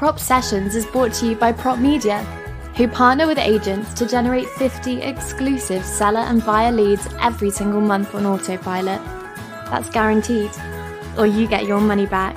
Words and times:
Prop 0.00 0.18
Sessions 0.18 0.74
is 0.74 0.86
brought 0.86 1.12
to 1.12 1.26
you 1.26 1.36
by 1.36 1.52
Prop 1.52 1.78
Media, 1.78 2.24
who 2.74 2.88
partner 2.88 3.26
with 3.26 3.36
agents 3.36 3.92
to 3.92 4.06
generate 4.06 4.48
50 4.48 5.02
exclusive 5.02 5.84
seller 5.84 6.20
and 6.20 6.42
buyer 6.46 6.72
leads 6.72 7.06
every 7.20 7.50
single 7.50 7.82
month 7.82 8.14
on 8.14 8.24
autopilot. 8.24 8.98
That's 9.66 9.90
guaranteed, 9.90 10.50
or 11.18 11.26
you 11.26 11.46
get 11.46 11.66
your 11.66 11.82
money 11.82 12.06
back. 12.06 12.34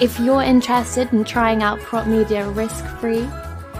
If 0.00 0.18
you're 0.18 0.42
interested 0.42 1.12
in 1.12 1.22
trying 1.22 1.62
out 1.62 1.78
Prop 1.78 2.08
Media 2.08 2.48
risk 2.48 2.84
free, 2.98 3.28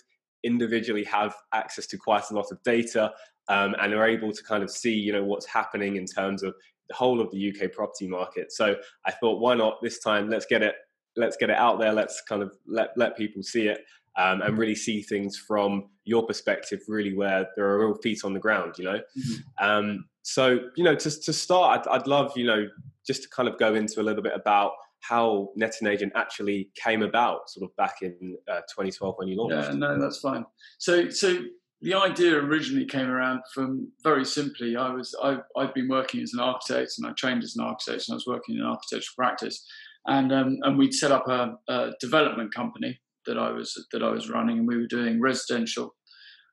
individually 0.44 1.04
have 1.04 1.34
access 1.52 1.86
to 1.88 1.98
quite 1.98 2.24
a 2.30 2.34
lot 2.34 2.46
of 2.50 2.62
data 2.62 3.12
um, 3.48 3.74
and 3.80 3.92
are 3.92 4.06
able 4.06 4.32
to 4.32 4.42
kind 4.44 4.62
of 4.62 4.70
see 4.70 4.94
you 4.94 5.12
know 5.12 5.24
what's 5.24 5.46
happening 5.46 5.96
in 5.96 6.06
terms 6.06 6.42
of 6.42 6.54
the 6.88 6.94
whole 6.94 7.20
of 7.20 7.30
the 7.30 7.50
uk 7.50 7.72
property 7.72 8.08
market. 8.08 8.52
So 8.52 8.76
i 9.06 9.10
thought 9.10 9.40
why 9.40 9.54
not 9.54 9.82
this 9.82 10.00
time 10.00 10.28
let's 10.30 10.46
get 10.46 10.62
it 10.62 10.74
let's 11.16 11.36
get 11.36 11.50
it 11.50 11.56
out 11.56 11.78
there 11.78 11.92
let's 11.92 12.22
kind 12.28 12.42
of 12.42 12.52
let, 12.66 12.90
let 12.96 13.16
people 13.16 13.42
see 13.42 13.68
it 13.68 13.84
um, 14.16 14.42
and 14.42 14.58
really 14.58 14.74
see 14.74 15.02
things 15.02 15.36
from 15.36 15.88
your 16.04 16.26
perspective 16.26 16.80
really 16.88 17.14
where 17.14 17.46
there 17.56 17.66
are 17.66 17.86
real 17.86 17.96
feet 17.96 18.24
on 18.24 18.32
the 18.32 18.40
ground 18.40 18.74
you 18.78 18.84
know? 18.84 18.98
Mm-hmm. 18.98 19.64
um, 19.66 20.04
so 20.22 20.60
you 20.76 20.84
know 20.84 20.94
to, 20.94 21.10
to 21.22 21.32
start 21.32 21.80
I'd, 21.80 22.00
I'd 22.00 22.06
love 22.06 22.32
you 22.36 22.46
know 22.46 22.68
just 23.10 23.24
to 23.24 23.28
kind 23.28 23.48
of 23.48 23.58
go 23.58 23.74
into 23.74 24.00
a 24.00 24.04
little 24.04 24.22
bit 24.22 24.34
about 24.36 24.70
how 25.00 25.48
Netting 25.56 25.88
Agent 25.88 26.12
actually 26.14 26.70
came 26.76 27.02
about, 27.02 27.50
sort 27.50 27.68
of 27.68 27.74
back 27.74 27.96
in 28.02 28.36
uh, 28.48 28.60
2012 28.70 29.14
when 29.16 29.26
you 29.26 29.36
launched. 29.36 29.70
Yeah, 29.70 29.74
no, 29.74 29.98
that's 29.98 30.20
fine. 30.20 30.44
So, 30.78 31.08
so 31.08 31.38
the 31.82 31.94
idea 31.94 32.36
originally 32.36 32.86
came 32.86 33.08
around 33.08 33.40
from 33.52 33.90
very 34.04 34.24
simply. 34.24 34.76
I 34.76 34.90
was 34.90 35.12
I 35.20 35.38
I'd 35.56 35.74
been 35.74 35.88
working 35.88 36.20
as 36.20 36.32
an 36.34 36.40
architect 36.40 36.92
and 36.98 37.06
I 37.08 37.12
trained 37.14 37.42
as 37.42 37.56
an 37.56 37.64
architect 37.64 38.04
and 38.06 38.14
I 38.14 38.16
was 38.16 38.28
working 38.28 38.54
in 38.54 38.60
an 38.60 38.68
architectural 38.68 39.16
practice, 39.16 39.66
and 40.06 40.32
um, 40.32 40.58
and 40.62 40.78
we'd 40.78 40.94
set 40.94 41.10
up 41.10 41.26
a, 41.26 41.56
a, 41.68 41.90
development 41.98 42.54
company 42.54 43.00
that 43.26 43.38
I 43.38 43.50
was 43.50 43.72
that 43.90 44.04
I 44.04 44.10
was 44.10 44.30
running, 44.30 44.58
and 44.58 44.68
we 44.68 44.76
were 44.76 44.86
doing 44.86 45.20
residential 45.20 45.96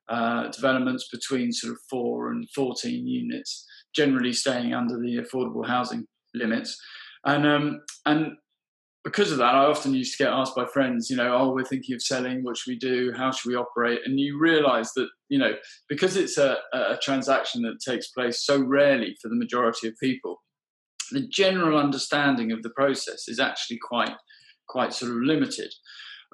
uh, 0.08 0.48
developments 0.48 1.08
between 1.12 1.52
sort 1.52 1.74
of 1.74 1.78
four 1.88 2.32
and 2.32 2.48
14 2.54 3.06
units, 3.06 3.64
generally 3.94 4.32
staying 4.32 4.72
under 4.74 4.98
the 4.98 5.18
affordable 5.18 5.64
housing 5.64 6.06
limits. 6.34 6.80
And 7.24 7.46
um, 7.46 7.80
and 8.06 8.32
because 9.04 9.32
of 9.32 9.38
that, 9.38 9.54
I 9.54 9.64
often 9.64 9.94
used 9.94 10.16
to 10.16 10.24
get 10.24 10.32
asked 10.32 10.54
by 10.54 10.66
friends, 10.66 11.08
you 11.08 11.16
know, 11.16 11.34
oh, 11.34 11.52
we're 11.52 11.64
thinking 11.64 11.94
of 11.94 12.02
selling. 12.02 12.42
What 12.42 12.56
should 12.56 12.70
we 12.70 12.78
do? 12.78 13.12
How 13.16 13.30
should 13.30 13.48
we 13.48 13.56
operate? 13.56 14.00
And 14.04 14.20
you 14.20 14.38
realise 14.38 14.92
that, 14.96 15.08
you 15.28 15.38
know, 15.38 15.52
because 15.88 16.16
it's 16.16 16.36
a, 16.36 16.58
a 16.72 16.98
transaction 17.02 17.62
that 17.62 17.80
takes 17.80 18.08
place 18.08 18.44
so 18.44 18.60
rarely 18.60 19.16
for 19.22 19.28
the 19.28 19.36
majority 19.36 19.88
of 19.88 19.94
people, 20.02 20.42
the 21.12 21.26
general 21.26 21.78
understanding 21.78 22.52
of 22.52 22.62
the 22.62 22.70
process 22.70 23.28
is 23.28 23.40
actually 23.40 23.78
quite 23.82 24.14
quite 24.68 24.92
sort 24.92 25.12
of 25.12 25.18
limited. 25.18 25.72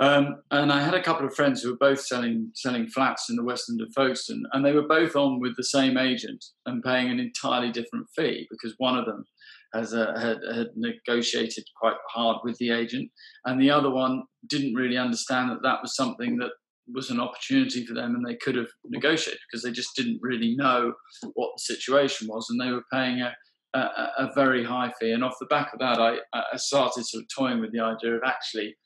Um, 0.00 0.42
and 0.50 0.72
I 0.72 0.82
had 0.82 0.94
a 0.94 1.02
couple 1.02 1.24
of 1.24 1.36
friends 1.36 1.62
who 1.62 1.70
were 1.70 1.78
both 1.78 2.00
selling 2.00 2.50
selling 2.54 2.88
flats 2.88 3.30
in 3.30 3.36
the 3.36 3.44
West 3.44 3.70
End 3.70 3.80
of 3.80 3.92
Folkestone, 3.94 4.44
and 4.52 4.64
they 4.64 4.72
were 4.72 4.88
both 4.88 5.14
on 5.14 5.38
with 5.38 5.56
the 5.56 5.62
same 5.62 5.96
agent 5.96 6.44
and 6.66 6.82
paying 6.82 7.08
an 7.10 7.20
entirely 7.20 7.70
different 7.70 8.06
fee 8.16 8.48
because 8.50 8.74
one 8.78 8.98
of 8.98 9.06
them 9.06 9.24
has 9.74 9.92
a, 9.92 10.18
had, 10.18 10.38
had 10.56 10.68
negotiated 10.76 11.64
quite 11.78 11.96
hard 12.08 12.38
with 12.44 12.56
the 12.58 12.70
agent, 12.70 13.10
and 13.44 13.60
the 13.60 13.70
other 13.70 13.90
one 13.90 14.22
didn't 14.48 14.74
really 14.74 14.96
understand 14.96 15.50
that 15.50 15.62
that 15.62 15.82
was 15.82 15.96
something 15.96 16.36
that 16.38 16.52
was 16.92 17.10
an 17.10 17.20
opportunity 17.20 17.84
for 17.86 17.94
them 17.94 18.14
and 18.14 18.26
they 18.26 18.36
could 18.36 18.56
have 18.56 18.68
negotiated 18.86 19.40
because 19.48 19.62
they 19.62 19.72
just 19.72 19.96
didn't 19.96 20.18
really 20.20 20.54
know 20.54 20.92
what 21.34 21.50
the 21.56 21.74
situation 21.74 22.28
was. 22.28 22.46
And 22.50 22.60
they 22.60 22.70
were 22.70 22.84
paying 22.92 23.22
a, 23.22 23.34
a, 23.74 23.78
a 24.18 24.32
very 24.34 24.64
high 24.64 24.92
fee. 25.00 25.12
And 25.12 25.24
off 25.24 25.36
the 25.40 25.46
back 25.46 25.72
of 25.72 25.78
that, 25.78 25.98
I, 25.98 26.18
I 26.34 26.56
started 26.56 27.06
sort 27.06 27.22
of 27.22 27.28
toying 27.34 27.60
with 27.60 27.72
the 27.72 27.80
idea 27.80 28.14
of 28.14 28.22
actually, 28.24 28.76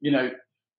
you 0.00 0.10
know, 0.10 0.30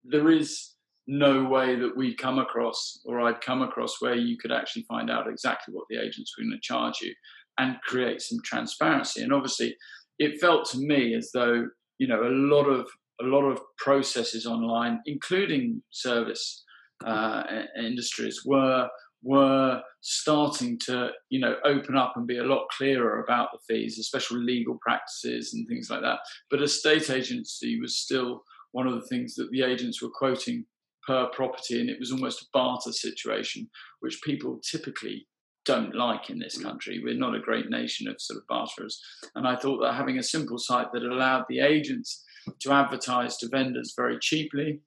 there 0.04 0.30
is 0.30 0.76
no 1.08 1.46
way 1.46 1.76
that 1.76 1.96
we 1.96 2.14
come 2.16 2.38
across 2.38 3.00
or 3.06 3.22
I'd 3.22 3.42
come 3.42 3.62
across 3.62 3.96
where 4.00 4.16
you 4.16 4.38
could 4.38 4.52
actually 4.52 4.84
find 4.84 5.10
out 5.10 5.28
exactly 5.28 5.74
what 5.74 5.86
the 5.90 5.98
agents 5.98 6.34
were 6.38 6.44
going 6.44 6.52
to 6.52 6.60
charge 6.62 7.02
you 7.02 7.14
and 7.58 7.78
create 7.82 8.22
some 8.22 8.40
transparency. 8.44 9.22
And 9.22 9.34
obviously, 9.34 9.76
it 10.20 10.40
felt 10.40 10.70
to 10.72 10.80
me 10.80 11.14
as 11.16 11.32
though 11.34 11.68
you 12.00 12.08
know 12.08 12.24
a 12.24 12.32
lot 12.32 12.66
of 12.66 12.88
a 13.22 13.26
lot 13.26 13.44
of 13.44 13.60
processes 13.78 14.46
online, 14.46 15.02
including 15.06 15.82
service 15.92 16.64
uh, 17.06 17.44
industries, 17.78 18.42
were 18.46 18.88
were 19.24 19.82
starting 20.02 20.78
to 20.80 21.10
you 21.30 21.40
know 21.40 21.56
open 21.66 21.98
up 21.98 22.14
and 22.16 22.28
be 22.28 22.38
a 22.38 22.44
lot 22.44 22.68
clearer 22.78 23.24
about 23.24 23.50
the 23.52 23.60
fees, 23.68 24.00
especially 24.00 24.42
legal 24.42 24.78
practices 24.82 25.54
and 25.54 25.68
things 25.68 25.90
like 25.90 26.02
that. 26.02 26.20
But 26.50 26.62
a 26.62 26.68
state 26.68 27.10
agency 27.10 27.80
was 27.80 27.98
still 27.98 28.44
one 28.72 28.88
of 28.88 28.94
the 28.94 29.08
things 29.08 29.36
that 29.36 29.50
the 29.52 29.64
agents 29.64 30.02
were 30.02 30.10
quoting 30.10 30.66
per 31.06 31.28
property, 31.28 31.80
and 31.80 31.90
it 31.90 32.00
was 32.00 32.12
almost 32.12 32.44
a 32.44 32.48
barter 32.54 32.92
situation, 32.92 33.70
which 34.02 34.22
people 34.24 34.60
typically 34.70 35.26
don't 35.68 35.94
like 35.94 36.30
in 36.32 36.40
this 36.40 36.58
country. 36.58 37.02
We're 37.04 37.14
not 37.14 37.36
a 37.36 37.40
great 37.40 37.70
nation 37.70 38.08
of 38.08 38.16
sort 38.20 38.38
of 38.38 38.48
barterers. 38.48 39.00
And 39.36 39.48
I 39.48 39.56
thought 39.56 39.82
that 39.82 39.94
having 39.94 40.18
a 40.18 40.24
simple 40.24 40.58
site 40.58 40.92
that 40.94 41.04
allowed 41.04 41.46
the 41.48 41.60
agents 41.60 42.24
to 42.62 42.72
advertise 42.72 43.38
to 43.38 43.50
vendors 43.50 43.94
very 43.96 44.18
cheaply 44.20 44.80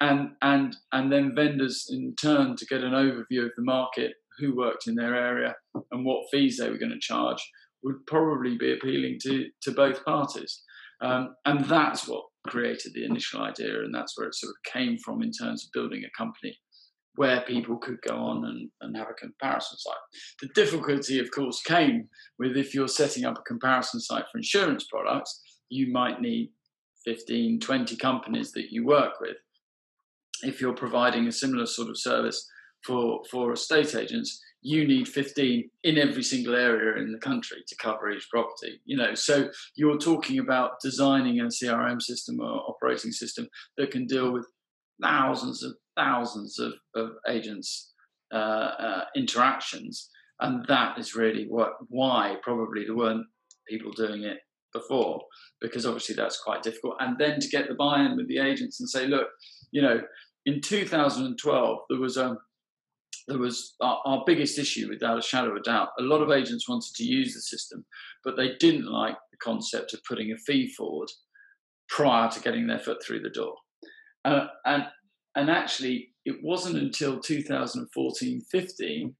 and 0.00 0.30
and 0.42 0.76
and 0.92 1.10
then 1.10 1.34
vendors 1.34 1.88
in 1.90 2.14
turn 2.20 2.56
to 2.56 2.66
get 2.66 2.82
an 2.82 2.92
overview 2.92 3.46
of 3.46 3.52
the 3.56 3.62
market, 3.62 4.12
who 4.38 4.56
worked 4.56 4.86
in 4.86 4.94
their 4.94 5.14
area 5.14 5.54
and 5.92 6.04
what 6.04 6.26
fees 6.30 6.58
they 6.58 6.68
were 6.68 6.78
going 6.78 6.92
to 6.92 6.98
charge 7.00 7.42
would 7.82 8.04
probably 8.06 8.56
be 8.56 8.72
appealing 8.72 9.18
to, 9.22 9.46
to 9.62 9.70
both 9.70 10.04
parties. 10.04 10.62
Um, 11.00 11.34
and 11.44 11.64
that's 11.66 12.08
what 12.08 12.24
created 12.46 12.92
the 12.94 13.04
initial 13.04 13.42
idea, 13.42 13.80
and 13.82 13.94
that's 13.94 14.16
where 14.16 14.28
it 14.28 14.34
sort 14.34 14.50
of 14.50 14.72
came 14.72 14.98
from 14.98 15.22
in 15.22 15.30
terms 15.30 15.64
of 15.64 15.72
building 15.72 16.04
a 16.04 16.18
company 16.18 16.56
where 17.16 17.40
people 17.42 17.76
could 17.76 18.00
go 18.02 18.16
on 18.16 18.44
and, 18.44 18.70
and 18.80 18.96
have 18.96 19.08
a 19.10 19.14
comparison 19.14 19.78
site. 19.78 19.94
The 20.40 20.48
difficulty, 20.54 21.18
of 21.18 21.30
course, 21.30 21.62
came 21.62 22.08
with 22.38 22.56
if 22.56 22.74
you're 22.74 22.88
setting 22.88 23.24
up 23.24 23.38
a 23.38 23.42
comparison 23.42 24.00
site 24.00 24.24
for 24.30 24.38
insurance 24.38 24.86
products, 24.90 25.40
you 25.68 25.92
might 25.92 26.20
need 26.20 26.50
15, 27.04 27.60
20 27.60 27.96
companies 27.96 28.52
that 28.52 28.70
you 28.70 28.84
work 28.84 29.20
with. 29.20 29.36
If 30.42 30.60
you're 30.60 30.74
providing 30.74 31.26
a 31.26 31.32
similar 31.32 31.66
sort 31.66 31.88
of 31.88 31.98
service 31.98 32.46
for, 32.84 33.22
for 33.30 33.52
estate 33.52 33.94
agents, 33.94 34.42
you 34.66 34.86
need 34.86 35.06
15 35.06 35.70
in 35.84 35.98
every 35.98 36.24
single 36.24 36.56
area 36.56 37.00
in 37.00 37.12
the 37.12 37.18
country 37.18 37.58
to 37.68 37.76
cover 37.76 38.10
each 38.10 38.28
property 38.30 38.80
you 38.84 38.96
know 38.96 39.14
so 39.14 39.48
you're 39.76 39.98
talking 39.98 40.40
about 40.40 40.80
designing 40.82 41.38
a 41.38 41.44
crm 41.44 42.02
system 42.02 42.40
or 42.40 42.62
operating 42.68 43.12
system 43.12 43.46
that 43.76 43.92
can 43.92 44.06
deal 44.06 44.32
with 44.32 44.46
thousands 45.00 45.62
of 45.62 45.72
thousands 45.96 46.58
of, 46.58 46.74
of 46.94 47.10
agents 47.28 47.92
uh, 48.32 48.36
uh, 48.36 49.04
interactions. 49.14 50.10
And 50.40 50.66
that 50.66 50.98
is 50.98 51.14
really 51.14 51.46
what 51.48 51.74
why 51.88 52.36
probably 52.42 52.84
there 52.84 52.96
weren't 52.96 53.26
people 53.68 53.92
doing 53.92 54.24
it 54.24 54.38
before 54.72 55.22
because 55.60 55.86
obviously 55.86 56.14
that's 56.14 56.40
quite 56.42 56.62
difficult. 56.62 56.96
And 57.00 57.16
then 57.18 57.40
to 57.40 57.48
get 57.48 57.68
the 57.68 57.74
buy-in 57.74 58.16
with 58.16 58.28
the 58.28 58.38
agents 58.38 58.80
and 58.80 58.88
say 58.88 59.06
look 59.06 59.28
you 59.70 59.80
know 59.80 60.02
in 60.44 60.60
2012 60.60 61.78
there 61.88 61.98
was 61.98 62.16
a 62.16 62.26
um, 62.26 62.38
there 63.28 63.38
was 63.38 63.74
our, 63.80 64.00
our, 64.04 64.22
biggest 64.24 64.56
issue 64.56 64.88
without 64.88 65.18
a 65.18 65.22
shadow 65.22 65.50
of 65.50 65.56
a 65.56 65.60
doubt. 65.60 65.88
A 65.98 66.02
lot 66.02 66.22
of 66.22 66.30
agents 66.30 66.68
wanted 66.68 66.94
to 66.94 67.04
use 67.04 67.34
the 67.34 67.40
system 67.40 67.84
but 68.24 68.36
they 68.36 68.56
didn't 68.60 68.86
like 68.86 69.16
the 69.30 69.38
concept 69.38 69.94
of 69.94 70.04
putting 70.04 70.32
a 70.32 70.36
fee 70.36 70.68
forward 70.68 71.08
prior 71.88 72.30
to 72.30 72.40
getting 72.40 72.66
their 72.66 72.78
foot 72.78 73.02
through 73.02 73.20
the 73.20 73.30
door. 73.30 73.54
Uh, 74.24 74.48
and 74.64 74.84
and 75.36 75.50
actually, 75.50 76.10
it 76.24 76.42
wasn't 76.42 76.76
until 76.76 77.20
2014 77.20 78.40
15 78.50 79.14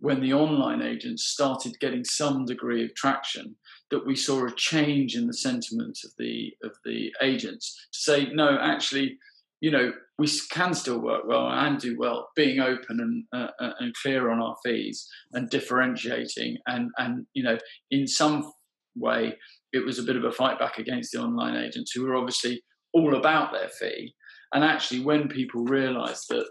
when 0.00 0.20
the 0.20 0.32
online 0.32 0.80
agents 0.80 1.24
started 1.24 1.78
getting 1.80 2.04
some 2.04 2.44
degree 2.44 2.84
of 2.84 2.94
traction 2.94 3.56
that 3.90 4.06
we 4.06 4.14
saw 4.14 4.46
a 4.46 4.52
change 4.52 5.16
in 5.16 5.26
the 5.26 5.34
sentiment 5.34 5.98
of 6.04 6.12
the 6.18 6.52
of 6.62 6.72
the 6.84 7.12
agents 7.22 7.88
to 7.92 7.98
say 7.98 8.26
no 8.32 8.58
actually 8.60 9.18
you 9.60 9.70
know 9.70 9.92
we 10.18 10.28
can 10.50 10.74
still 10.74 10.98
work 10.98 11.22
well 11.26 11.48
and 11.48 11.78
do 11.78 11.96
well 11.96 12.28
being 12.34 12.58
open 12.60 13.00
and 13.00 13.24
uh, 13.32 13.50
uh, 13.60 13.72
and 13.78 13.94
clear 13.94 14.30
on 14.30 14.42
our 14.42 14.56
fees 14.64 15.08
and 15.32 15.48
differentiating. 15.48 16.58
And 16.66 16.90
and 16.98 17.26
you 17.34 17.44
know 17.44 17.58
in 17.90 18.06
some 18.06 18.52
way 18.96 19.36
it 19.72 19.84
was 19.84 19.98
a 19.98 20.02
bit 20.02 20.16
of 20.16 20.24
a 20.24 20.32
fight 20.32 20.58
back 20.58 20.78
against 20.78 21.12
the 21.12 21.20
online 21.20 21.56
agents 21.56 21.92
who 21.92 22.04
were 22.04 22.16
obviously 22.16 22.62
all 22.92 23.14
about 23.14 23.52
their 23.52 23.68
fee 23.68 24.14
and 24.52 24.64
actually 24.64 25.00
when 25.00 25.28
people 25.28 25.64
realized 25.64 26.26
that 26.28 26.46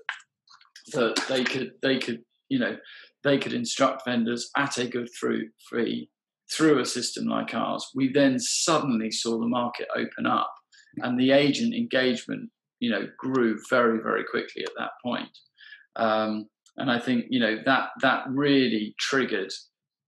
that 0.93 1.21
they 1.27 1.43
could 1.43 1.71
they 1.81 1.97
could 1.99 2.21
you 2.49 2.59
know 2.59 2.77
they 3.23 3.37
could 3.37 3.53
instruct 3.53 4.03
vendors 4.05 4.49
at 4.55 4.77
a 4.77 4.87
good 4.87 5.09
through 5.19 5.47
fee 5.69 6.09
through 6.51 6.79
a 6.79 6.85
system 6.85 7.25
like 7.25 7.53
ours, 7.53 7.89
we 7.93 8.11
then 8.11 8.39
suddenly 8.39 9.11
saw 9.11 9.37
the 9.37 9.47
market 9.47 9.87
open 9.95 10.25
up 10.25 10.53
and 10.97 11.19
the 11.19 11.31
agent 11.31 11.73
engagement, 11.73 12.49
you 12.79 12.89
know, 12.89 13.07
grew 13.17 13.59
very, 13.69 13.99
very 14.01 14.23
quickly 14.23 14.63
at 14.63 14.71
that 14.77 14.91
point. 15.03 15.29
Um, 15.95 16.47
and 16.77 16.91
I 16.91 16.99
think, 16.99 17.25
you 17.29 17.39
know, 17.39 17.57
that 17.65 17.89
that 18.01 18.25
really 18.29 18.95
triggered 18.99 19.51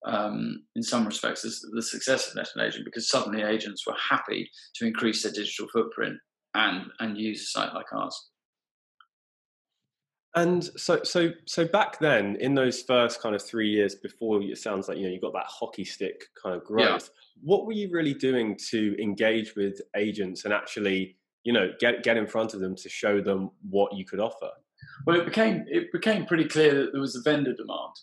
um, 0.05 0.63
in 0.75 0.83
some 0.83 1.05
respects 1.05 1.41
the, 1.41 1.51
the 1.73 1.81
success 1.81 2.29
of 2.29 2.35
Net 2.35 2.47
and 2.55 2.65
Agent 2.65 2.85
because 2.85 3.09
suddenly 3.09 3.41
agents 3.41 3.85
were 3.85 3.95
happy 4.09 4.49
to 4.75 4.87
increase 4.87 5.23
their 5.23 5.31
digital 5.31 5.67
footprint 5.73 6.17
and 6.53 6.85
and 6.99 7.17
use 7.17 7.41
a 7.41 7.45
site 7.45 7.73
like 7.73 7.91
ours. 7.93 8.29
And 10.35 10.63
so, 10.63 11.01
so, 11.03 11.31
so 11.47 11.65
back 11.65 11.97
then, 11.99 12.37
in 12.39 12.53
those 12.53 12.83
first 12.83 13.19
kind 13.19 13.33
of 13.33 13.41
three 13.41 13.69
years 13.69 13.95
before, 13.95 14.41
it 14.41 14.57
sounds 14.59 14.87
like 14.87 14.97
you 14.97 15.05
know 15.05 15.09
you 15.09 15.19
got 15.19 15.33
that 15.33 15.47
hockey 15.47 15.83
stick 15.83 16.25
kind 16.41 16.55
of 16.55 16.63
growth. 16.63 16.85
Yeah. 16.85 16.99
What 17.41 17.65
were 17.65 17.73
you 17.73 17.89
really 17.91 18.13
doing 18.13 18.57
to 18.69 19.01
engage 19.01 19.55
with 19.55 19.81
agents 19.95 20.45
and 20.45 20.53
actually, 20.53 21.17
you 21.43 21.53
know, 21.53 21.71
get 21.79 22.03
get 22.03 22.15
in 22.15 22.27
front 22.27 22.53
of 22.53 22.59
them 22.59 22.75
to 22.75 22.89
show 22.89 23.21
them 23.21 23.49
what 23.69 23.95
you 23.95 24.05
could 24.05 24.19
offer? 24.19 24.51
Well, 25.07 25.19
it 25.19 25.25
became 25.25 25.65
it 25.67 25.91
became 25.91 26.25
pretty 26.25 26.45
clear 26.45 26.75
that 26.75 26.91
there 26.91 27.01
was 27.01 27.15
a 27.15 27.21
vendor 27.21 27.55
demand 27.55 27.95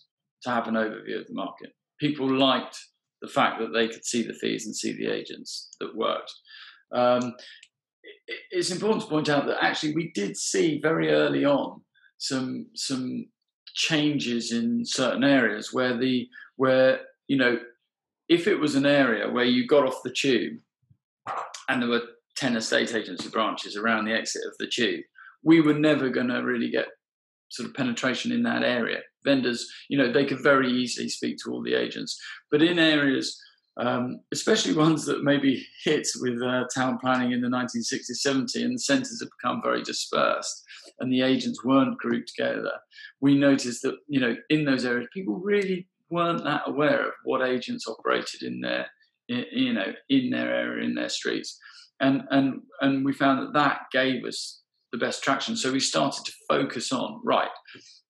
to 0.43 0.49
have 0.49 0.67
an 0.67 0.75
overview 0.75 1.21
of 1.21 1.27
the 1.27 1.33
market. 1.33 1.73
People 1.99 2.29
liked 2.29 2.77
the 3.21 3.27
fact 3.27 3.59
that 3.59 3.73
they 3.73 3.87
could 3.87 4.05
see 4.05 4.21
the 4.21 4.33
fees 4.33 4.65
and 4.65 4.75
see 4.75 4.91
the 4.91 5.11
agents 5.11 5.69
that 5.79 5.95
worked. 5.95 6.33
Um, 6.93 7.33
it's 8.51 8.71
important 8.71 9.03
to 9.03 9.09
point 9.09 9.29
out 9.29 9.45
that 9.45 9.63
actually 9.63 9.95
we 9.95 10.11
did 10.13 10.35
see 10.35 10.79
very 10.79 11.11
early 11.11 11.45
on 11.45 11.81
some 12.17 12.67
some 12.75 13.25
changes 13.73 14.51
in 14.51 14.83
certain 14.85 15.23
areas 15.23 15.73
where 15.73 15.97
the 15.97 16.27
where 16.55 17.01
you 17.27 17.37
know 17.37 17.59
if 18.27 18.47
it 18.47 18.55
was 18.55 18.75
an 18.75 18.85
area 18.85 19.29
where 19.29 19.45
you 19.45 19.67
got 19.67 19.85
off 19.85 20.03
the 20.03 20.11
tube 20.11 20.57
and 21.69 21.81
there 21.81 21.89
were 21.89 22.01
10 22.35 22.57
estate 22.57 22.93
agency 22.93 23.29
branches 23.29 23.75
around 23.75 24.05
the 24.05 24.13
exit 24.13 24.41
of 24.47 24.53
the 24.59 24.67
tube 24.67 25.03
we 25.43 25.61
were 25.61 25.73
never 25.73 26.09
going 26.09 26.27
to 26.27 26.43
really 26.43 26.69
get 26.69 26.87
sort 27.49 27.69
of 27.69 27.75
penetration 27.75 28.31
in 28.31 28.43
that 28.43 28.63
area. 28.63 28.99
Vendors 29.23 29.69
you 29.89 29.97
know 29.97 30.11
they 30.11 30.25
could 30.25 30.41
very 30.41 30.71
easily 30.71 31.09
speak 31.09 31.37
to 31.37 31.51
all 31.51 31.61
the 31.61 31.73
agents. 31.73 32.19
But 32.51 32.61
in 32.61 32.79
areas 32.79 33.39
um, 33.79 34.21
especially 34.33 34.73
ones 34.73 35.05
that 35.05 35.23
maybe 35.23 35.65
hit 35.83 36.07
with 36.19 36.41
uh, 36.41 36.63
town 36.73 36.97
planning 36.97 37.31
in 37.31 37.41
the 37.41 37.47
1960s 37.47 38.25
70s 38.25 38.63
and 38.63 38.75
the 38.75 38.79
centres 38.79 39.21
have 39.21 39.29
become 39.41 39.61
very 39.63 39.83
dispersed 39.83 40.63
and 40.99 41.11
the 41.11 41.21
agents 41.21 41.63
weren't 41.63 41.97
grouped 41.97 42.29
together, 42.35 42.71
we 43.21 43.37
noticed 43.37 43.81
that 43.83 43.95
you 44.07 44.19
know 44.19 44.35
in 44.49 44.65
those 44.65 44.85
areas 44.85 45.07
people 45.13 45.35
really 45.35 45.87
weren't 46.09 46.43
that 46.43 46.63
aware 46.65 47.07
of 47.07 47.13
what 47.23 47.47
agents 47.47 47.87
operated 47.87 48.43
in 48.43 48.61
their 48.61 48.87
in, 49.27 49.45
you 49.51 49.73
know 49.73 49.93
in 50.09 50.29
their 50.29 50.53
area 50.53 50.85
in 50.85 50.95
their 50.95 51.09
streets, 51.09 51.57
and 51.99 52.23
and 52.31 52.61
and 52.81 53.05
we 53.05 53.13
found 53.13 53.39
that 53.39 53.53
that 53.53 53.81
gave 53.91 54.25
us 54.25 54.61
the 54.91 54.97
best 54.97 55.23
traction. 55.23 55.55
So 55.55 55.71
we 55.71 55.79
started 55.79 56.25
to 56.25 56.31
focus 56.47 56.91
on 56.91 57.21
right. 57.23 57.49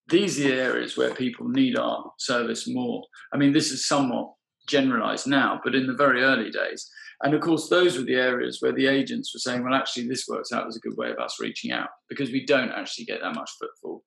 These 0.10 0.40
are 0.40 0.44
the 0.44 0.54
areas 0.54 0.96
where 0.96 1.14
people 1.14 1.50
need 1.50 1.78
our 1.78 2.12
service 2.18 2.66
more. 2.68 3.04
I 3.34 3.38
mean, 3.38 3.52
this 3.52 3.72
is 3.72 3.88
somewhat 3.88 4.30
generalized 4.68 5.28
now, 5.28 5.60
but 5.64 5.76
in 5.76 5.88
the 5.88 5.94
very 5.94 6.22
early 6.22 6.52
days, 6.52 6.90
and 7.24 7.34
of 7.34 7.42
course, 7.42 7.68
those 7.68 7.98
were 7.98 8.04
the 8.04 8.16
areas 8.16 8.62
where 8.62 8.74
the 8.74 8.88
agents 8.88 9.34
were 9.34 9.40
saying, 9.40 9.64
well, 9.64 9.74
actually, 9.74 10.08
this 10.08 10.28
works 10.28 10.52
out 10.52 10.68
as 10.68 10.76
a 10.76 10.80
good 10.80 10.96
way 10.98 11.10
of 11.10 11.18
us 11.18 11.40
reaching 11.40 11.72
out 11.72 11.90
because 12.10 12.30
we 12.32 12.46
don't 12.46 12.72
actually 12.72 13.06
get 13.06 13.22
that 13.22 13.34
much 13.34 13.50
footfall 13.60 14.04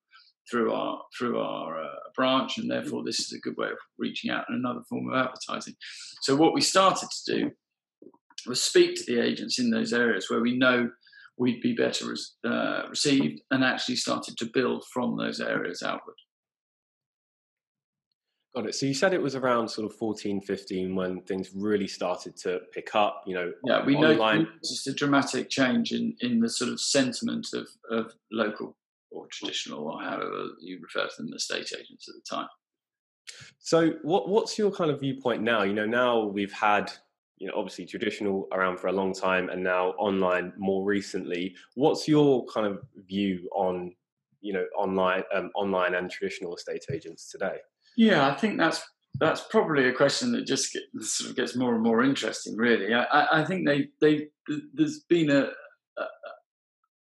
through 0.49 0.73
our 0.73 1.03
through 1.17 1.39
our 1.39 1.83
uh, 1.83 1.89
branch, 2.15 2.59
and 2.59 2.71
therefore 2.71 3.03
this 3.05 3.21
is 3.21 3.33
a 3.33 3.41
good 3.41 3.57
way 3.57 3.69
of 3.69 3.79
reaching 3.99 4.31
out 4.31 4.45
and 4.49 4.59
another 4.59 4.83
form 4.89 5.11
of 5.11 5.17
advertising. 5.17 5.75
So 6.23 6.37
what 6.37 6.55
we 6.55 6.61
started 6.61 7.09
to 7.11 7.35
do 7.35 7.51
was 8.47 8.63
speak 8.63 8.97
to 8.97 9.05
the 9.07 9.23
agents 9.23 9.59
in 9.59 9.71
those 9.71 9.93
areas 9.93 10.31
where 10.31 10.41
we 10.41 10.57
know 10.57 10.91
we'd 11.37 11.61
be 11.61 11.75
better 11.75 12.15
uh, 12.45 12.83
received, 12.89 13.41
and 13.51 13.65
actually 13.65 13.97
started 13.97 14.37
to 14.37 14.51
build 14.53 14.85
from 14.93 15.17
those 15.17 15.41
areas 15.41 15.83
outward. 15.83 16.17
Got 18.55 18.67
it. 18.67 18.75
So 18.75 18.85
you 18.87 18.95
said 18.95 19.15
it 19.15 19.23
was 19.23 19.37
around 19.37 19.69
sort 19.69 19.89
of 19.89 19.97
14, 19.97 20.41
15 20.41 20.97
when 20.97 21.21
things 21.23 21.51
really 21.55 21.87
started 21.87 22.37
to 22.39 22.61
pick 22.73 22.97
up, 22.97 23.23
you 23.25 23.35
know. 23.35 23.53
Yeah, 23.65 23.85
we 23.85 23.95
online. 23.95 24.45
noticed 24.45 24.89
a 24.89 24.93
dramatic 24.93 25.51
change 25.51 25.93
in, 25.93 26.17
in 26.21 26.41
the 26.41 26.51
sort 26.51 26.71
of 26.71 26.81
sentiment 26.81 27.47
of, 27.55 27.69
of 27.91 28.13
local 28.33 28.77
or 29.13 29.27
traditional 29.31 29.87
or 29.87 30.03
however 30.03 30.49
you 30.61 30.81
refer 30.83 31.07
to 31.07 31.15
them, 31.19 31.31
the 31.31 31.37
estate 31.37 31.73
agents 31.79 32.09
at 32.09 32.15
the 32.15 32.23
time. 32.29 32.49
So 33.59 33.93
what 34.03 34.29
what's 34.29 34.59
your 34.59 34.73
kind 34.73 34.91
of 34.91 35.01
viewpoint 35.01 35.43
now? 35.43 35.63
You 35.63 35.75
know, 35.75 35.87
now 35.87 36.25
we've 36.25 36.53
had 36.53 36.91
you 37.39 37.47
know 37.47 37.55
obviously 37.57 37.87
traditional 37.87 38.49
around 38.53 38.79
for 38.79 38.89
a 38.89 38.93
long 38.93 39.13
time 39.15 39.49
and 39.49 39.63
now 39.63 39.91
online 39.91 40.53
more 40.59 40.85
recently. 40.85 41.55
What's 41.75 42.09
your 42.09 42.45
kind 42.47 42.67
of 42.67 42.81
view 43.07 43.49
on 43.55 43.95
you 44.41 44.53
know 44.53 44.65
online 44.77 45.23
um, 45.33 45.51
online 45.55 45.95
and 45.95 46.11
traditional 46.11 46.57
estate 46.57 46.87
agents 46.93 47.31
today? 47.31 47.59
Yeah, 47.97 48.29
I 48.29 48.35
think 48.35 48.59
that's 48.59 48.83
that's 49.19 49.43
probably 49.51 49.89
a 49.89 49.93
question 49.93 50.33
that 50.33 50.47
just 50.47 50.73
get, 50.73 50.83
sort 51.03 51.31
of 51.31 51.37
gets 51.37 51.57
more 51.57 51.75
and 51.75 51.83
more 51.83 52.03
interesting. 52.03 52.57
Really, 52.57 52.95
I, 52.95 53.41
I 53.41 53.45
think 53.45 53.67
they 53.67 53.89
they 54.01 54.29
there's 54.75 55.01
been 55.09 55.31
a, 55.31 55.49
a, 55.99 56.05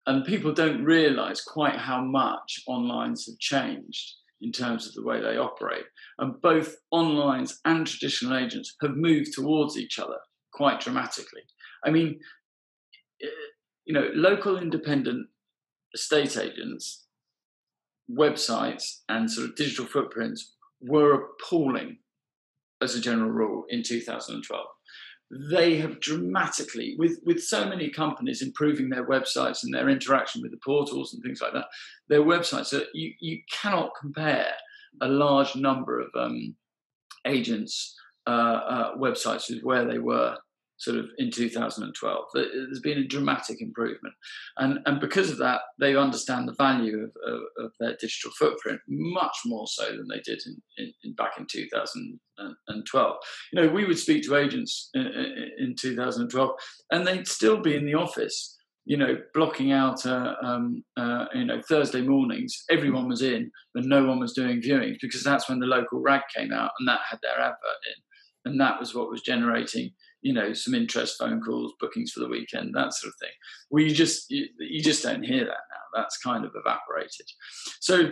and 0.06 0.24
people 0.24 0.52
don't 0.52 0.84
realise 0.84 1.42
quite 1.42 1.76
how 1.76 2.02
much 2.02 2.60
onlines 2.68 3.26
have 3.26 3.38
changed 3.38 4.14
in 4.40 4.52
terms 4.52 4.86
of 4.86 4.94
the 4.94 5.02
way 5.02 5.20
they 5.20 5.36
operate, 5.36 5.84
and 6.18 6.40
both 6.40 6.76
onlines 6.92 7.54
and 7.64 7.86
traditional 7.86 8.36
agents 8.38 8.74
have 8.80 8.96
moved 8.96 9.32
towards 9.32 9.76
each 9.76 9.98
other 9.98 10.18
quite 10.52 10.80
dramatically. 10.80 11.42
I 11.84 11.90
mean, 11.90 12.18
eh, 13.22 13.26
you 13.84 13.94
know, 13.94 14.08
local 14.14 14.58
independent 14.58 15.26
estate 15.94 16.36
agents 16.36 17.06
websites 18.10 19.00
and 19.08 19.30
sort 19.30 19.48
of 19.48 19.56
digital 19.56 19.84
footprints 19.84 20.54
were 20.80 21.26
appalling 21.40 21.98
as 22.80 22.94
a 22.94 23.00
general 23.00 23.30
rule 23.30 23.64
in 23.68 23.82
2012. 23.82 24.66
They 25.50 25.76
have 25.76 26.00
dramatically, 26.00 26.94
with, 26.98 27.20
with 27.24 27.42
so 27.42 27.68
many 27.68 27.90
companies 27.90 28.40
improving 28.40 28.88
their 28.88 29.06
websites 29.06 29.62
and 29.62 29.74
their 29.74 29.88
interaction 29.90 30.40
with 30.40 30.52
the 30.52 30.60
portals 30.64 31.12
and 31.12 31.22
things 31.22 31.42
like 31.42 31.52
that, 31.52 31.66
their 32.08 32.22
websites, 32.22 32.72
are, 32.72 32.86
you, 32.94 33.12
you 33.20 33.40
cannot 33.52 33.90
compare 34.00 34.52
a 35.02 35.08
large 35.08 35.54
number 35.54 36.00
of 36.00 36.08
um, 36.18 36.54
agents' 37.26 37.94
uh, 38.26 38.30
uh, 38.30 38.96
websites 38.96 39.50
with 39.50 39.62
where 39.62 39.84
they 39.84 39.98
were 39.98 40.36
sort 40.78 40.96
of 40.96 41.06
in 41.18 41.30
2012. 41.30 42.24
There's 42.34 42.80
been 42.80 42.98
a 42.98 43.06
dramatic 43.06 43.60
improvement. 43.60 44.14
And, 44.58 44.78
and 44.86 45.00
because 45.00 45.30
of 45.30 45.38
that, 45.38 45.60
they 45.78 45.96
understand 45.96 46.48
the 46.48 46.54
value 46.54 46.98
of, 47.04 47.10
of, 47.26 47.40
of 47.58 47.72
their 47.80 47.96
digital 48.00 48.30
footprint 48.38 48.80
much 48.88 49.36
more 49.44 49.66
so 49.66 49.84
than 49.84 50.06
they 50.08 50.20
did 50.20 50.40
in, 50.46 50.62
in, 50.76 50.92
in, 51.02 51.14
back 51.14 51.32
in 51.38 51.46
2012. 51.50 53.16
You 53.52 53.60
know, 53.60 53.68
we 53.68 53.84
would 53.84 53.98
speak 53.98 54.22
to 54.24 54.36
agents 54.36 54.90
in, 54.94 55.06
in 55.58 55.74
2012 55.76 56.50
and 56.92 57.06
they'd 57.06 57.28
still 57.28 57.60
be 57.60 57.76
in 57.76 57.84
the 57.84 57.94
office. 57.94 58.54
You 58.84 58.96
know, 58.96 59.18
blocking 59.34 59.70
out, 59.70 60.06
uh, 60.06 60.34
um, 60.42 60.82
uh, 60.96 61.26
you 61.34 61.44
know, 61.44 61.60
Thursday 61.68 62.00
mornings, 62.00 62.64
everyone 62.70 63.06
was 63.06 63.20
in, 63.20 63.50
but 63.74 63.84
no 63.84 64.06
one 64.06 64.18
was 64.18 64.32
doing 64.32 64.62
viewings 64.62 64.96
because 65.02 65.22
that's 65.22 65.46
when 65.46 65.58
the 65.58 65.66
local 65.66 66.00
rag 66.00 66.22
came 66.34 66.54
out 66.54 66.70
and 66.78 66.88
that 66.88 67.00
had 67.06 67.18
their 67.22 67.38
advert 67.38 67.58
in. 67.86 68.50
And 68.50 68.60
that 68.62 68.80
was 68.80 68.94
what 68.94 69.10
was 69.10 69.20
generating 69.20 69.90
you 70.22 70.32
know 70.32 70.52
some 70.52 70.74
interest 70.74 71.16
phone 71.18 71.40
calls 71.40 71.74
bookings 71.80 72.12
for 72.12 72.20
the 72.20 72.28
weekend 72.28 72.74
that 72.74 72.92
sort 72.94 73.12
of 73.12 73.18
thing. 73.20 73.34
Well 73.70 73.84
you 73.84 73.94
just 73.94 74.30
you, 74.30 74.46
you 74.58 74.82
just 74.82 75.02
don't 75.02 75.22
hear 75.22 75.44
that 75.44 75.48
now. 75.48 76.00
That's 76.00 76.18
kind 76.18 76.44
of 76.44 76.52
evaporated. 76.54 77.26
So 77.80 78.10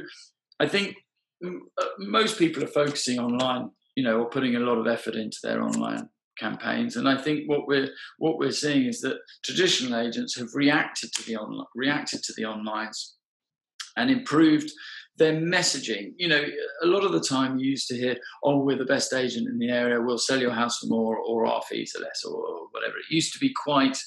i 0.59 0.67
think 0.67 0.97
uh, 1.45 1.85
most 1.99 2.39
people 2.39 2.65
are 2.65 2.69
focusing 2.69 3.19
online 3.19 3.69
you 3.95 4.03
know 4.03 4.21
or 4.21 4.31
putting 4.31 4.57
a 4.57 4.61
lot 4.61 4.79
of 4.79 4.87
effort 4.87 5.15
into 5.15 5.39
their 5.43 5.63
online 5.63 6.09
campaigns. 6.39 6.97
And 6.97 7.09
i 7.09 7.17
think 7.17 7.49
what 7.49 7.67
we're 7.67 7.89
what 8.19 8.39
we're 8.39 8.53
seeing 8.53 8.87
is 8.87 9.01
that 9.01 9.19
traditional 9.45 9.99
agents 9.99 10.37
have 10.39 10.49
reacted 10.55 11.11
to 11.15 11.23
the 11.25 11.37
online 11.37 11.67
reacted 11.75 12.23
to 12.25 12.33
the 12.37 12.43
onlines 12.43 13.13
and 13.97 14.11
improved 14.11 14.71
their 15.17 15.35
messaging. 15.35 16.13
You 16.17 16.29
know, 16.29 16.45
a 16.83 16.87
lot 16.87 17.05
of 17.05 17.13
the 17.13 17.21
time 17.21 17.59
you 17.59 17.71
used 17.71 17.89
to 17.89 17.97
hear, 17.97 18.17
"Oh, 18.43 18.59
we're 18.59 18.77
the 18.77 18.85
best 18.85 19.13
agent 19.13 19.49
in 19.49 19.59
the 19.59 19.71
area. 19.71 20.01
We'll 20.01 20.19
sell 20.19 20.41
your 20.41 20.53
house 20.53 20.79
for 20.79 20.87
more, 20.87 21.19
or 21.19 21.47
our 21.47 21.63
fees 21.63 21.95
are 21.97 22.03
less, 22.03 22.25
or 22.25 22.69
whatever." 22.71 22.99
It 22.99 23.15
used 23.15 23.33
to 23.33 23.39
be 23.39 23.53
quite, 23.53 23.99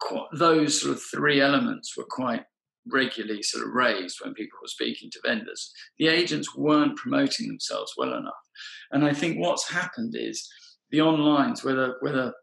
quite 0.00 0.28
those 0.32 0.80
sort 0.80 0.94
of 0.94 1.02
three 1.02 1.40
elements 1.40 1.96
were 1.96 2.06
quite 2.08 2.44
regularly 2.86 3.42
sort 3.42 3.64
of 3.66 3.72
raised 3.72 4.18
when 4.22 4.34
people 4.34 4.58
were 4.60 4.68
speaking 4.68 5.10
to 5.12 5.20
vendors. 5.24 5.72
The 5.98 6.08
agents 6.08 6.54
weren't 6.56 6.96
promoting 6.96 7.46
themselves 7.48 7.94
well 7.96 8.14
enough, 8.14 8.42
and 8.90 9.04
I 9.04 9.14
think 9.14 9.38
what's 9.38 9.68
happened 9.68 10.14
is 10.16 10.48
the 10.90 10.98
onlines, 10.98 11.64
whether 11.64 11.96
whether 12.00 12.34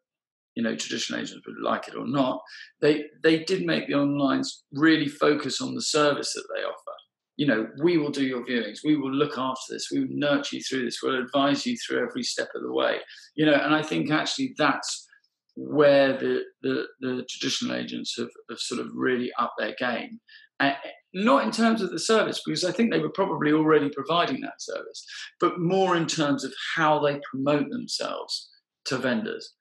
you 0.55 0.63
know 0.63 0.75
traditional 0.75 1.19
agents 1.19 1.45
would 1.45 1.61
like 1.61 1.87
it 1.87 1.95
or 1.95 2.07
not, 2.07 2.41
they 2.81 3.05
they 3.23 3.43
did 3.43 3.65
make 3.65 3.87
the 3.87 3.93
onlines 3.93 4.47
really 4.71 5.07
focus 5.07 5.61
on 5.61 5.75
the 5.75 5.81
service 5.81 6.33
that 6.33 6.47
they 6.55 6.63
offer. 6.63 6.98
You 7.39 7.47
know, 7.47 7.67
we 7.81 7.97
will 7.97 8.11
do 8.11 8.25
your 8.25 8.45
viewings, 8.45 8.79
we 8.83 8.97
will 8.97 9.13
look 9.13 9.37
after 9.37 9.71
this, 9.73 9.87
we 9.91 10.01
will 10.01 10.07
nurture 10.11 10.57
you 10.57 10.61
through 10.61 10.83
this, 10.83 10.99
we'll 11.01 11.23
advise 11.23 11.65
you 11.65 11.77
through 11.77 12.05
every 12.05 12.23
step 12.23 12.49
of 12.53 12.63
the 12.63 12.73
way. 12.73 12.97
You 13.35 13.45
know, 13.45 13.53
and 13.53 13.73
I 13.73 13.81
think 13.81 14.11
actually 14.11 14.53
that's 14.57 15.07
where 15.55 16.17
the, 16.17 16.43
the, 16.63 16.85
the 16.99 17.25
traditional 17.29 17.77
agents 17.77 18.15
have, 18.17 18.29
have 18.49 18.59
sort 18.59 18.81
of 18.81 18.87
really 18.93 19.31
upped 19.39 19.55
their 19.57 19.75
game. 19.79 20.19
Uh, 20.59 20.73
not 21.13 21.45
in 21.45 21.51
terms 21.51 21.81
of 21.81 21.91
the 21.91 21.99
service, 21.99 22.41
because 22.45 22.65
I 22.65 22.73
think 22.73 22.91
they 22.91 22.99
were 22.99 23.09
probably 23.09 23.53
already 23.53 23.89
providing 23.89 24.41
that 24.41 24.61
service, 24.61 25.05
but 25.39 25.59
more 25.59 25.95
in 25.95 26.07
terms 26.07 26.43
of 26.43 26.53
how 26.75 26.99
they 26.99 27.21
promote 27.31 27.69
themselves 27.69 28.49
to 28.85 28.97
vendors. 28.97 29.53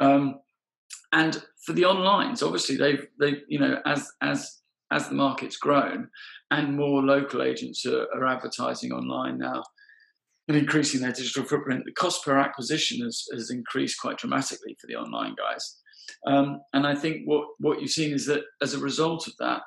Um, 0.00 0.40
and 1.12 1.42
for 1.64 1.72
the 1.72 1.82
onlines, 1.82 2.44
obviously 2.44 2.76
they've 2.76 3.06
they 3.18 3.38
you 3.48 3.58
know 3.58 3.80
as 3.84 4.10
as 4.20 4.60
as 4.90 5.08
the 5.08 5.14
market's 5.14 5.56
grown 5.56 6.08
and 6.50 6.76
more 6.76 7.02
local 7.02 7.42
agents 7.42 7.86
are, 7.86 8.06
are 8.14 8.26
advertising 8.26 8.92
online 8.92 9.38
now 9.38 9.62
and 10.50 10.58
increasing 10.58 11.00
their 11.00 11.12
digital 11.12 11.44
footprint, 11.44 11.84
the 11.84 11.92
cost 11.92 12.24
per 12.24 12.36
acquisition 12.36 13.04
has, 13.04 13.24
has 13.32 13.50
increased 13.50 14.00
quite 14.00 14.18
dramatically 14.18 14.76
for 14.80 14.88
the 14.88 14.96
online 14.96 15.36
guys. 15.36 15.76
Um, 16.26 16.60
and 16.72 16.88
I 16.88 16.96
think 16.96 17.22
what, 17.24 17.46
what 17.58 17.80
you've 17.80 17.90
seen 17.90 18.12
is 18.12 18.26
that 18.26 18.42
as 18.60 18.74
a 18.74 18.80
result 18.80 19.28
of 19.28 19.34
that, 19.38 19.62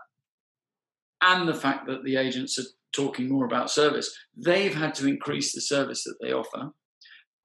and 1.21 1.47
the 1.47 1.53
fact 1.53 1.87
that 1.87 2.03
the 2.03 2.17
agents 2.17 2.59
are 2.59 2.65
talking 2.93 3.29
more 3.29 3.45
about 3.45 3.71
service, 3.71 4.13
they've 4.35 4.75
had 4.75 4.93
to 4.95 5.07
increase 5.07 5.53
the 5.53 5.61
service 5.61 6.03
that 6.03 6.17
they 6.21 6.33
offer, 6.33 6.71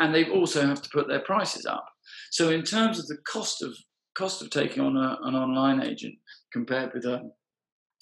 and 0.01 0.13
they've 0.13 0.33
also 0.33 0.67
have 0.67 0.83
to 0.83 0.91
put 0.93 1.07
their 1.07 1.21
prices 1.21 1.65
up. 1.65 1.87
So 2.33 2.51
in 2.51 2.65
terms 2.65 2.99
of 2.99 3.07
the 3.07 3.19
cost 3.25 3.63
of 3.63 3.73
cost 4.17 4.43
of 4.43 4.51
taking 4.51 4.83
on 4.83 4.97
a, 4.97 5.17
an 5.23 5.37
online 5.37 5.81
agent 5.81 6.17
compared 6.53 6.93
with 6.93 7.05
a, 7.05 7.21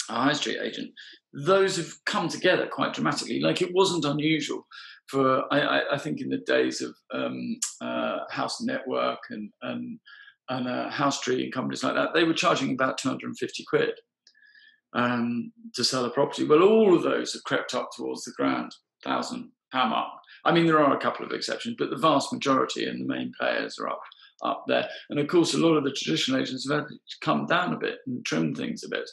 a 0.09 0.15
high 0.15 0.33
street 0.33 0.59
agent, 0.63 0.91
those 1.33 1.77
have 1.77 1.93
come 2.05 2.29
together 2.29 2.67
quite 2.67 2.95
dramatically. 2.95 3.41
Like 3.41 3.63
it 3.63 3.75
wasn't 3.75 4.05
unusual 4.05 4.67
for 5.09 5.43
I, 5.53 5.83
I 5.93 5.99
think 5.99 6.21
in 6.21 6.29
the 6.29 6.39
days 6.39 6.81
of 6.81 6.95
um, 7.13 7.59
uh, 7.81 8.19
House 8.31 8.61
Network 8.63 9.21
and 9.31 9.51
and, 9.63 9.99
and 10.49 10.69
uh, 10.69 10.91
House 10.91 11.21
Tree 11.21 11.45
and 11.45 11.53
companies 11.53 11.85
like 11.85 11.95
that, 11.95 12.15
they 12.15 12.25
were 12.25 12.35
charging 12.35 12.73
about 12.73 12.99
250 12.99 13.65
quid 13.69 13.93
um, 14.95 15.53
to 15.75 15.85
sell 15.85 16.05
a 16.05 16.11
property. 16.11 16.45
Well, 16.45 16.63
all 16.63 16.95
of 16.95 17.03
those 17.03 17.33
have 17.35 17.45
crept 17.45 17.75
up 17.75 17.91
towards 17.97 18.25
the 18.25 18.33
grand 18.37 18.75
thousand 19.05 19.51
pound 19.73 19.91
mark. 19.91 20.09
I 20.45 20.53
mean, 20.53 20.67
there 20.67 20.81
are 20.81 20.97
a 20.97 21.01
couple 21.01 21.25
of 21.27 21.33
exceptions, 21.33 21.77
but 21.79 21.91
the 21.91 21.97
vast 21.97 22.33
majority 22.33 22.87
and 22.87 23.01
the 23.01 23.15
main 23.15 23.33
players 23.39 23.79
are 23.79 23.89
up 23.89 24.01
up 24.43 24.65
there. 24.67 24.89
And 25.11 25.19
of 25.19 25.29
course, 25.29 25.55
a 25.55 25.59
lot 25.59 25.77
of 25.77 25.85
the 25.85 25.93
traditional 25.93 26.41
agents 26.41 26.69
have 26.69 26.81
had 26.81 26.89
to 26.89 26.97
come 27.23 27.47
down 27.47 27.73
a 27.73 27.79
bit 27.79 27.99
and 28.07 28.25
trim 28.25 28.55
things 28.55 28.85
a 28.85 28.89
bit. 28.89 29.09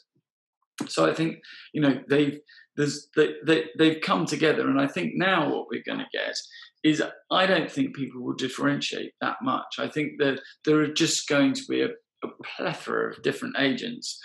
So 0.90 1.10
I 1.10 1.14
think 1.14 1.38
you 1.74 1.82
know 1.82 2.00
they've 2.10 2.40
there's 2.76 3.08
they, 3.16 3.34
they, 3.46 3.66
they've 3.78 4.02
come 4.02 4.26
together, 4.26 4.68
and 4.68 4.80
I 4.80 4.88
think 4.88 5.14
now 5.16 5.50
what 5.50 5.68
we're 5.70 5.84
going 5.86 6.00
to 6.00 6.18
get 6.18 6.36
is 6.84 7.02
I 7.32 7.46
don't 7.46 7.72
think 7.72 7.96
people 7.96 8.22
will 8.22 8.34
differentiate 8.34 9.14
that 9.22 9.38
much. 9.42 9.76
I 9.80 9.88
think 9.88 10.14
that 10.20 10.40
there 10.66 10.80
are 10.82 10.88
just 10.88 11.28
going 11.30 11.54
to 11.54 11.64
be 11.70 11.82
a, 11.82 11.90
a 12.24 12.28
plethora 12.58 13.12
of 13.12 13.22
different 13.22 13.56
agents, 13.60 14.20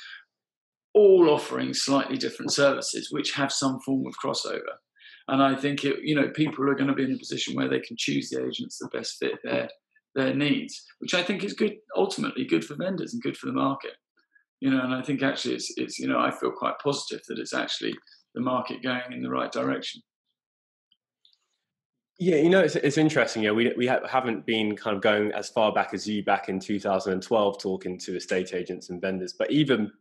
all 0.94 1.30
offering 1.30 1.72
slightly 1.74 2.16
different 2.16 2.52
services, 2.52 3.08
which 3.10 3.32
have 3.32 3.52
some 3.52 3.78
form 3.80 4.06
of 4.06 4.14
crossover. 4.22 4.76
And 5.28 5.42
I 5.42 5.54
think 5.54 5.84
it, 5.84 5.98
you 6.02 6.14
know 6.14 6.30
people 6.30 6.68
are 6.68 6.74
going 6.74 6.88
to 6.88 6.94
be 6.94 7.04
in 7.04 7.14
a 7.14 7.18
position 7.18 7.54
where 7.54 7.68
they 7.68 7.80
can 7.80 7.96
choose 7.98 8.30
the 8.30 8.44
agents 8.44 8.78
that 8.78 8.92
best 8.92 9.18
fit 9.18 9.34
their 9.44 9.68
their 10.14 10.34
needs, 10.34 10.84
which 10.98 11.14
I 11.14 11.22
think 11.22 11.44
is 11.44 11.52
good, 11.52 11.76
ultimately 11.94 12.44
good 12.44 12.64
for 12.64 12.74
vendors 12.74 13.12
and 13.12 13.22
good 13.22 13.36
for 13.36 13.46
the 13.46 13.52
market. 13.52 13.92
You 14.60 14.70
know, 14.70 14.80
and 14.80 14.94
I 14.94 15.02
think 15.02 15.22
actually 15.22 15.54
it's, 15.54 15.72
it's 15.76 15.98
you 15.98 16.08
know, 16.08 16.18
I 16.18 16.30
feel 16.30 16.50
quite 16.50 16.78
positive 16.82 17.20
that 17.28 17.38
it's 17.38 17.54
actually 17.54 17.94
the 18.34 18.40
market 18.40 18.82
going 18.82 19.12
in 19.12 19.22
the 19.22 19.30
right 19.30 19.52
direction. 19.52 20.02
Yeah, 22.20 22.36
you 22.36 22.50
know, 22.50 22.60
it's, 22.60 22.74
it's 22.74 22.98
interesting. 22.98 23.44
Yeah, 23.44 23.52
we 23.52 23.72
we 23.76 23.86
haven't 23.86 24.44
been 24.44 24.74
kind 24.74 24.96
of 24.96 25.02
going 25.02 25.30
as 25.32 25.48
far 25.48 25.72
back 25.72 25.94
as 25.94 26.08
you 26.08 26.24
back 26.24 26.48
in 26.48 26.58
2012 26.58 27.60
talking 27.60 27.98
to 27.98 28.16
estate 28.16 28.52
agents 28.54 28.90
and 28.90 29.00
vendors, 29.00 29.34
but 29.38 29.50
even 29.52 29.92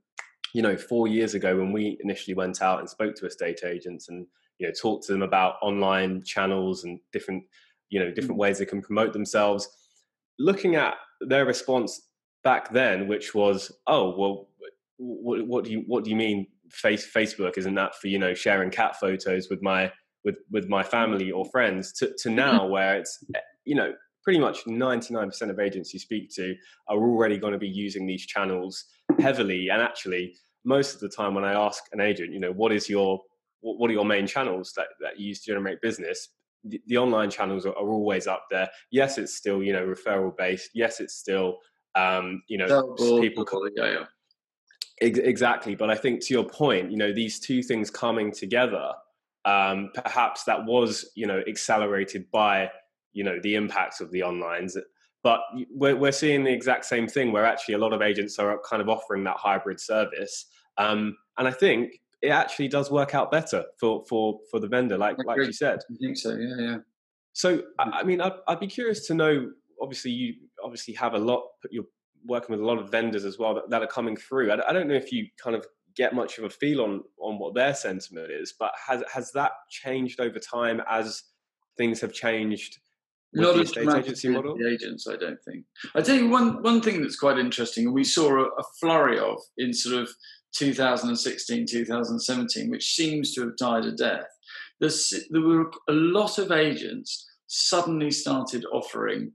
you 0.54 0.62
know 0.62 0.76
four 0.76 1.08
years 1.08 1.36
ago 1.36 1.56
when 1.56 1.72
we 1.72 1.98
initially 2.02 2.34
went 2.34 2.62
out 2.62 2.80
and 2.80 2.90
spoke 2.90 3.16
to 3.16 3.26
estate 3.26 3.62
agents 3.64 4.10
and 4.10 4.26
you 4.60 4.68
know 4.68 4.74
talked 4.74 5.06
to 5.06 5.12
them 5.12 5.22
about 5.22 5.56
online 5.62 6.24
channels 6.24 6.84
and 6.84 7.00
different 7.14 7.44
you 7.90 8.00
know 8.00 8.12
different 8.12 8.38
mm. 8.38 8.42
ways 8.42 8.58
they 8.58 8.66
can 8.66 8.82
promote 8.82 9.14
themselves 9.14 9.70
looking 10.40 10.76
at 10.76 10.96
their 11.22 11.46
response 11.46 12.07
back 12.48 12.72
then, 12.72 13.10
which 13.10 13.36
was, 13.36 13.74
"Oh, 13.88 14.18
well, 14.18 14.48
what, 14.96 15.46
what 15.46 15.66
do 15.66 15.72
you 15.72 15.84
what 15.86 16.06
do 16.06 16.10
you 16.10 16.16
mean 16.16 16.48
face 16.70 17.06
Facebook 17.06 17.58
isn't 17.58 17.76
that 17.76 17.94
for 17.96 18.08
you 18.08 18.20
know 18.20 18.34
sharing 18.34 18.70
cat 18.70 18.98
photos 18.98 19.50
with 19.50 19.62
my 19.62 19.92
with 20.24 20.38
with 20.50 20.70
my 20.70 20.82
family 20.82 21.30
or 21.30 21.44
friends?" 21.56 21.92
To 22.00 22.06
to 22.08 22.30
mm-hmm. 22.30 22.36
now 22.36 22.66
where 22.66 22.96
it's 22.96 23.14
eh, 23.36 23.40
you 23.66 23.76
know 23.76 23.92
pretty 24.24 24.40
much 24.40 24.66
99% 24.66 25.50
of 25.50 25.60
agents 25.60 25.94
you 25.94 26.00
speak 26.00 26.30
to 26.36 26.56
are 26.90 26.98
already 26.98 27.38
going 27.38 27.54
to 27.54 27.60
be 27.60 27.68
using 27.86 28.06
these 28.06 28.26
channels 28.26 28.86
heavily 29.20 29.70
and 29.70 29.82
actually 29.82 30.36
most 30.66 30.96
of 30.96 31.00
the 31.00 31.08
time 31.08 31.34
when 31.34 31.46
i 31.46 31.54
ask 31.54 31.82
an 31.94 32.02
agent 32.02 32.34
you 32.34 32.40
know 32.42 32.52
what 32.52 32.74
is 32.74 32.90
your 32.90 33.22
what 33.62 33.90
are 33.90 33.94
your 33.94 34.04
main 34.04 34.28
channels 34.28 34.74
that, 34.76 34.88
that 35.00 35.18
you 35.18 35.30
use 35.30 35.40
to 35.42 35.52
generate 35.52 35.80
business 35.82 36.28
the, 36.64 36.82
the 36.88 36.98
online 36.98 37.30
channels 37.30 37.66
are, 37.66 37.78
are, 37.78 37.90
always 37.90 38.28
up 38.28 38.46
there. 38.50 38.70
Yes, 38.92 39.18
it's 39.18 39.36
still 39.36 39.62
you 39.64 39.74
know 39.74 39.86
referral 39.86 40.36
based. 40.36 40.72
Yes, 40.74 41.00
it's 41.00 41.16
still 41.16 41.58
um, 41.98 42.44
you 42.48 42.58
know 42.58 42.96
people. 43.20 43.46
Yeah, 43.76 43.92
yeah. 43.92 44.06
Exactly, 45.00 45.76
but 45.76 45.92
I 45.92 45.96
think 45.96 46.26
to 46.26 46.34
your 46.34 46.46
point, 46.46 46.90
you 46.90 46.98
know, 46.98 47.14
these 47.14 47.40
two 47.40 47.62
things 47.62 47.92
coming 47.92 48.32
together, 48.32 48.94
um, 49.46 49.92
perhaps 49.94 50.44
that 50.46 50.66
was, 50.66 51.12
you 51.16 51.28
know, 51.28 51.44
accelerated 51.48 52.26
by, 52.32 52.72
you 53.14 53.24
know, 53.24 53.40
the 53.44 53.54
impacts 53.54 54.02
of 54.02 54.10
the 54.10 54.22
onlines. 54.22 54.76
But 55.22 55.42
we're, 55.70 55.96
we're 55.96 56.12
seeing 56.12 56.44
the 56.44 56.52
exact 56.52 56.86
same 56.86 57.08
thing 57.08 57.32
where 57.32 57.46
actually 57.46 57.76
a 57.76 57.78
lot 57.78 57.94
of 57.94 58.02
agents 58.02 58.40
are 58.40 58.60
kind 58.68 58.82
of 58.82 58.90
offering 58.90 59.24
that 59.26 59.38
hybrid 59.38 59.80
service. 59.80 60.48
Um, 60.80 61.16
and 61.38 61.48
I 61.48 61.52
think 61.52 61.92
it 62.24 62.30
actually 62.30 62.68
does 62.68 62.90
work 62.90 63.14
out 63.14 63.32
better 63.32 63.66
for 63.80 64.04
for 64.10 64.40
for 64.50 64.60
the 64.60 64.68
vendor, 64.68 64.98
like 64.98 65.18
like 65.26 65.38
you 65.38 65.54
said. 65.54 65.80
I 65.92 65.96
think 66.02 66.18
so. 66.18 66.36
Yeah, 66.36 66.56
yeah. 66.58 66.78
So 67.34 67.62
I 67.78 68.04
mean, 68.04 68.20
I'd, 68.20 68.34
I'd 68.48 68.60
be 68.60 68.68
curious 68.68 69.06
to 69.08 69.14
know. 69.14 69.52
Obviously, 69.80 70.12
you 70.12 70.34
obviously 70.64 70.94
have 70.96 71.14
a 71.14 71.20
lot. 71.20 71.44
You're 71.70 71.86
working 72.26 72.54
with 72.54 72.62
a 72.62 72.66
lot 72.66 72.80
of 72.80 72.90
vendors 72.92 73.26
as 73.26 73.38
well 73.38 73.56
that, 73.56 73.70
that 73.70 73.82
are 73.82 73.88
coming 73.88 74.18
through. 74.18 74.52
I, 74.52 74.70
I 74.70 74.74
don't 74.74 74.88
know 74.88 74.96
if 74.96 75.12
you 75.12 75.28
kind 75.42 75.56
of 75.56 75.66
get 75.96 76.14
much 76.14 76.38
of 76.38 76.44
a 76.44 76.50
feel 76.50 76.82
on 76.82 77.04
on 77.20 77.40
what 77.40 77.56
their 77.56 77.74
sentiment 77.74 78.32
is, 78.32 78.54
but 78.60 78.72
has 78.88 79.04
has 79.12 79.32
that 79.34 79.52
changed 79.70 80.20
over 80.20 80.40
time 80.40 80.82
as 80.90 81.24
things 81.78 82.02
have 82.02 82.14
changed? 82.14 82.80
Not 83.34 83.56
the 83.56 83.62
estate 83.62 83.90
agency 83.90 84.30
model. 84.30 84.58
The 84.58 84.70
agents, 84.70 85.06
I 85.08 85.18
don't 85.18 85.38
think. 85.44 85.66
I 85.94 86.02
tell 86.02 86.16
you 86.16 86.30
one 86.30 86.64
one 86.64 86.82
thing 86.82 87.02
that's 87.02 87.20
quite 87.20 87.38
interesting, 87.38 87.86
and 87.86 87.94
we 87.94 88.04
saw 88.04 88.30
a, 88.30 88.44
a 88.44 88.64
flurry 88.80 89.20
of 89.20 89.38
in 89.58 89.74
sort 89.74 90.02
of 90.02 90.10
2016, 90.56 91.68
2017, 91.68 92.70
which 92.70 92.96
seems 92.96 93.34
to 93.34 93.42
have 93.42 93.58
died 93.58 93.86
a 93.86 93.92
death. 93.92 94.28
There's, 94.80 95.14
there 95.30 95.42
were 95.42 95.72
a 95.90 95.94
lot 95.94 96.38
of 96.38 96.52
agents 96.52 97.28
suddenly 97.48 98.12
started 98.12 98.66
offering 98.72 99.34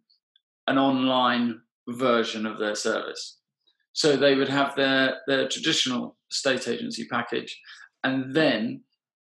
an 0.66 0.78
online 0.78 1.60
version 1.88 2.46
of 2.46 2.58
their 2.58 2.74
service. 2.74 3.38
So 3.92 4.16
they 4.16 4.34
would 4.34 4.48
have 4.48 4.74
their, 4.74 5.18
their 5.26 5.48
traditional 5.48 6.16
state 6.30 6.66
agency 6.68 7.06
package, 7.08 7.60
and 8.04 8.34
then 8.34 8.82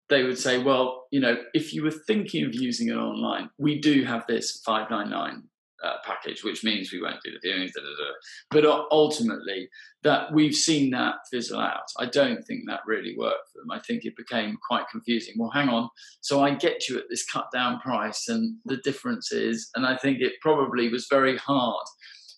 they 0.09 0.23
would 0.23 0.37
say, 0.37 0.61
well, 0.61 1.07
you 1.11 1.19
know, 1.19 1.37
if 1.53 1.73
you 1.73 1.83
were 1.83 1.91
thinking 1.91 2.45
of 2.45 2.53
using 2.53 2.89
it 2.89 2.95
online, 2.95 3.49
we 3.57 3.79
do 3.79 4.03
have 4.03 4.25
this 4.27 4.61
599 4.65 5.43
uh, 5.83 5.97
package, 6.05 6.43
which 6.43 6.63
means 6.63 6.91
we 6.91 7.01
won't 7.01 7.21
do 7.23 7.31
the 7.31 7.47
viewings. 7.47 7.71
Da, 7.73 7.81
da, 7.81 7.89
da. 7.89 8.11
But 8.51 8.87
ultimately, 8.91 9.69
that 10.03 10.33
we've 10.33 10.55
seen 10.55 10.91
that 10.91 11.15
fizzle 11.29 11.59
out. 11.59 11.83
I 11.99 12.05
don't 12.05 12.43
think 12.45 12.61
that 12.67 12.81
really 12.85 13.15
worked 13.17 13.49
for 13.51 13.59
them. 13.59 13.71
I 13.71 13.79
think 13.79 14.05
it 14.05 14.15
became 14.15 14.57
quite 14.67 14.87
confusing. 14.89 15.35
Well, 15.37 15.51
hang 15.51 15.69
on. 15.69 15.89
So 16.21 16.43
I 16.43 16.55
get 16.55 16.87
you 16.87 16.97
at 16.97 17.05
this 17.09 17.25
cut 17.25 17.47
down 17.53 17.79
price, 17.79 18.27
and 18.29 18.55
the 18.65 18.77
difference 18.77 19.31
is, 19.31 19.69
and 19.75 19.85
I 19.85 19.97
think 19.97 20.19
it 20.19 20.33
probably 20.41 20.89
was 20.89 21.07
very 21.09 21.37
hard 21.37 21.85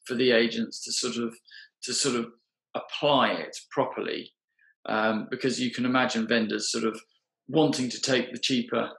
for 0.05 0.15
the 0.15 0.31
agents 0.31 0.83
to 0.83 0.91
sort 0.91 1.17
of 1.17 1.35
to 1.83 1.93
sort 1.93 2.15
of 2.15 2.27
apply 2.75 3.29
it 3.31 3.55
properly 3.71 4.31
um, 4.87 5.27
because 5.31 5.59
you 5.59 5.71
can 5.71 5.85
imagine 5.85 6.27
vendors 6.27 6.71
sort 6.71 6.83
of 6.83 6.99
wanting 7.47 7.89
to 7.89 8.01
take 8.01 8.31
the 8.31 8.39
cheaper 8.39 8.89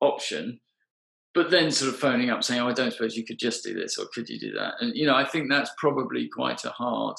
option, 0.00 0.60
but 1.34 1.50
then 1.50 1.70
sort 1.70 1.92
of 1.92 1.98
phoning 1.98 2.30
up 2.30 2.44
saying, 2.44 2.60
"Oh, 2.60 2.68
I 2.68 2.72
don't 2.72 2.92
suppose 2.92 3.16
you 3.16 3.24
could 3.24 3.38
just 3.38 3.64
do 3.64 3.74
this, 3.74 3.98
or 3.98 4.06
could 4.14 4.28
you 4.28 4.38
do 4.38 4.52
that?" 4.52 4.74
And 4.80 4.94
you 4.94 5.06
know, 5.06 5.16
I 5.16 5.24
think 5.24 5.50
that's 5.50 5.70
probably 5.78 6.28
quite 6.28 6.64
a 6.64 6.70
hard 6.70 7.16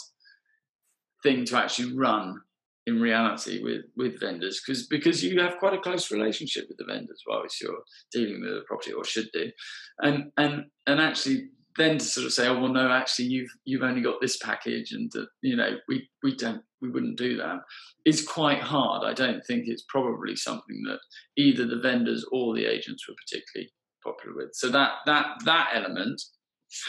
thing 1.24 1.46
to 1.46 1.58
actually 1.58 1.96
run 1.96 2.42
in 2.88 3.02
reality 3.02 3.64
with 3.64 3.82
with 3.98 4.20
vendors 4.20 4.62
because 4.62 4.88
because 4.88 5.24
you 5.24 5.40
have 5.42 5.58
quite 5.58 5.74
a 5.74 5.82
close 5.82 6.12
relationship 6.12 6.66
with 6.68 6.78
the 6.78 6.86
vendors 6.86 7.24
whilst 7.28 7.60
you're 7.62 7.84
dealing 8.12 8.42
with 8.42 8.52
a 8.52 8.64
property 8.68 8.94
or 8.94 9.04
should 9.04 9.28
do 9.34 9.52
and 10.00 10.32
and 10.38 10.66
and 10.86 11.02
actually 11.02 11.50
then 11.78 11.98
to 11.98 12.06
sort 12.06 12.26
of 12.26 12.32
say 12.32 12.48
oh 12.48 12.60
well 12.60 12.72
no 12.72 12.92
actually 12.92 13.26
you've 13.26 13.50
you've 13.66 13.82
only 13.82 14.02
got 14.02 14.22
this 14.22 14.38
package 14.38 14.92
and 14.92 15.12
uh, 15.18 15.26
you 15.42 15.56
know 15.56 15.78
we 15.88 16.08
we 16.22 16.36
don't 16.36 16.62
we 16.82 16.90
wouldn't 16.90 17.18
do 17.18 17.36
that 17.36 17.58
is 18.06 18.26
quite 18.26 18.62
hard 18.62 19.04
i 19.04 19.14
don't 19.14 19.44
think 19.48 19.64
it's 19.66 19.84
probably 19.90 20.36
something 20.36 20.84
that 20.86 21.00
either 21.38 21.66
the 21.66 21.82
vendors 21.82 22.24
or 22.32 22.54
the 22.54 22.66
agents 22.66 23.08
were 23.08 23.16
particularly 23.16 23.70
popular 24.06 24.36
with 24.36 24.50
so 24.54 24.70
that 24.70 24.92
that 25.06 25.26
that 25.44 25.70
element 25.74 26.22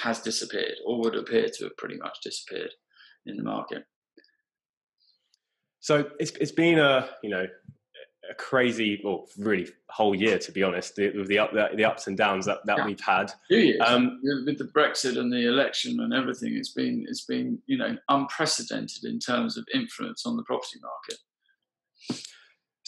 has 0.02 0.20
disappeared 0.20 0.74
or 0.86 1.00
would 1.00 1.16
appear 1.16 1.48
to 1.48 1.64
have 1.64 1.76
pretty 1.76 1.96
much 1.96 2.18
disappeared 2.22 2.70
in 3.26 3.36
the 3.36 3.42
market 3.42 3.84
so 5.80 6.08
it's 6.20 6.32
it's 6.32 6.52
been 6.52 6.78
a 6.78 7.08
you 7.22 7.30
know 7.30 7.46
a 8.30 8.34
crazy, 8.34 9.00
well, 9.04 9.26
really 9.38 9.68
whole 9.88 10.14
year 10.14 10.38
to 10.38 10.52
be 10.52 10.62
honest, 10.62 10.96
with 10.96 11.28
the 11.28 11.38
up 11.38 11.52
the, 11.52 11.68
the 11.74 11.84
ups 11.84 12.06
and 12.06 12.16
downs 12.16 12.46
that, 12.46 12.58
that 12.64 12.78
yeah. 12.78 12.86
we've 12.86 13.00
had. 13.00 13.32
Um, 13.80 14.20
with 14.44 14.58
the 14.58 14.70
Brexit 14.74 15.18
and 15.18 15.32
the 15.32 15.48
election 15.48 16.00
and 16.00 16.12
everything, 16.12 16.54
it's 16.56 16.72
been 16.72 17.04
it's 17.08 17.24
been 17.24 17.58
you 17.66 17.78
know 17.78 17.96
unprecedented 18.08 19.04
in 19.04 19.18
terms 19.18 19.56
of 19.56 19.66
influence 19.72 20.26
on 20.26 20.36
the 20.36 20.42
property 20.44 20.80
market. 20.80 22.24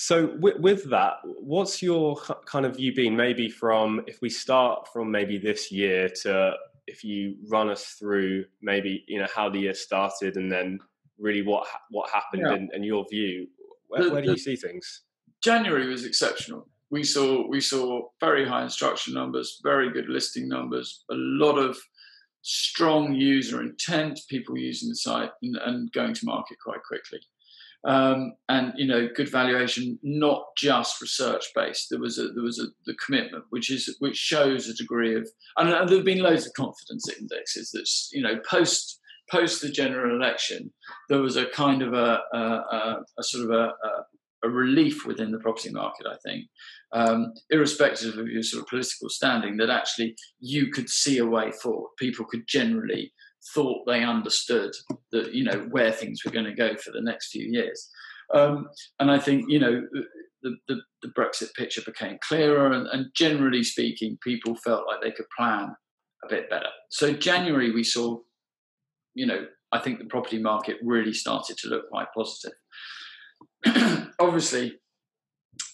So 0.01 0.33
with, 0.39 0.61
with 0.61 0.91
that, 0.91 1.15
what's 1.25 1.83
your 1.83 2.17
kind 2.47 2.65
of 2.65 2.77
view 2.77 2.95
been? 2.95 3.17
Maybe 3.17 3.49
from 3.49 4.01
if 4.07 4.21
we 4.23 4.31
start 4.31 4.87
from 4.93 5.11
maybe 5.11 5.39
this 5.39 5.73
year 5.73 6.09
to 6.23 6.53
if 6.87 7.03
you 7.03 7.35
run 7.51 7.69
us 7.69 7.97
through 7.99 8.45
maybe 8.63 9.05
you 9.09 9.19
know 9.19 9.27
how 9.35 9.51
the 9.51 9.59
year 9.59 9.75
started 9.75 10.37
and 10.37 10.53
then 10.53 10.79
really 11.19 11.43
what 11.43 11.67
what 11.91 12.09
happened 12.11 12.45
yeah. 12.47 12.55
in, 12.55 12.69
in, 12.75 12.85
your 12.85 13.07
view. 13.11 13.49
Where, 13.89 14.05
the, 14.05 14.11
where 14.13 14.23
do 14.23 14.31
you 14.31 14.39
see 14.39 14.55
things? 14.55 15.03
January 15.43 15.89
was 15.89 16.05
exceptional. 16.05 16.69
We 16.91 17.03
saw 17.03 17.45
we 17.49 17.61
saw 17.61 18.03
very 18.21 18.47
high 18.47 18.63
instruction 18.63 19.15
numbers, 19.15 19.59
very 19.65 19.93
good 19.93 20.09
listing 20.09 20.49
numbers, 20.49 21.05
a 21.11 21.15
lot 21.17 21.59
of 21.59 21.77
strong 22.43 23.15
user 23.15 23.63
intent, 23.63 24.21
people 24.31 24.57
using 24.57 24.91
the 24.91 24.95
site 24.95 25.31
and, 25.43 25.57
and 25.57 25.91
going 25.91 26.15
to 26.15 26.25
market 26.25 26.59
quite 26.65 26.85
quickly. 26.87 27.19
Um, 27.87 28.33
and 28.49 28.73
you 28.77 28.87
know, 28.87 29.09
good 29.15 29.31
valuation, 29.31 29.99
not 30.03 30.43
just 30.57 31.01
research 31.01 31.45
based. 31.55 31.87
There 31.91 32.01
was 32.01 32.19
a 32.19 32.29
there 32.29 32.43
was 32.43 32.59
a 32.59 32.67
the 32.87 32.97
commitment, 33.05 33.45
which 33.51 33.71
is 33.71 33.95
which 34.01 34.17
shows 34.17 34.69
a 34.69 34.75
degree 34.75 35.15
of, 35.15 35.29
and 35.57 35.71
there 35.71 35.97
have 35.97 36.05
been 36.05 36.19
loads 36.19 36.47
of 36.47 36.53
confidence 36.55 37.09
indexes 37.09 37.71
that's 37.73 38.11
you 38.13 38.21
know 38.21 38.41
post 38.51 38.99
post 39.31 39.63
the 39.63 39.71
general 39.71 40.17
election, 40.17 40.73
there 41.09 41.21
was 41.21 41.37
a 41.37 41.47
kind 41.47 41.83
of 41.83 41.93
a, 41.93 42.21
a, 42.33 42.39
a, 42.39 43.03
a 43.19 43.23
sort 43.23 43.45
of 43.45 43.51
a, 43.51 43.73
a, 44.45 44.49
relief 44.49 45.05
within 45.05 45.31
the 45.33 45.39
property 45.39 45.71
market, 45.71 46.07
I 46.07 46.17
think, 46.25 46.47
um, 46.93 47.33
irrespective 47.51 48.17
of 48.17 48.29
your 48.29 48.43
sort 48.43 48.63
of 48.63 48.69
political 48.69 49.09
standing, 49.09 49.57
that 49.59 49.69
actually 49.69 50.15
you 50.41 50.71
could 50.71 50.89
see 50.89 51.19
a 51.19 51.27
way 51.27 51.51
forward. 51.51 51.91
People 51.99 52.25
could 52.25 52.47
generally 52.47 53.13
thought 53.55 53.87
they 53.87 54.03
understood 54.03 54.73
that 55.13 55.35
you 55.35 55.45
know 55.45 55.67
where 55.71 55.93
things 55.93 56.25
were 56.25 56.31
going 56.31 56.47
to 56.47 56.55
go 56.55 56.77
for 56.77 56.91
the 56.93 57.03
next 57.03 57.31
few 57.31 57.47
years. 57.47 57.89
Um, 58.35 58.69
and 59.01 59.11
I 59.11 59.19
think 59.19 59.47
you 59.49 59.59
know 59.59 59.83
the, 60.43 60.57
the, 60.69 60.77
the 61.03 61.13
Brexit 61.19 61.55
picture 61.55 61.83
became 61.85 62.19
clearer, 62.27 62.73
and, 62.73 62.87
and 62.89 63.07
generally 63.15 63.63
speaking, 63.63 64.19
people 64.23 64.55
felt 64.57 64.87
like 64.87 65.01
they 65.03 65.13
could 65.13 65.27
plan 65.37 65.75
a 66.25 66.29
bit 66.29 66.51
better. 66.51 66.69
So 66.91 67.13
January 67.13 67.73
we 67.73 67.85
saw 67.85 68.19
you 69.19 69.27
know, 69.27 69.47
I 69.73 69.81
think 69.81 69.99
the 69.99 70.05
property 70.05 70.39
market 70.39 70.77
really 70.81 71.13
started 71.13 71.57
to 71.59 71.69
look 71.69 71.91
quite 71.91 72.07
positive. 72.17 72.53
Obviously, 74.21 74.79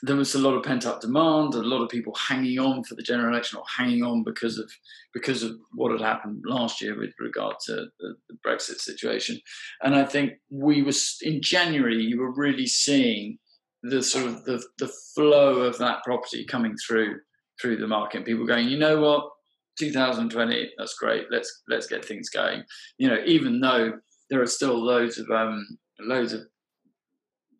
there 0.02 0.16
was 0.16 0.34
a 0.34 0.38
lot 0.38 0.54
of 0.54 0.62
pent 0.62 0.86
up 0.86 1.00
demand, 1.00 1.54
a 1.54 1.62
lot 1.62 1.82
of 1.82 1.88
people 1.88 2.14
hanging 2.14 2.58
on 2.58 2.84
for 2.84 2.94
the 2.94 3.02
general 3.02 3.32
election 3.32 3.58
or 3.58 3.64
hanging 3.68 4.02
on 4.02 4.22
because 4.22 4.58
of 4.58 4.70
because 5.12 5.42
of 5.42 5.56
what 5.72 5.92
had 5.92 6.00
happened 6.00 6.42
last 6.46 6.80
year 6.80 6.98
with 6.98 7.12
regard 7.20 7.56
to 7.66 7.86
the, 7.98 8.14
the 8.28 8.36
Brexit 8.46 8.80
situation. 8.80 9.40
And 9.82 9.94
I 9.94 10.04
think 10.04 10.34
we 10.50 10.82
were 10.82 10.92
in 11.22 11.40
January, 11.40 12.02
you 12.02 12.20
were 12.20 12.34
really 12.34 12.66
seeing 12.66 13.38
the 13.82 14.02
sort 14.02 14.26
of 14.26 14.44
the, 14.44 14.62
the 14.78 14.92
flow 15.14 15.60
of 15.60 15.78
that 15.78 16.02
property 16.04 16.44
coming 16.44 16.74
through 16.86 17.20
through 17.60 17.76
the 17.76 17.86
market. 17.86 18.24
People 18.24 18.46
going, 18.46 18.68
you 18.68 18.78
know 18.78 19.00
what, 19.00 19.30
2020 19.78 20.70
that's 20.78 20.94
great 20.94 21.26
let's 21.30 21.62
let's 21.68 21.86
get 21.86 22.04
things 22.04 22.28
going 22.28 22.62
you 22.98 23.08
know 23.08 23.18
even 23.26 23.60
though 23.60 23.92
there 24.30 24.40
are 24.40 24.46
still 24.46 24.76
loads 24.76 25.18
of 25.18 25.28
um 25.30 25.66
loads 26.00 26.32
of 26.32 26.42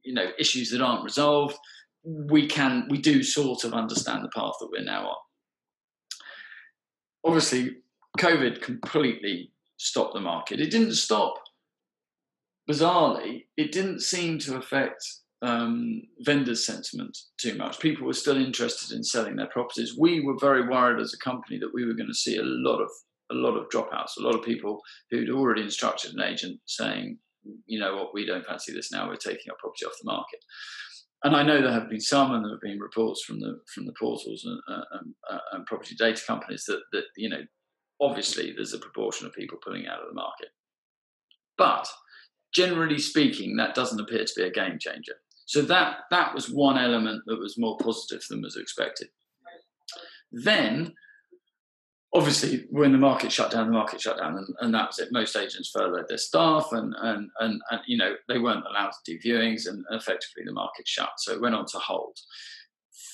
you 0.04 0.14
know 0.14 0.28
issues 0.38 0.70
that 0.70 0.80
aren't 0.80 1.04
resolved 1.04 1.56
we 2.04 2.46
can 2.46 2.86
we 2.88 2.98
do 2.98 3.22
sort 3.22 3.64
of 3.64 3.72
understand 3.72 4.24
the 4.24 4.30
path 4.34 4.54
that 4.60 4.68
we're 4.70 4.84
now 4.84 5.08
on 5.08 5.16
obviously 7.24 7.76
covid 8.18 8.60
completely 8.60 9.50
stopped 9.76 10.14
the 10.14 10.20
market 10.20 10.60
it 10.60 10.70
didn't 10.70 10.94
stop 10.94 11.34
bizarrely 12.68 13.44
it 13.56 13.72
didn't 13.72 14.00
seem 14.00 14.38
to 14.38 14.56
affect 14.56 15.02
um, 15.44 16.02
vendors' 16.20 16.64
sentiment 16.64 17.18
too 17.38 17.54
much. 17.54 17.78
People 17.78 18.06
were 18.06 18.14
still 18.14 18.38
interested 18.38 18.96
in 18.96 19.04
selling 19.04 19.36
their 19.36 19.48
properties. 19.48 19.96
We 19.98 20.20
were 20.20 20.38
very 20.40 20.66
worried 20.66 21.00
as 21.00 21.12
a 21.12 21.18
company 21.18 21.58
that 21.58 21.74
we 21.74 21.84
were 21.84 21.92
going 21.92 22.08
to 22.08 22.14
see 22.14 22.38
a 22.38 22.42
lot 22.42 22.80
of 22.80 22.88
a 23.30 23.34
lot 23.34 23.56
of 23.56 23.68
dropouts, 23.70 24.16
a 24.18 24.22
lot 24.22 24.34
of 24.34 24.44
people 24.44 24.80
who'd 25.10 25.30
already 25.30 25.62
instructed 25.62 26.14
an 26.14 26.22
agent 26.22 26.60
saying, 26.66 27.18
you 27.66 27.78
know 27.78 27.96
what, 27.96 28.12
we 28.12 28.26
don't 28.26 28.44
fancy 28.44 28.72
this 28.72 28.92
now. 28.92 29.08
We're 29.08 29.16
taking 29.16 29.50
our 29.50 29.56
property 29.58 29.86
off 29.86 29.96
the 30.00 30.10
market. 30.10 30.40
And 31.24 31.34
I 31.34 31.42
know 31.42 31.62
there 31.62 31.72
have 31.72 31.88
been 31.88 32.02
some, 32.02 32.32
and 32.32 32.44
there 32.44 32.52
have 32.52 32.60
been 32.60 32.78
reports 32.78 33.24
from 33.24 33.40
the 33.40 33.58
from 33.74 33.86
the 33.86 33.94
portals 33.98 34.44
and, 34.44 34.60
uh, 34.68 34.82
uh, 35.30 35.38
and 35.52 35.66
property 35.66 35.94
data 35.98 36.20
companies 36.26 36.64
that 36.66 36.82
that 36.92 37.04
you 37.16 37.30
know, 37.30 37.40
obviously 38.00 38.52
there's 38.52 38.74
a 38.74 38.78
proportion 38.78 39.26
of 39.26 39.32
people 39.32 39.58
pulling 39.64 39.86
out 39.86 40.00
of 40.00 40.08
the 40.08 40.14
market. 40.14 40.48
But 41.56 41.88
generally 42.54 42.98
speaking, 42.98 43.56
that 43.56 43.74
doesn't 43.74 44.00
appear 44.00 44.24
to 44.24 44.32
be 44.36 44.42
a 44.42 44.50
game 44.50 44.78
changer. 44.78 45.14
So 45.46 45.62
that 45.62 46.00
that 46.10 46.34
was 46.34 46.50
one 46.50 46.78
element 46.78 47.22
that 47.26 47.38
was 47.38 47.58
more 47.58 47.78
positive 47.78 48.22
than 48.28 48.42
was 48.42 48.56
expected. 48.56 49.08
Then, 50.30 50.92
obviously, 52.14 52.64
when 52.70 52.92
the 52.92 52.98
market 52.98 53.32
shut 53.32 53.50
down, 53.50 53.66
the 53.66 53.72
market 53.72 54.00
shut 54.00 54.18
down, 54.18 54.36
and, 54.36 54.48
and 54.60 54.74
that 54.74 54.88
was 54.88 54.98
it. 54.98 55.08
Most 55.12 55.36
agents 55.36 55.70
furloughed 55.70 56.08
their 56.08 56.18
staff, 56.18 56.68
and, 56.72 56.94
and 56.98 57.28
and 57.40 57.60
and 57.70 57.80
you 57.86 57.98
know 57.98 58.14
they 58.28 58.38
weren't 58.38 58.64
allowed 58.66 58.92
to 58.92 58.98
do 59.04 59.18
viewings, 59.18 59.68
and 59.68 59.84
effectively 59.90 60.44
the 60.44 60.52
market 60.52 60.86
shut. 60.86 61.10
So 61.18 61.32
it 61.32 61.40
went 61.40 61.54
on 61.54 61.66
to 61.66 61.78
hold. 61.78 62.16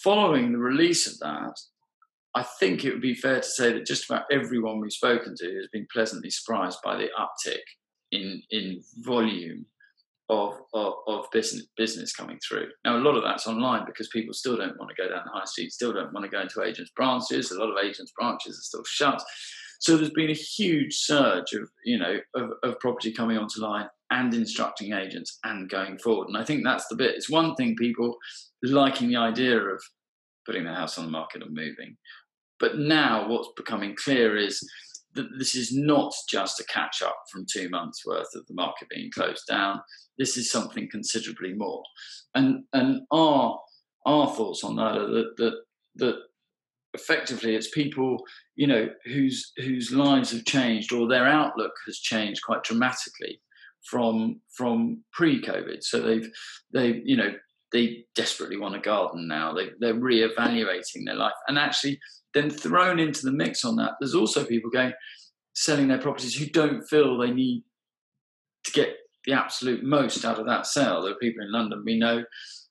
Following 0.05 0.53
the 0.53 0.59
release 0.59 1.07
of 1.07 1.19
that, 1.21 1.59
I 2.35 2.43
think 2.43 2.85
it 2.85 2.93
would 2.93 3.03
be 3.03 3.15
fair 3.15 3.41
to 3.41 3.49
say 3.49 3.73
that 3.73 3.87
just 3.87 4.09
about 4.09 4.25
everyone 4.31 4.81
we've 4.81 4.93
spoken 4.93 5.35
to 5.37 5.57
has 5.57 5.69
been 5.73 5.87
pleasantly 5.93 6.31
surprised 6.31 6.79
by 6.85 6.97
the 6.97 7.09
uptick 7.19 7.65
in 8.13 8.43
in 8.51 8.83
volume 8.99 9.67
of, 10.31 10.55
of, 10.75 10.95
of, 11.09 11.27
business 11.33 11.67
business 11.77 12.15
coming 12.15 12.39
through. 12.47 12.69
Now, 12.85 12.97
a 12.97 13.03
lot 13.03 13.17
of 13.17 13.25
that's 13.25 13.49
online 13.49 13.85
because 13.85 14.09
people 14.09 14.33
still 14.33 14.57
don't 14.57 14.79
want 14.79 14.89
to 14.89 15.03
go 15.03 15.09
down 15.09 15.25
the 15.25 15.33
high 15.33 15.45
street, 15.45 15.73
still 15.73 15.93
don't 15.93 16.13
want 16.13 16.25
to 16.25 16.31
go 16.31 16.41
into 16.41 16.63
agents' 16.63 16.93
branches. 16.95 17.51
A 17.51 17.59
lot 17.59 17.69
of 17.69 17.85
agents' 17.85 18.13
branches 18.17 18.57
are 18.57 18.63
still 18.63 18.85
shut. 18.87 19.21
So 19.81 19.97
there's 19.97 20.11
been 20.11 20.31
a 20.31 20.35
huge 20.35 20.95
surge 20.95 21.53
of 21.53 21.69
you 21.85 21.99
know 21.99 22.19
of, 22.37 22.51
of 22.63 22.79
property 22.79 23.13
coming 23.13 23.39
onto 23.39 23.61
line 23.61 23.89
and 24.13 24.33
instructing 24.33 24.93
agents 24.93 25.39
and 25.45 25.69
going 25.69 25.99
forward. 25.99 26.29
And 26.29 26.37
I 26.37 26.45
think 26.45 26.63
that's 26.65 26.87
the 26.89 26.97
bit. 26.97 27.17
It's 27.17 27.31
one 27.31 27.55
thing 27.57 27.75
people 27.77 28.17
liking 28.63 29.09
the 29.09 29.17
idea 29.17 29.59
of 29.59 29.83
putting 30.47 30.65
their 30.65 30.75
house 30.75 30.97
on 30.97 31.07
the 31.07 31.11
market 31.11 31.43
and 31.43 31.55
moving, 31.55 31.97
but 32.61 32.79
now 32.79 33.29
what's 33.29 33.49
becoming 33.57 33.97
clear 33.97 34.37
is 34.37 34.63
that 35.15 35.29
this 35.39 35.55
is 35.55 35.73
not 35.73 36.15
just 36.29 36.61
a 36.61 36.65
catch 36.65 37.03
up 37.03 37.17
from 37.31 37.47
two 37.47 37.69
months 37.69 38.07
worth 38.07 38.35
of 38.35 38.47
the 38.47 38.55
market 38.55 38.89
being 38.89 39.11
closed 39.11 39.47
down. 39.49 39.81
This 40.19 40.37
is 40.37 40.51
something 40.51 40.89
considerably 40.91 41.55
more. 41.55 41.83
And 42.35 42.65
and 42.73 43.03
our 43.11 43.61
our 44.07 44.29
thoughts 44.29 44.65
on 44.65 44.77
that 44.77 44.97
are 44.97 45.07
that 45.09 45.37
that 45.37 45.55
that 45.97 46.17
effectively 46.95 47.55
it's 47.55 47.71
people 47.71 48.19
you 48.57 48.67
know 48.67 48.89
whose 49.05 49.53
whose 49.59 49.93
lives 49.93 50.33
have 50.33 50.45
changed 50.45 50.93
or 50.93 51.07
their 51.07 51.27
outlook 51.27 51.73
has 51.87 51.99
changed 51.99 52.43
quite 52.45 52.65
dramatically 52.65 53.41
from 53.83 54.41
from 54.51 55.03
pre-COVID. 55.13 55.83
So 55.83 56.01
they've 56.01 56.31
they 56.73 57.03
you 57.05 57.17
know 57.17 57.33
they 57.73 58.05
desperately 58.15 58.57
want 58.57 58.75
a 58.75 58.81
garden 58.81 59.29
now. 59.29 59.53
They 59.53 59.71
they're 59.79 59.95
re-evaluating 59.95 61.05
their 61.05 61.15
life 61.15 61.33
and 61.49 61.59
actually 61.59 62.01
then 62.35 62.51
thrown 62.51 62.99
into 62.99 63.23
the 63.23 63.33
mix 63.33 63.65
on 63.65 63.77
that, 63.77 63.93
there's 64.01 64.15
also 64.15 64.45
people 64.45 64.71
going 64.71 64.93
selling 65.55 65.89
their 65.89 65.99
properties 65.99 66.35
who 66.35 66.47
don't 66.47 66.83
feel 66.89 67.19
they 67.19 67.31
need 67.31 67.65
to 68.65 68.73
get 68.73 68.97
the 69.27 69.33
absolute 69.33 69.83
most 69.83 70.25
out 70.25 70.39
of 70.39 70.47
that 70.47 70.67
sale. 70.67 71.03
There 71.03 71.13
are 71.13 71.17
people 71.17 71.45
in 71.45 71.53
London 71.53 71.83
we 71.85 71.99
know, 71.99 72.25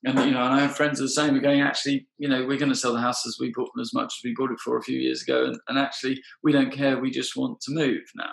and 0.04 0.18
you 0.20 0.32
know, 0.32 0.42
and 0.42 0.54
I 0.54 0.60
have 0.60 0.76
friends 0.76 0.98
who 0.98 1.04
are 1.04 1.08
saying 1.08 1.34
we're 1.34 1.40
going 1.40 1.60
actually, 1.60 2.08
you 2.18 2.28
know, 2.28 2.44
we're 2.46 2.58
going 2.58 2.72
to 2.72 2.78
sell 2.78 2.92
the 2.92 3.00
house 3.00 3.26
as 3.26 3.36
we 3.38 3.52
bought 3.54 3.70
as 3.80 3.92
much 3.92 4.06
as 4.06 4.24
we 4.24 4.34
bought 4.34 4.50
it 4.50 4.58
for 4.60 4.76
a 4.76 4.82
few 4.82 4.98
years 4.98 5.22
ago, 5.22 5.44
and, 5.44 5.58
and 5.68 5.78
actually 5.78 6.20
we 6.42 6.52
don't 6.52 6.72
care. 6.72 6.98
We 6.98 7.10
just 7.10 7.36
want 7.36 7.60
to 7.62 7.72
move 7.72 8.02
now. 8.16 8.32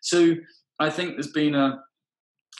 So 0.00 0.34
I 0.78 0.90
think 0.90 1.12
there's 1.12 1.32
been 1.32 1.54
a 1.54 1.78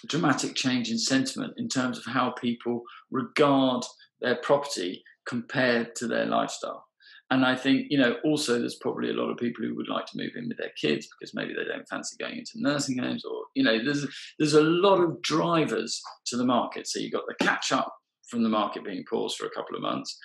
dramatic 0.08 0.54
change 0.54 0.90
in 0.90 0.98
sentiment 0.98 1.54
in 1.56 1.68
terms 1.68 1.98
of 1.98 2.04
how 2.04 2.30
people 2.30 2.82
regard 3.10 3.84
their 4.20 4.36
property 4.36 5.02
compared 5.26 5.94
to 5.96 6.06
their 6.06 6.26
lifestyle. 6.26 6.84
And 7.30 7.46
I 7.46 7.56
think, 7.56 7.86
you 7.88 7.98
know, 7.98 8.16
also 8.24 8.58
there's 8.58 8.76
probably 8.76 9.08
a 9.08 9.14
lot 9.14 9.30
of 9.30 9.38
people 9.38 9.64
who 9.64 9.74
would 9.74 9.88
like 9.88 10.04
to 10.06 10.18
move 10.18 10.32
in 10.36 10.48
with 10.48 10.58
their 10.58 10.72
kids 10.78 11.08
because 11.08 11.32
maybe 11.34 11.54
they 11.54 11.64
don't 11.64 11.88
fancy 11.88 12.14
going 12.20 12.36
into 12.36 12.52
nursing 12.56 12.98
homes 12.98 13.24
or, 13.24 13.44
you 13.54 13.64
know, 13.64 13.82
there's 13.82 14.06
there's 14.38 14.52
a 14.52 14.62
lot 14.62 15.00
of 15.00 15.22
drivers 15.22 15.98
to 16.26 16.36
the 16.36 16.44
market. 16.44 16.86
So 16.86 17.00
you've 17.00 17.12
got 17.12 17.24
the 17.26 17.42
catch 17.42 17.72
up 17.72 17.94
from 18.28 18.42
the 18.42 18.50
market 18.50 18.84
being 18.84 19.04
paused 19.08 19.38
for 19.38 19.46
a 19.46 19.50
couple 19.50 19.76
of 19.76 19.82
months. 19.82 20.18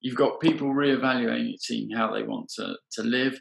You've 0.00 0.16
got 0.16 0.40
people 0.40 0.72
re-evaluating 0.74 1.90
how 1.96 2.12
they 2.12 2.24
want 2.24 2.48
to, 2.56 2.74
to 2.92 3.02
live, 3.02 3.38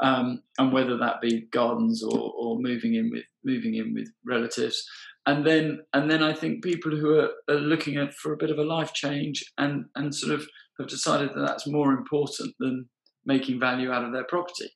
um, 0.00 0.42
and 0.58 0.72
whether 0.72 0.96
that 0.98 1.20
be 1.20 1.46
gardens 1.52 2.02
or, 2.02 2.32
or 2.36 2.60
moving 2.60 2.94
in 2.94 3.10
with 3.10 3.24
moving 3.44 3.74
in 3.74 3.94
with 3.94 4.08
relatives 4.24 4.84
and 5.26 5.46
then 5.46 5.80
and 5.92 6.10
then 6.10 6.22
I 6.22 6.32
think 6.32 6.64
people 6.64 6.90
who 6.90 7.18
are, 7.18 7.30
are, 7.48 7.60
looking 7.60 7.96
at 7.96 8.14
for 8.14 8.32
a 8.32 8.36
bit 8.36 8.50
of 8.50 8.58
a 8.58 8.64
life 8.64 8.92
change 8.92 9.44
and 9.58 9.84
and 9.94 10.14
sort 10.14 10.32
of 10.32 10.46
have 10.78 10.88
decided 10.88 11.30
that 11.30 11.46
that's 11.46 11.66
more 11.66 11.92
important 11.92 12.54
than 12.58 12.88
making 13.24 13.60
value 13.60 13.92
out 13.92 14.04
of 14.04 14.12
their 14.12 14.24
property. 14.24 14.70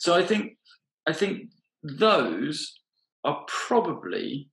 So 0.00 0.14
I 0.14 0.24
think 0.24 0.52
I 1.06 1.12
think 1.12 1.50
those 1.82 2.74
are 3.24 3.44
probably 3.46 4.48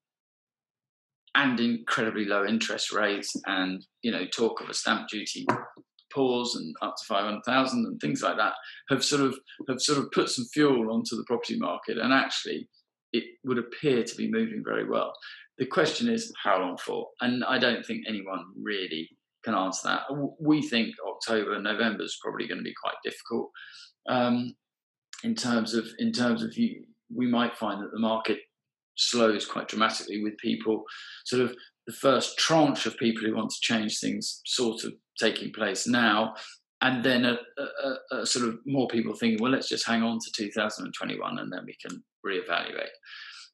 and 1.36 1.60
incredibly 1.60 2.26
low 2.26 2.46
interest 2.46 2.92
rates 2.92 3.36
and 3.46 3.86
you 4.02 4.12
know 4.12 4.26
talk 4.26 4.62
of 4.62 4.70
a 4.70 4.74
stamp 4.74 5.08
duty 5.10 5.46
pause 6.12 6.56
and 6.56 6.76
up 6.82 6.96
to 6.96 7.06
500,000 7.08 7.86
and 7.86 8.02
things 8.02 8.24
like 8.24 8.36
that 8.38 8.54
have 8.90 9.04
sort 9.04 9.22
of 9.22 9.38
have 9.68 9.80
sort 9.80 10.00
of 10.00 10.12
put 10.12 10.30
some 10.30 10.46
fuel 10.46 10.92
onto 10.92 11.16
the 11.16 11.24
property 11.28 11.58
market 11.58 11.98
and 11.98 12.12
actually 12.12 12.68
it 13.14 13.24
would 13.44 13.58
appear 13.58 14.04
to 14.04 14.16
be 14.16 14.30
moving 14.30 14.64
very 14.64 14.88
well. 14.88 15.14
The 15.58 15.66
question 15.66 16.10
is 16.10 16.34
how 16.42 16.60
long 16.60 16.78
for? 16.78 17.08
And 17.22 17.44
I 17.44 17.58
don't 17.58 17.86
think 17.86 18.06
anyone 18.08 18.44
really 18.62 19.10
can 19.44 19.56
answer 19.56 19.88
that. 19.88 20.02
We 20.40 20.62
think 20.62 20.96
October, 21.08 21.60
November 21.62 22.04
is 22.04 22.20
probably 22.22 22.48
going 22.48 22.60
to 22.60 22.64
be 22.64 22.76
quite 22.82 22.96
difficult 23.04 23.50
um, 24.08 24.54
in 25.24 25.36
terms 25.36 25.74
of 25.74 25.88
in 26.00 26.12
terms 26.12 26.44
of 26.44 26.58
you. 26.58 26.84
We 27.14 27.28
might 27.28 27.58
find 27.58 27.82
that 27.82 27.92
the 27.92 28.00
market 28.00 28.40
slows 28.96 29.46
quite 29.46 29.68
dramatically 29.68 30.22
with 30.22 30.38
people 30.38 30.84
sort 31.26 31.42
of 31.42 31.56
the 31.88 31.94
first 31.94 32.38
tranche 32.38 32.86
of 32.86 32.98
people 32.98 33.24
who 33.24 33.36
want 33.36 33.50
to 33.50 33.58
change 33.62 33.98
things 34.00 34.42
sort 34.46 34.84
of 34.84 34.94
taking 35.18 35.52
place 35.52 35.88
now 35.88 36.36
and 36.82 37.04
then 37.04 37.26
a, 37.26 37.38
a, 37.58 38.18
a, 38.20 38.26
sort 38.26 38.48
of 38.48 38.60
more 38.66 38.88
people 38.88 39.14
thinking, 39.14 39.42
well, 39.42 39.52
let's 39.52 39.68
just 39.68 39.86
hang 39.86 40.02
on 40.02 40.20
to 40.20 40.32
2021 40.32 41.40
and 41.40 41.52
then 41.52 41.66
we 41.66 41.76
can 41.82 42.04
reevaluate. 42.26 42.90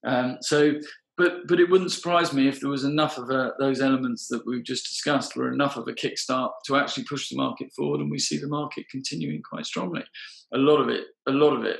Um, 0.05 0.37
so, 0.41 0.73
but 1.17 1.47
but 1.47 1.59
it 1.59 1.69
wouldn't 1.69 1.91
surprise 1.91 2.33
me 2.33 2.47
if 2.47 2.59
there 2.59 2.69
was 2.69 2.83
enough 2.83 3.17
of 3.17 3.29
a, 3.29 3.53
those 3.59 3.81
elements 3.81 4.27
that 4.27 4.45
we've 4.45 4.63
just 4.63 4.85
discussed 4.85 5.35
were 5.35 5.51
enough 5.51 5.77
of 5.77 5.87
a 5.87 5.93
kickstart 5.93 6.51
to 6.65 6.75
actually 6.75 7.05
push 7.05 7.29
the 7.29 7.37
market 7.37 7.71
forward, 7.75 8.01
and 8.01 8.11
we 8.11 8.19
see 8.19 8.37
the 8.37 8.47
market 8.47 8.85
continuing 8.91 9.41
quite 9.41 9.65
strongly. 9.65 10.03
A 10.53 10.57
lot 10.57 10.81
of 10.81 10.89
it, 10.89 11.05
a 11.27 11.31
lot 11.31 11.55
of 11.55 11.63
it 11.63 11.79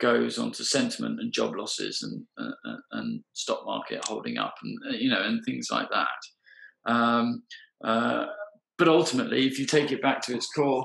goes 0.00 0.38
onto 0.38 0.62
sentiment 0.62 1.18
and 1.20 1.32
job 1.32 1.56
losses 1.56 2.02
and 2.04 2.24
uh, 2.38 2.70
uh 2.70 2.76
and 2.92 3.20
stock 3.32 3.64
market 3.66 4.04
holding 4.04 4.38
up 4.38 4.54
and 4.62 4.78
uh, 4.88 4.96
you 4.96 5.10
know 5.10 5.22
and 5.22 5.44
things 5.44 5.68
like 5.70 5.88
that. 5.90 6.90
Um, 6.92 7.42
uh, 7.84 8.26
but 8.76 8.88
ultimately, 8.88 9.46
if 9.46 9.58
you 9.58 9.66
take 9.66 9.90
it 9.90 10.00
back 10.00 10.22
to 10.22 10.34
its 10.34 10.46
core, 10.46 10.84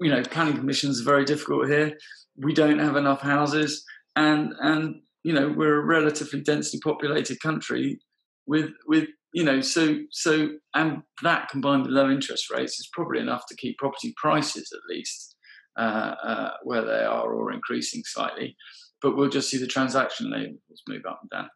you 0.00 0.10
know, 0.10 0.22
planning 0.22 0.56
permissions 0.56 1.00
are 1.00 1.04
very 1.04 1.24
difficult 1.24 1.68
here. 1.68 1.96
We 2.36 2.54
don't 2.54 2.78
have 2.78 2.96
enough 2.96 3.20
houses, 3.20 3.84
and 4.16 4.52
and 4.60 5.00
you 5.22 5.32
know, 5.32 5.48
we're 5.48 5.80
a 5.80 5.84
relatively 5.84 6.40
densely 6.40 6.78
populated 6.82 7.40
country 7.40 7.98
with 8.46 8.70
with 8.86 9.08
you 9.32 9.44
know, 9.44 9.60
so 9.60 9.98
so 10.10 10.50
and 10.74 11.02
that 11.22 11.48
combined 11.48 11.82
with 11.82 11.92
low 11.92 12.10
interest 12.10 12.50
rates 12.50 12.78
is 12.78 12.88
probably 12.92 13.20
enough 13.20 13.44
to 13.48 13.56
keep 13.56 13.78
property 13.78 14.14
prices 14.16 14.70
at 14.72 14.94
least 14.94 15.34
uh, 15.76 16.14
uh, 16.22 16.50
where 16.62 16.84
they 16.84 17.04
are 17.04 17.32
or 17.32 17.52
increasing 17.52 18.02
slightly. 18.04 18.56
But 19.02 19.16
we'll 19.16 19.28
just 19.28 19.50
see 19.50 19.58
the 19.58 19.66
transaction 19.66 20.30
levels 20.30 20.82
move 20.88 21.02
up 21.08 21.20
and 21.22 21.30
down. 21.30 21.48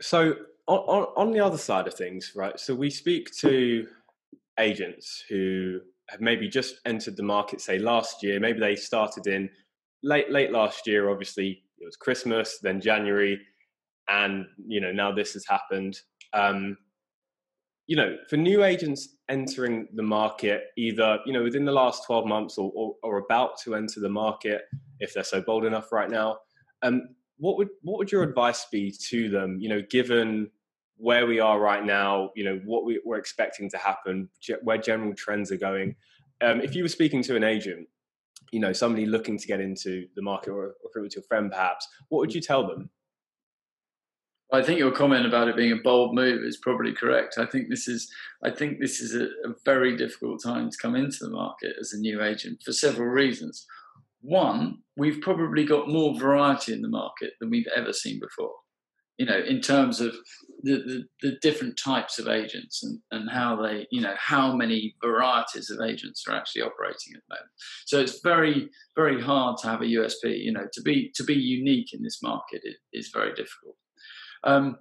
So 0.00 0.36
on, 0.66 1.06
on 1.16 1.32
the 1.32 1.40
other 1.40 1.58
side 1.58 1.86
of 1.86 1.94
things, 1.94 2.32
right? 2.34 2.58
So 2.58 2.74
we 2.74 2.90
speak 2.90 3.30
to 3.40 3.86
agents 4.58 5.24
who 5.28 5.80
have 6.08 6.20
maybe 6.20 6.48
just 6.48 6.76
entered 6.84 7.16
the 7.16 7.22
market, 7.22 7.60
say 7.60 7.78
last 7.78 8.22
year. 8.22 8.38
Maybe 8.40 8.60
they 8.60 8.76
started 8.76 9.26
in 9.26 9.48
late 10.02 10.30
late 10.30 10.52
last 10.52 10.86
year. 10.86 11.10
Obviously, 11.10 11.62
it 11.78 11.84
was 11.84 11.96
Christmas, 11.96 12.58
then 12.62 12.80
January, 12.80 13.40
and 14.08 14.46
you 14.66 14.80
know 14.80 14.92
now 14.92 15.12
this 15.12 15.32
has 15.32 15.46
happened. 15.46 15.98
Um, 16.32 16.76
you 17.86 17.96
know, 17.96 18.16
for 18.30 18.36
new 18.36 18.64
agents 18.64 19.16
entering 19.28 19.88
the 19.94 20.02
market, 20.02 20.64
either 20.76 21.18
you 21.26 21.32
know 21.32 21.42
within 21.42 21.64
the 21.64 21.72
last 21.72 22.04
twelve 22.06 22.26
months 22.26 22.58
or, 22.58 22.70
or, 22.74 22.94
or 23.02 23.18
about 23.18 23.58
to 23.64 23.74
enter 23.74 24.00
the 24.00 24.08
market, 24.08 24.62
if 25.00 25.14
they're 25.14 25.24
so 25.24 25.40
bold 25.40 25.64
enough 25.64 25.92
right 25.92 26.10
now, 26.10 26.38
um, 26.82 27.08
what 27.38 27.56
would 27.56 27.68
what 27.82 27.98
would 27.98 28.12
your 28.12 28.22
advice 28.22 28.66
be 28.70 28.94
to 29.08 29.28
them? 29.28 29.58
You 29.60 29.68
know, 29.68 29.82
given 29.90 30.50
where 30.96 31.26
we 31.26 31.40
are 31.40 31.60
right 31.60 31.84
now, 31.84 32.30
you 32.34 32.44
know 32.44 32.60
what 32.64 32.84
we, 32.84 33.00
are 33.08 33.16
expecting 33.16 33.68
to 33.70 33.78
happen, 33.78 34.28
where 34.62 34.78
general 34.78 35.14
trends 35.14 35.50
are 35.50 35.56
going. 35.56 35.96
Um, 36.42 36.60
if 36.60 36.74
you 36.74 36.82
were 36.82 36.88
speaking 36.88 37.22
to 37.24 37.36
an 37.36 37.44
agent, 37.44 37.88
you 38.52 38.60
know 38.60 38.72
somebody 38.72 39.06
looking 39.06 39.38
to 39.38 39.46
get 39.46 39.60
into 39.60 40.06
the 40.16 40.22
market, 40.22 40.50
or, 40.50 40.64
or 40.64 40.90
if 40.90 40.96
it 40.96 41.00
was 41.00 41.14
your 41.14 41.24
friend 41.24 41.50
perhaps, 41.50 41.86
what 42.08 42.20
would 42.20 42.34
you 42.34 42.40
tell 42.40 42.66
them? 42.66 42.90
I 44.52 44.62
think 44.62 44.78
your 44.78 44.92
comment 44.92 45.26
about 45.26 45.48
it 45.48 45.56
being 45.56 45.72
a 45.72 45.82
bold 45.82 46.14
move 46.14 46.44
is 46.44 46.58
probably 46.58 46.92
correct. 46.92 47.38
I 47.38 47.46
think 47.46 47.68
this 47.68 47.88
is 47.88 48.08
I 48.44 48.50
think 48.50 48.78
this 48.78 49.00
is 49.00 49.14
a, 49.14 49.24
a 49.48 49.54
very 49.64 49.96
difficult 49.96 50.42
time 50.42 50.70
to 50.70 50.76
come 50.80 50.94
into 50.94 51.18
the 51.20 51.30
market 51.30 51.74
as 51.80 51.92
a 51.92 51.98
new 51.98 52.22
agent 52.22 52.62
for 52.64 52.72
several 52.72 53.08
reasons. 53.08 53.66
One, 54.20 54.78
we've 54.96 55.20
probably 55.20 55.66
got 55.66 55.88
more 55.88 56.18
variety 56.18 56.72
in 56.72 56.82
the 56.82 56.88
market 56.88 57.32
than 57.40 57.50
we've 57.50 57.66
ever 57.74 57.92
seen 57.92 58.20
before. 58.20 58.54
You 59.18 59.26
know, 59.26 59.38
in 59.38 59.60
terms 59.60 60.00
of 60.00 60.12
the, 60.64 60.76
the, 60.78 61.04
the, 61.22 61.36
different 61.40 61.78
types 61.78 62.18
of 62.18 62.26
agents 62.26 62.82
and, 62.82 62.98
and 63.12 63.30
how 63.30 63.60
they, 63.62 63.86
you 63.92 64.00
know, 64.00 64.14
how 64.18 64.56
many 64.56 64.96
varieties 65.02 65.70
of 65.70 65.80
agents 65.86 66.24
are 66.26 66.34
actually 66.34 66.62
operating 66.62 67.14
at 67.14 67.22
the 67.28 67.34
moment. 67.34 67.50
So 67.86 68.00
it's 68.00 68.20
very, 68.22 68.70
very 68.96 69.20
hard 69.20 69.58
to 69.58 69.68
have 69.68 69.82
a 69.82 69.86
USP. 69.86 70.42
You 70.42 70.52
know, 70.52 70.66
to 70.72 70.82
be 70.82 71.12
to 71.14 71.24
be 71.24 71.34
unique 71.34 71.92
in 71.92 72.02
this 72.02 72.22
market 72.22 72.62
is, 72.92 73.10
very 73.12 73.34
difficult. 73.34 73.76
Um, 74.42 74.78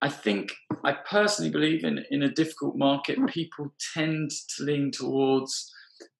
I 0.00 0.08
think 0.08 0.54
I 0.84 0.92
personally 0.92 1.50
believe 1.50 1.84
in 1.84 2.04
in 2.10 2.22
a 2.22 2.30
difficult 2.30 2.76
market, 2.76 3.18
people 3.26 3.74
tend 3.94 4.30
to 4.56 4.64
lean 4.64 4.90
towards 4.90 5.70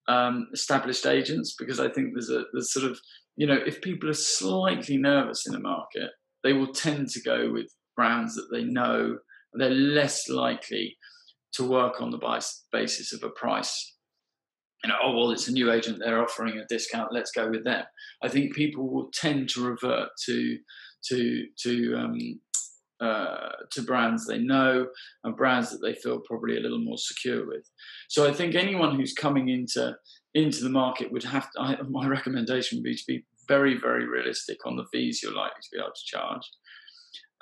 um, 0.09 0.49
established 0.53 1.07
agents 1.07 1.55
because 1.59 1.81
I 1.81 1.89
think 1.89 2.13
there's 2.15 2.31
a 2.31 2.45
there's 2.53 2.73
sort 2.73 2.91
of 2.91 2.99
you 3.37 3.47
know 3.47 3.59
if 3.67 3.81
people 3.81 4.09
are 4.11 4.15
slightly 4.15 4.97
nervous 4.97 5.47
in 5.47 5.55
a 5.55 5.61
market, 5.61 6.11
they 6.47 6.53
will 6.53 6.73
tend 6.73 7.09
to 7.09 7.21
go 7.23 7.51
with 7.51 7.67
brands 7.97 8.37
that 8.37 8.49
they 8.53 8.63
know. 8.63 9.19
They're 9.55 9.71
less 9.71 10.29
likely 10.29 10.97
to 11.55 11.65
work 11.65 12.01
on 12.01 12.11
the 12.11 12.43
basis 12.71 13.13
of 13.13 13.25
a 13.25 13.31
price. 13.31 13.95
You 14.85 14.91
know, 14.91 14.97
oh 15.03 15.17
well, 15.17 15.31
it's 15.33 15.49
a 15.49 15.53
new 15.53 15.73
agent; 15.73 15.99
they're 15.99 16.23
offering 16.23 16.59
a 16.59 16.67
discount. 16.69 17.13
Let's 17.13 17.33
go 17.33 17.51
with 17.51 17.65
them. 17.65 17.85
I 18.23 18.29
think 18.29 18.55
people 18.55 18.89
will 18.89 19.11
tend 19.13 19.49
to 19.51 19.65
revert 19.65 20.11
to 20.27 20.59
to 21.09 21.47
to 21.63 21.95
um, 21.97 22.41
uh, 23.01 23.53
to 23.73 23.83
brands 23.83 24.27
they 24.27 24.39
know 24.39 24.87
and 25.25 25.37
brands 25.37 25.71
that 25.71 25.79
they 25.83 25.95
feel 25.95 26.21
probably 26.21 26.57
a 26.57 26.61
little 26.61 26.79
more 26.79 26.99
secure 26.99 27.47
with. 27.47 27.69
So 28.09 28.29
I 28.29 28.33
think 28.33 28.55
anyone 28.55 28.95
who's 28.95 29.15
coming 29.15 29.49
into 29.49 29.97
into 30.35 30.63
the 30.63 30.71
market 30.71 31.11
would 31.11 31.25
have 31.25 31.51
to, 31.53 31.61
I, 31.61 31.77
my 31.89 32.07
recommendation 32.07 32.79
would 32.79 32.85
be 32.85 32.95
to 32.95 33.05
be 33.09 33.25
very 33.49 33.79
very 33.79 34.07
realistic 34.07 34.59
on 34.67 34.77
the 34.77 34.87
fees 34.93 35.21
you're 35.23 35.35
likely 35.35 35.61
to 35.63 35.69
be 35.73 35.79
able 35.79 35.89
to 35.89 36.07
charge. 36.07 36.43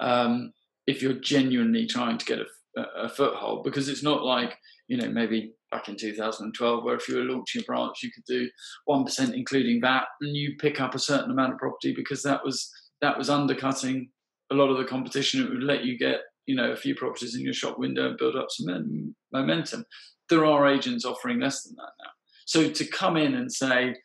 Um, 0.00 0.52
if 0.86 1.02
you're 1.02 1.14
genuinely 1.14 1.86
trying 1.86 2.18
to 2.18 2.24
get 2.24 2.40
a, 2.76 2.82
a, 3.04 3.08
foothold, 3.08 3.64
because 3.64 3.88
it's 3.88 4.02
not 4.02 4.22
like 4.22 4.56
you 4.88 4.96
know 4.96 5.08
maybe 5.08 5.54
back 5.70 5.88
in 5.88 5.96
2012 5.96 6.84
where 6.84 6.94
if 6.94 7.08
you 7.08 7.16
were 7.16 7.22
launching 7.22 7.62
a 7.62 7.64
branch 7.64 8.02
you 8.02 8.10
could 8.12 8.24
do 8.28 8.48
one 8.84 9.04
percent 9.04 9.34
including 9.34 9.80
that 9.80 10.04
and 10.20 10.36
you 10.36 10.54
pick 10.60 10.80
up 10.80 10.94
a 10.94 10.98
certain 10.98 11.30
amount 11.30 11.52
of 11.52 11.58
property 11.58 11.92
because 11.94 12.22
that 12.22 12.44
was 12.44 12.70
that 13.00 13.18
was 13.18 13.30
undercutting 13.30 14.08
a 14.50 14.54
lot 14.54 14.70
of 14.70 14.78
the 14.78 14.84
competition. 14.84 15.44
It 15.44 15.50
would 15.50 15.62
let 15.62 15.84
you 15.84 15.98
get 15.98 16.20
you 16.46 16.54
know 16.54 16.72
a 16.72 16.76
few 16.76 16.94
properties 16.94 17.34
in 17.34 17.42
your 17.42 17.54
shop 17.54 17.78
window 17.78 18.08
and 18.08 18.18
build 18.18 18.36
up 18.36 18.48
some 18.50 19.14
momentum. 19.32 19.84
There 20.28 20.44
are 20.44 20.66
agents 20.66 21.04
offering 21.04 21.40
less 21.40 21.62
than 21.62 21.74
that 21.76 21.92
now. 22.02 22.10
So 22.46 22.70
to 22.70 22.84
come 22.86 23.16
in 23.16 23.34
and 23.34 23.52
say 23.52 23.96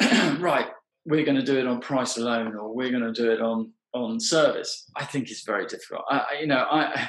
right 0.38 0.68
we're 1.08 1.24
going 1.24 1.38
to 1.38 1.44
do 1.44 1.58
it 1.58 1.66
on 1.66 1.80
price 1.80 2.16
alone 2.16 2.54
or 2.54 2.74
we're 2.74 2.90
going 2.90 3.02
to 3.02 3.12
do 3.12 3.30
it 3.32 3.40
on 3.40 3.72
on 3.94 4.20
service, 4.20 4.90
I 4.96 5.04
think 5.04 5.30
is 5.30 5.42
very 5.46 5.66
difficult. 5.66 6.02
I, 6.10 6.40
you 6.40 6.46
know, 6.46 6.66
I 6.70 7.08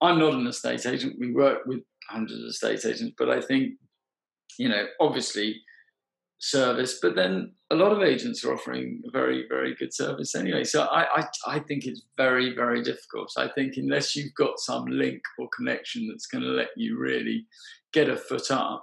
I'm 0.00 0.18
not 0.18 0.34
an 0.34 0.46
estate 0.46 0.84
agent. 0.86 1.16
We 1.18 1.32
work 1.32 1.60
with 1.66 1.80
hundreds 2.08 2.40
of 2.40 2.48
estate 2.48 2.84
agents, 2.84 3.14
but 3.16 3.30
I 3.30 3.40
think 3.40 3.74
you 4.58 4.68
know, 4.68 4.86
obviously 5.00 5.60
service, 6.38 6.98
but 7.00 7.14
then 7.14 7.52
a 7.70 7.74
lot 7.74 7.92
of 7.92 8.02
agents 8.02 8.44
are 8.44 8.52
offering 8.52 9.00
very, 9.12 9.46
very 9.48 9.74
good 9.76 9.94
service 9.94 10.34
anyway. 10.34 10.64
So 10.64 10.82
I, 10.82 11.20
I, 11.20 11.24
I 11.46 11.58
think 11.60 11.86
it's 11.86 12.02
very, 12.16 12.54
very 12.54 12.82
difficult. 12.82 13.32
I 13.36 13.48
think 13.48 13.74
unless 13.76 14.16
you've 14.16 14.34
got 14.34 14.58
some 14.58 14.86
link 14.86 15.22
or 15.38 15.48
connection 15.56 16.08
that's 16.08 16.26
going 16.26 16.42
to 16.42 16.50
let 16.50 16.70
you 16.76 16.98
really 16.98 17.46
get 17.92 18.08
a 18.08 18.16
foot 18.16 18.50
up, 18.50 18.82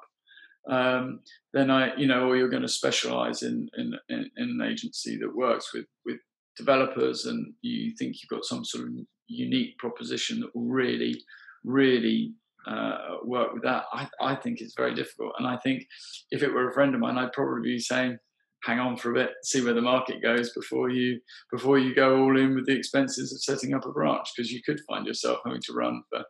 um, 0.69 1.21
then 1.53 1.71
I, 1.71 1.95
you 1.95 2.08
know, 2.08 2.27
or 2.27 2.38
you're 2.38 2.49
going 2.49 2.62
to 2.62 2.67
specialize 2.67 3.41
in, 3.41 3.67
in, 3.77 3.93
in, 4.10 4.29
an 4.38 4.62
agency 4.62 5.17
that 5.17 5.36
works 5.36 5.73
with, 5.73 5.86
with 6.05 6.17
developers 6.58 7.25
and 7.25 7.53
you 7.62 7.93
think 7.97 8.15
you've 8.15 8.29
got 8.29 8.45
some 8.45 8.63
sort 8.63 8.86
of 8.86 8.93
unique 9.27 9.77
proposition 9.77 10.39
that 10.39 10.55
will 10.55 10.67
really, 10.67 11.19
really 11.63 12.34
uh, 12.67 13.17
work 13.23 13.53
with 13.53 13.63
that, 13.63 13.86
I, 13.93 14.08
I 14.21 14.36
think 14.36 14.62
it's 14.62 14.75
very 14.75 14.93
difficult. 14.93 15.34
And 15.39 15.47
I 15.47 15.58
think 15.58 15.84
if 16.32 16.43
it 16.43 16.53
were 16.53 16.69
a 16.69 16.73
friend 16.73 16.93
of 16.93 17.01
mine, 17.01 17.17
I'd 17.17 17.34
probably 17.34 17.63
be 17.63 17.79
saying, 17.79 18.17
hang 18.63 18.79
on 18.79 18.97
for 18.97 19.12
a 19.12 19.13
bit, 19.13 19.32
see 19.43 19.63
where 19.63 19.73
the 19.73 19.82
market 19.82 20.21
goes 20.21 20.51
before 20.53 20.89
you 20.89 21.19
before 21.51 21.79
you 21.79 21.95
go 21.95 22.21
all 22.21 22.38
in 22.38 22.55
with 22.55 22.65
the 22.65 22.75
expenses 22.75 23.32
of 23.32 23.41
setting 23.41 23.73
up 23.73 23.86
a 23.86 23.91
branch, 23.91 24.27
because 24.36 24.51
you 24.51 24.62
could 24.65 24.79
find 24.88 25.08
yourself 25.08 25.39
having 25.45 25.62
to 25.62 25.73
run 25.73 26.03
for 26.10 26.23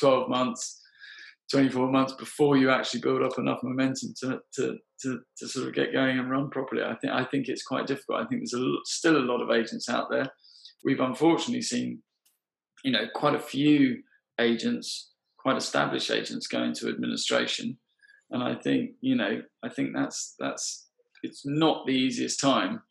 12 0.00 0.28
months, 0.28 0.80
24 1.50 1.90
months 1.90 2.12
before 2.12 2.56
you 2.56 2.70
actually 2.70 3.00
build 3.00 3.22
up 3.22 3.38
enough 3.38 3.60
momentum 3.62 4.12
to, 4.20 4.40
to, 4.54 4.76
to, 5.00 5.20
to 5.38 5.48
sort 5.48 5.68
of 5.68 5.74
get 5.74 5.92
going 5.92 6.18
and 6.18 6.30
run 6.30 6.50
properly. 6.50 6.82
I 6.82 6.94
think 6.96 7.12
I 7.12 7.24
think 7.24 7.48
it's 7.48 7.62
quite 7.62 7.86
difficult. 7.86 8.20
I 8.20 8.26
think 8.26 8.42
there's 8.42 8.54
a, 8.54 8.66
still 8.84 9.16
a 9.16 9.24
lot 9.24 9.40
of 9.40 9.50
agents 9.50 9.88
out 9.88 10.10
there. 10.10 10.30
We've 10.84 11.00
unfortunately 11.00 11.62
seen, 11.62 12.02
you 12.84 12.92
know, 12.92 13.06
quite 13.14 13.34
a 13.34 13.40
few 13.40 14.02
agents 14.38 15.08
quite 15.38 15.56
established 15.56 16.10
agents 16.10 16.46
going 16.46 16.74
to 16.74 16.88
administration, 16.88 17.78
and 18.30 18.42
I 18.42 18.54
think 18.54 18.90
you 19.00 19.14
know 19.14 19.40
I 19.64 19.68
think 19.68 19.94
that's 19.94 20.34
that's 20.38 20.88
it's 21.22 21.46
not 21.46 21.86
the 21.86 21.92
easiest 21.92 22.40
time 22.40 22.82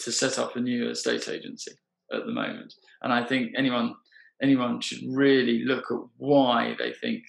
to 0.00 0.10
set 0.10 0.38
up 0.38 0.56
a 0.56 0.60
new 0.60 0.90
estate 0.90 1.28
agency 1.28 1.72
at 2.12 2.26
the 2.26 2.32
moment, 2.32 2.74
and 3.02 3.12
I 3.12 3.24
think 3.24 3.52
anyone 3.56 3.94
anyone 4.42 4.80
should 4.80 5.02
really 5.06 5.64
look 5.64 5.84
at 5.90 5.98
why 6.16 6.74
they 6.78 6.92
think 6.92 7.22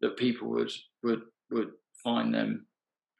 that 0.00 0.16
people 0.16 0.48
would 0.48 0.70
would 1.02 1.22
would 1.50 1.70
find 2.02 2.34
them 2.34 2.66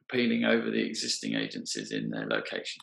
appealing 0.08 0.44
over 0.44 0.70
the 0.70 0.84
existing 0.84 1.34
agencies 1.34 1.92
in 1.92 2.10
their 2.10 2.26
location. 2.26 2.82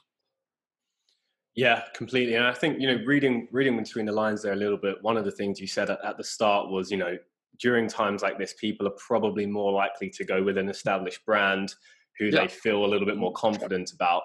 Yeah, 1.56 1.82
completely. 1.96 2.36
And 2.36 2.46
I 2.46 2.54
think 2.54 2.80
you 2.80 2.88
know, 2.88 3.04
reading 3.06 3.48
reading 3.52 3.78
between 3.78 4.06
the 4.06 4.12
lines 4.12 4.44
there 4.44 4.54
a 4.54 4.56
little 4.58 4.78
bit. 4.78 4.98
One 5.02 5.18
of 5.18 5.26
the 5.26 5.32
things 5.32 5.60
you 5.60 5.68
said 5.68 5.90
at, 5.90 6.04
at 6.06 6.18
the 6.18 6.24
start 6.24 6.70
was, 6.70 6.92
you 6.92 6.98
know, 6.98 7.18
during 7.60 7.88
times 7.88 8.22
like 8.22 8.38
this, 8.38 8.54
people 8.60 8.88
are 8.88 8.96
probably 9.08 9.48
more 9.48 9.72
likely 9.72 10.10
to 10.12 10.24
go 10.24 10.44
with 10.44 10.58
an 10.58 10.70
established 10.70 11.26
brand 11.26 11.74
who 12.20 12.26
yeah. 12.26 12.42
they 12.42 12.48
feel 12.48 12.86
a 12.86 12.88
little 12.88 13.08
bit 13.08 13.18
more 13.18 13.34
confident 13.34 13.92
about. 13.92 14.22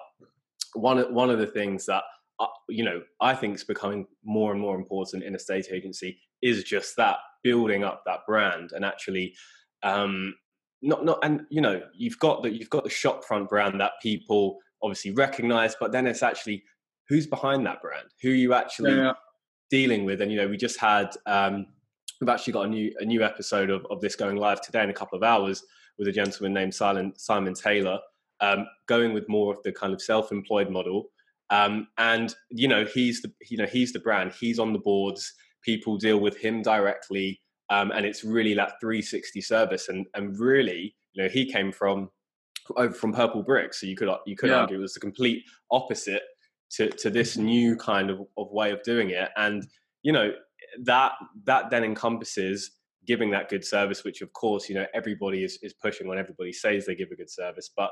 One 0.73 1.11
one 1.13 1.31
of 1.31 1.39
the 1.39 1.47
things 1.47 1.87
that 1.87 2.03
uh, 2.39 2.47
you 2.69 2.83
know 2.83 3.01
I 3.19 3.33
think 3.33 3.55
is 3.55 3.63
becoming 3.63 4.05
more 4.23 4.51
and 4.51 4.61
more 4.61 4.75
important 4.75 5.23
in 5.23 5.35
a 5.35 5.39
state 5.39 5.67
agency 5.71 6.19
is 6.43 6.63
just 6.63 6.95
that 6.97 7.17
building 7.43 7.83
up 7.83 8.03
that 8.05 8.19
brand 8.27 8.71
and 8.73 8.85
actually 8.85 9.33
um, 9.83 10.35
not 10.81 11.05
not 11.05 11.19
and 11.23 11.45
you 11.49 11.61
know 11.61 11.81
you've 11.95 12.19
got 12.19 12.43
that 12.43 12.53
you've 12.53 12.69
got 12.69 12.83
the 12.83 12.89
shopfront 12.89 13.49
brand 13.49 13.79
that 13.79 13.93
people 14.01 14.57
obviously 14.81 15.11
recognize, 15.11 15.75
but 15.79 15.91
then 15.91 16.07
it's 16.07 16.23
actually 16.23 16.63
who's 17.07 17.27
behind 17.27 17.65
that 17.65 17.81
brand, 17.81 18.07
who 18.21 18.29
you 18.29 18.53
actually 18.53 18.95
yeah. 18.95 19.13
dealing 19.69 20.05
with, 20.05 20.21
and 20.21 20.31
you 20.31 20.37
know 20.37 20.47
we 20.47 20.57
just 20.57 20.79
had. 20.79 21.09
Um, 21.25 21.67
we've 22.21 22.29
actually 22.29 22.53
got 22.53 22.65
a 22.65 22.69
new 22.69 22.93
a 22.99 23.05
new 23.05 23.23
episode 23.23 23.69
of, 23.69 23.85
of 23.89 24.01
this 24.01 24.15
going 24.15 24.37
live 24.37 24.61
today 24.61 24.83
in 24.83 24.89
a 24.89 24.93
couple 24.93 25.17
of 25.17 25.23
hours 25.23 25.63
with 25.97 26.07
a 26.07 26.11
gentleman 26.11 26.53
named 26.53 26.73
Simon, 26.73 27.13
Simon 27.17 27.53
Taylor, 27.53 27.99
um, 28.41 28.65
going 28.87 29.13
with 29.13 29.27
more 29.29 29.53
of 29.53 29.61
the 29.63 29.71
kind 29.71 29.93
of 29.93 30.01
self-employed 30.01 30.69
model. 30.69 31.09
Um, 31.49 31.87
and 31.97 32.33
you 32.49 32.67
know, 32.67 32.85
he's 32.85 33.21
the 33.21 33.31
you 33.49 33.57
know 33.57 33.65
he's 33.65 33.93
the 33.93 33.99
brand. 33.99 34.33
He's 34.39 34.59
on 34.59 34.73
the 34.73 34.79
boards. 34.79 35.33
People 35.63 35.97
deal 35.97 36.19
with 36.19 36.37
him 36.37 36.61
directly, 36.61 37.41
um, 37.69 37.91
and 37.91 38.05
it's 38.05 38.23
really 38.23 38.53
that 38.55 38.73
360 38.81 39.41
service. 39.41 39.89
And 39.89 40.05
and 40.13 40.37
really, 40.39 40.95
you 41.13 41.23
know, 41.23 41.29
he 41.29 41.51
came 41.51 41.71
from 41.71 42.09
over 42.77 42.93
from 42.93 43.13
Purple 43.13 43.43
Brick, 43.43 43.73
so 43.73 43.85
you 43.85 43.95
could 43.95 44.09
you 44.25 44.35
could 44.35 44.49
yeah. 44.49 44.61
argue 44.61 44.77
it 44.77 44.81
was 44.81 44.93
the 44.93 44.99
complete 44.99 45.43
opposite 45.71 46.23
to 46.71 46.89
to 46.89 47.09
this 47.09 47.37
new 47.37 47.75
kind 47.75 48.09
of, 48.09 48.21
of 48.37 48.51
way 48.51 48.71
of 48.71 48.81
doing 48.83 49.09
it. 49.11 49.29
And 49.37 49.65
you 50.01 50.11
know, 50.11 50.31
that 50.83 51.13
that 51.45 51.69
then 51.69 51.83
encompasses 51.83 52.71
giving 53.05 53.31
that 53.31 53.49
good 53.49 53.65
service, 53.65 54.03
which 54.03 54.21
of 54.21 54.31
course 54.33 54.69
you 54.69 54.75
know 54.75 54.85
everybody 54.93 55.43
is 55.43 55.59
is 55.61 55.73
pushing 55.73 56.07
when 56.07 56.17
everybody 56.17 56.53
says 56.53 56.85
they 56.85 56.95
give 56.95 57.11
a 57.11 57.15
good 57.15 57.29
service, 57.29 57.69
but 57.75 57.91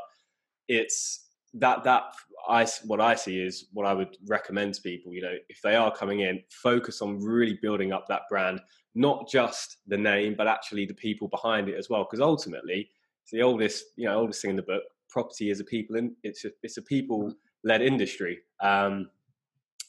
it's 0.67 1.27
that 1.53 1.84
that 1.84 2.03
I 2.47 2.65
what 2.86 3.01
I 3.01 3.15
see 3.15 3.39
is 3.39 3.67
what 3.73 3.86
I 3.86 3.93
would 3.93 4.15
recommend 4.27 4.75
to 4.75 4.81
people. 4.81 5.13
You 5.13 5.21
know, 5.21 5.36
if 5.49 5.60
they 5.63 5.75
are 5.75 5.93
coming 5.93 6.21
in, 6.21 6.41
focus 6.49 7.01
on 7.01 7.21
really 7.21 7.60
building 7.62 7.91
up 7.91 8.05
that 8.07 8.23
brand, 8.29 8.62
not 8.95 9.30
just 9.30 9.77
the 9.88 9.97
name, 9.97 10.36
but 10.38 10.47
actually 10.47 10.86
the 10.86 10.93
people 10.93 11.27
behind 11.27 11.69
it 11.69 11.77
as 11.77 11.89
well. 11.89 12.04
Because 12.04 12.21
ultimately, 12.21 12.89
it's 13.23 13.32
the 13.32 13.41
oldest 13.41 13.86
you 13.95 14.08
know 14.08 14.19
oldest 14.19 14.41
thing 14.41 14.51
in 14.51 14.56
the 14.56 14.63
book. 14.63 14.84
Property 15.10 15.49
is 15.49 15.60
a 15.60 15.63
people 15.63 15.95
in 15.95 16.15
it's 16.23 16.45
a 16.45 16.51
it's 16.63 16.77
a 16.77 16.82
people 16.82 17.34
led 17.63 17.82
industry. 17.82 18.39
Um, 18.62 19.10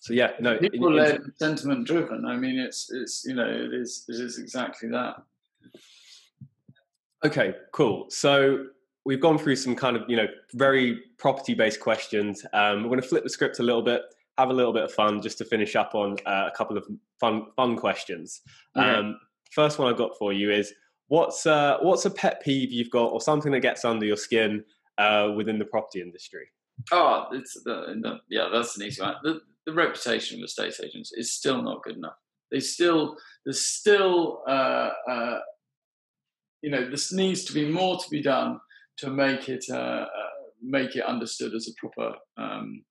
so 0.01 0.13
yeah, 0.13 0.33
no, 0.41 0.59
people 0.59 0.93
led, 0.93 1.21
sentiment 1.37 1.87
driven. 1.87 2.25
I 2.27 2.37
mean, 2.37 2.59
it's 2.59 2.91
it's 2.93 3.25
you 3.25 3.35
know 3.35 3.47
it 3.47 3.73
is 3.73 4.05
it 4.09 4.21
is 4.21 4.39
exactly 4.39 4.89
that. 4.91 5.23
Okay, 7.25 7.55
cool. 7.73 8.07
So 8.09 8.67
we've 9.05 9.21
gone 9.21 9.39
through 9.39 9.57
some 9.57 9.77
kind 9.77 9.97
of 9.97 10.03
you 10.09 10.17
know 10.17 10.27
very 10.55 11.03
property 11.19 11.55
based 11.55 11.79
questions. 11.79 12.45
Um, 12.53 12.83
we're 12.83 12.89
going 12.89 13.01
to 13.01 13.07
flip 13.07 13.23
the 13.23 13.31
script 13.31 13.61
a 13.61 13.63
little 13.63 13.83
bit, 13.83 14.03
have 14.39 14.51
a 14.51 14.53
little 14.53 14.73
bit 14.73 14.85
of 14.85 14.93
fun, 14.93 15.21
just 15.21 15.39
to 15.39 15.45
finish 15.45 15.77
up 15.77 15.95
on 15.95 16.17
uh, 16.27 16.49
a 16.53 16.57
couple 16.57 16.77
of 16.77 16.87
fun 17.21 17.47
fun 17.57 17.77
questions. 17.77 18.41
Yeah. 18.77 18.99
Um, 18.99 19.19
first 19.51 19.79
one 19.79 19.89
I've 19.89 19.99
got 19.99 20.17
for 20.19 20.33
you 20.33 20.51
is 20.51 20.73
what's 21.09 21.47
uh, 21.47 21.79
what's 21.83 22.07
a 22.07 22.11
pet 22.11 22.43
peeve 22.43 22.73
you've 22.73 22.91
got, 22.91 23.13
or 23.13 23.21
something 23.21 23.53
that 23.53 23.61
gets 23.61 23.85
under 23.85 24.07
your 24.07 24.17
skin 24.17 24.65
uh, 24.99 25.31
within 25.37 25.59
the 25.59 25.65
property 25.67 26.01
industry? 26.01 26.47
Oh, 26.91 27.27
it's 27.33 27.55
the, 27.65 28.01
the, 28.03 28.19
yeah, 28.31 28.49
that's 28.53 28.77
an 28.77 28.87
easy 28.87 29.03
one. 29.03 29.15
The, 29.23 29.41
the 29.67 29.73
reputation 29.73 30.41
of 30.41 30.45
estate 30.45 30.75
agents 30.83 31.13
is 31.13 31.33
still 31.33 31.63
not 31.63 31.83
good 31.83 31.97
enough. 31.97 32.17
They 32.51 32.61
still, 32.61 33.17
there's 33.45 33.67
still, 33.67 34.43
uh, 34.49 34.91
uh, 35.09 35.39
you 36.63 36.71
know, 36.71 36.91
this 36.91 37.13
needs 37.13 37.45
to 37.45 37.53
be 37.53 37.71
more 37.71 37.99
to 37.99 38.11
be 38.11 38.23
done 38.23 38.59
to 38.99 39.11
make 39.11 39.49
it 39.49 39.65
uh, 39.71 39.75
uh 39.75 40.07
make 40.63 40.95
it 40.95 41.05
understood 41.05 41.55
as 41.55 41.69
a 41.69 41.73
proper 41.81 42.17
um, 42.37 42.85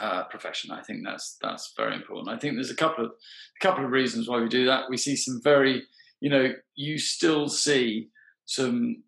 uh, 0.00 0.24
profession. 0.24 0.70
I 0.70 0.82
think 0.82 1.02
that's 1.04 1.36
that's 1.40 1.72
very 1.76 1.94
important. 1.94 2.34
I 2.34 2.38
think 2.38 2.54
there's 2.54 2.70
a 2.70 2.76
couple 2.76 3.04
of 3.04 3.10
a 3.10 3.64
couple 3.64 3.84
of 3.84 3.90
reasons 3.90 4.28
why 4.28 4.40
we 4.40 4.48
do 4.48 4.66
that. 4.66 4.90
We 4.90 4.96
see 4.96 5.16
some 5.16 5.40
very, 5.42 5.82
you 6.20 6.30
know, 6.30 6.52
you 6.74 6.98
still 6.98 7.48
see 7.48 8.08
some 8.46 9.02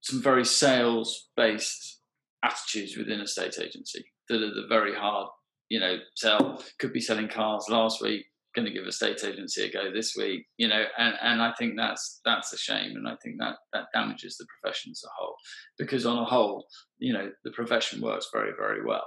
some 0.00 0.22
very 0.22 0.44
sales 0.44 1.28
based 1.36 2.00
attitudes 2.42 2.96
within 2.96 3.20
a 3.20 3.26
state 3.26 3.58
agency 3.60 4.04
that 4.28 4.42
are 4.42 4.54
the 4.54 4.66
very 4.68 4.94
hard 4.94 5.28
you 5.68 5.80
know, 5.80 5.96
sell, 6.14 6.62
could 6.78 6.92
be 6.92 7.00
selling 7.00 7.28
cars 7.28 7.66
last 7.68 8.00
week, 8.00 8.26
going 8.54 8.66
to 8.66 8.72
give 8.72 8.86
a 8.86 8.92
state 8.92 9.22
agency 9.24 9.64
a 9.64 9.72
go 9.72 9.92
this 9.92 10.14
week, 10.16 10.46
you 10.56 10.68
know, 10.68 10.84
and, 10.96 11.14
and 11.20 11.42
I 11.42 11.52
think 11.58 11.74
that's 11.76 12.20
that's 12.24 12.52
a 12.52 12.58
shame, 12.58 12.96
and 12.96 13.08
I 13.08 13.16
think 13.22 13.36
that 13.38 13.56
that 13.72 13.86
damages 13.92 14.36
the 14.36 14.46
profession 14.46 14.92
as 14.92 15.02
a 15.04 15.12
whole, 15.18 15.34
because 15.78 16.06
on 16.06 16.18
a 16.18 16.24
whole, 16.24 16.66
you 16.98 17.12
know, 17.12 17.30
the 17.44 17.50
profession 17.50 18.00
works 18.00 18.28
very 18.32 18.52
very 18.56 18.84
well, 18.84 19.06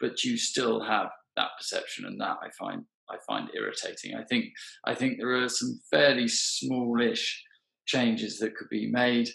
but 0.00 0.24
you 0.24 0.36
still 0.36 0.82
have 0.82 1.08
that 1.36 1.50
perception, 1.58 2.06
and 2.06 2.20
that 2.20 2.38
I 2.42 2.50
find 2.58 2.84
I 3.10 3.16
find 3.26 3.50
irritating. 3.54 4.14
I 4.16 4.24
think 4.24 4.46
I 4.84 4.94
think 4.94 5.18
there 5.18 5.34
are 5.34 5.48
some 5.48 5.80
fairly 5.90 6.28
smallish 6.28 7.42
changes 7.86 8.38
that 8.38 8.54
could 8.54 8.68
be 8.68 8.90
made 8.90 9.28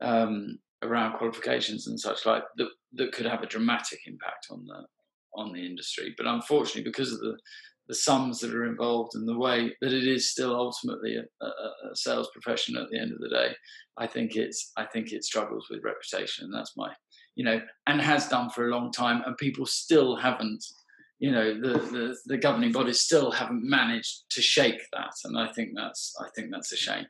um, 0.00 0.58
around 0.82 1.16
qualifications 1.16 1.86
and 1.86 1.98
such 1.98 2.26
like 2.26 2.42
that 2.56 2.68
that 2.94 3.12
could 3.12 3.26
have 3.26 3.42
a 3.42 3.46
dramatic 3.46 4.00
impact 4.06 4.46
on 4.50 4.64
the 4.66 4.84
on 5.36 5.52
the 5.52 5.64
industry. 5.64 6.14
But 6.16 6.26
unfortunately, 6.26 6.84
because 6.84 7.12
of 7.12 7.20
the 7.20 7.36
the 7.86 7.94
sums 7.94 8.38
that 8.40 8.54
are 8.54 8.64
involved 8.64 9.14
and 9.14 9.28
the 9.28 9.38
way 9.38 9.74
that 9.82 9.92
it 9.92 10.08
is 10.08 10.30
still 10.30 10.56
ultimately 10.56 11.16
a, 11.16 11.44
a, 11.44 11.48
a, 11.48 11.94
sales 11.94 12.30
profession 12.32 12.78
at 12.78 12.88
the 12.90 12.98
end 12.98 13.12
of 13.12 13.18
the 13.18 13.28
day, 13.28 13.54
I 13.98 14.06
think 14.06 14.36
it's 14.36 14.72
I 14.76 14.86
think 14.86 15.12
it 15.12 15.24
struggles 15.24 15.66
with 15.70 15.84
reputation, 15.84 16.44
and 16.44 16.54
that's 16.54 16.76
my 16.76 16.92
you 17.34 17.44
know 17.44 17.60
and 17.86 18.00
has 18.00 18.28
done 18.28 18.50
for 18.50 18.68
a 18.68 18.70
long 18.70 18.92
time, 18.92 19.22
and 19.26 19.36
people 19.36 19.66
still 19.66 20.16
haven't 20.16 20.64
you 21.18 21.30
know 21.30 21.54
the, 21.54 21.78
the 21.78 22.16
the 22.26 22.36
governing 22.36 22.72
bodies 22.72 23.00
still 23.00 23.30
haven't 23.30 23.68
managed 23.68 24.24
to 24.30 24.42
shake 24.42 24.80
that, 24.92 25.12
and 25.24 25.38
I 25.38 25.52
think 25.52 25.70
that's 25.74 26.14
I 26.20 26.28
think 26.34 26.50
that's 26.50 26.72
a 26.72 26.76
shame. 26.76 27.06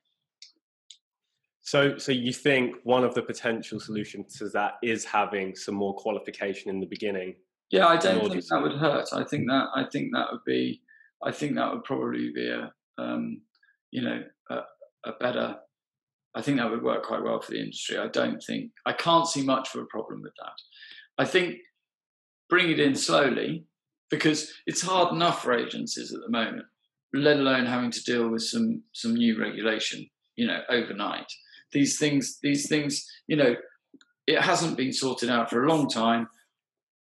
So, 1.67 1.97
so 1.97 2.13
you 2.13 2.35
think 2.35 2.77
one 2.83 3.05
of 3.05 3.15
the 3.15 3.23
potential 3.23 3.81
solutions 3.81 4.37
to 4.37 4.51
that 4.51 4.75
is 4.83 5.07
having 5.07 5.57
some 5.57 5.75
more 5.75 5.95
qualification 5.95 6.69
in 6.69 6.79
the 6.79 6.87
beginning 6.87 7.37
yeah, 7.75 7.87
I 7.87 7.97
don't 7.97 8.31
think 8.31 8.47
that 8.47 8.63
would 8.63 8.77
hurt. 8.77 9.09
I 9.13 9.25
think 9.25 9.49
that 9.49 9.67
I 9.75 9.85
think 9.91 10.11
that 10.13 10.29
would 10.31 10.45
be 10.47 10.81
I 11.23 11.33
think 11.33 11.57
that 11.57 11.73
would 11.73 11.83
probably 11.83 12.33
be 12.33 12.49
a 12.49 12.73
um, 12.99 13.41
you 13.91 14.03
know 14.03 14.23
a, 14.51 14.57
a 15.05 15.13
better. 15.19 15.57
I 16.35 16.43
think 16.43 16.59
that 16.59 16.71
would 16.71 16.83
work 16.83 17.05
quite 17.05 17.23
well 17.23 17.41
for 17.41 17.53
the 17.53 17.61
industry. 17.61 17.99
I 17.99 18.09
don't 18.09 18.43
think 18.43 18.73
I 18.87 18.93
can't 18.93 19.29
see 19.29 19.45
much 19.45 19.75
of 19.75 19.83
a 19.83 19.87
problem 19.87 20.23
with 20.23 20.33
that. 20.41 21.23
I 21.23 21.25
think 21.25 21.57
bring 22.49 22.71
it 22.71 22.81
in 22.81 22.95
slowly 22.95 23.65
because 24.11 24.53
it's 24.67 24.83
hard 24.83 25.15
enough 25.15 25.43
for 25.43 25.53
agencies 25.53 26.13
at 26.13 26.21
the 26.21 26.31
moment, 26.31 26.67
let 27.13 27.39
alone 27.39 27.67
having 27.67 27.91
to 27.93 28.05
deal 28.05 28.29
with 28.29 28.43
some 28.43 28.83
some 28.93 29.15
new 29.15 29.41
regulation, 29.41 30.09
you 30.37 30.47
know, 30.47 30.61
overnight. 30.69 31.27
These 31.73 31.99
things, 31.99 32.39
these 32.43 32.69
things, 32.69 33.05
you 33.27 33.37
know, 33.37 33.57
it 34.27 34.41
hasn't 34.41 34.77
been 34.77 34.93
sorted 34.93 35.31
out 35.31 35.51
for 35.51 35.65
a 35.65 35.69
long 35.69 35.89
time, 35.89 36.29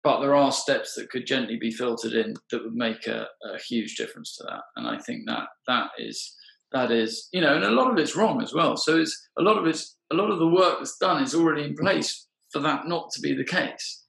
but 0.02 0.20
there 0.20 0.34
are 0.34 0.52
steps 0.52 0.94
that 0.94 1.10
could 1.10 1.26
gently 1.26 1.56
be 1.56 1.70
filtered 1.70 2.12
in 2.12 2.34
that 2.50 2.62
would 2.62 2.74
make 2.74 3.06
a, 3.06 3.26
a 3.44 3.58
huge 3.58 3.96
difference 3.96 4.36
to 4.36 4.44
that. 4.44 4.62
And 4.76 4.86
I 4.86 4.98
think 4.98 5.26
that 5.26 5.48
that 5.66 5.90
is 5.98 6.36
that 6.72 6.90
is, 6.90 7.28
you 7.32 7.40
know, 7.40 7.54
and 7.54 7.64
a 7.64 7.70
lot 7.70 7.90
of 7.90 7.98
it's 7.98 8.16
wrong 8.16 8.42
as 8.42 8.54
well. 8.54 8.76
So 8.76 9.00
it's 9.00 9.28
a 9.38 9.42
lot 9.42 9.58
of 9.58 9.66
it's 9.66 9.96
a 10.12 10.14
lot 10.14 10.30
of 10.30 10.38
the 10.38 10.46
work 10.46 10.78
that's 10.78 10.98
done 10.98 11.22
is 11.22 11.34
already 11.34 11.64
in 11.64 11.74
place 11.74 12.26
for 12.50 12.60
that 12.60 12.86
not 12.86 13.10
to 13.12 13.20
be 13.20 13.34
the 13.34 13.44
case. 13.44 14.04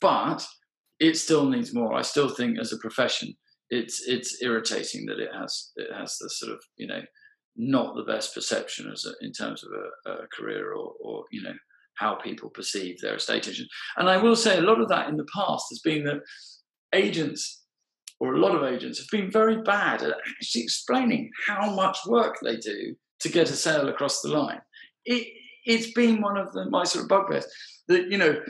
But 0.00 0.46
it 0.98 1.16
still 1.16 1.48
needs 1.48 1.74
more. 1.74 1.94
I 1.94 2.02
still 2.02 2.28
think 2.28 2.58
as 2.58 2.72
a 2.72 2.78
profession, 2.78 3.34
it's 3.70 4.02
it's 4.06 4.42
irritating 4.42 5.06
that 5.06 5.20
it 5.20 5.30
has 5.34 5.70
it 5.76 5.92
has 5.94 6.16
the 6.18 6.28
sort 6.30 6.52
of 6.52 6.60
you 6.76 6.86
know 6.86 7.02
not 7.56 7.94
the 7.94 8.04
best 8.04 8.34
perception 8.34 8.90
as 8.90 9.04
a, 9.04 9.12
in 9.24 9.32
terms 9.32 9.64
of 9.64 9.70
a, 9.72 10.22
a 10.22 10.26
career 10.28 10.72
or, 10.72 10.92
or 11.00 11.24
you 11.30 11.42
know 11.42 11.54
how 11.96 12.14
people 12.14 12.48
perceive 12.50 12.98
their 13.00 13.16
estate 13.16 13.46
agent. 13.46 13.68
And 13.96 14.08
I 14.08 14.16
will 14.16 14.36
say 14.36 14.58
a 14.58 14.62
lot 14.62 14.80
of 14.80 14.88
that 14.88 15.08
in 15.08 15.16
the 15.16 15.26
past 15.34 15.66
has 15.70 15.80
been 15.80 16.04
that 16.04 16.20
agents 16.94 17.59
or 18.20 18.34
a 18.34 18.38
lot 18.38 18.54
of 18.54 18.62
agents 18.62 18.98
have 18.98 19.08
been 19.08 19.30
very 19.30 19.62
bad 19.62 20.02
at 20.02 20.14
actually 20.28 20.62
explaining 20.62 21.30
how 21.46 21.74
much 21.74 21.98
work 22.06 22.36
they 22.42 22.56
do 22.56 22.94
to 23.20 23.28
get 23.28 23.50
a 23.50 23.54
sale 23.54 23.88
across 23.88 24.20
the 24.20 24.28
line. 24.28 24.60
It, 25.06 25.26
it's 25.64 25.92
been 25.92 26.20
one 26.20 26.36
of 26.36 26.52
the, 26.52 26.68
my 26.70 26.84
sort 26.84 27.04
of 27.04 27.08
bugbears 27.08 27.46
that 27.88 28.10
you 28.10 28.18
know 28.18 28.40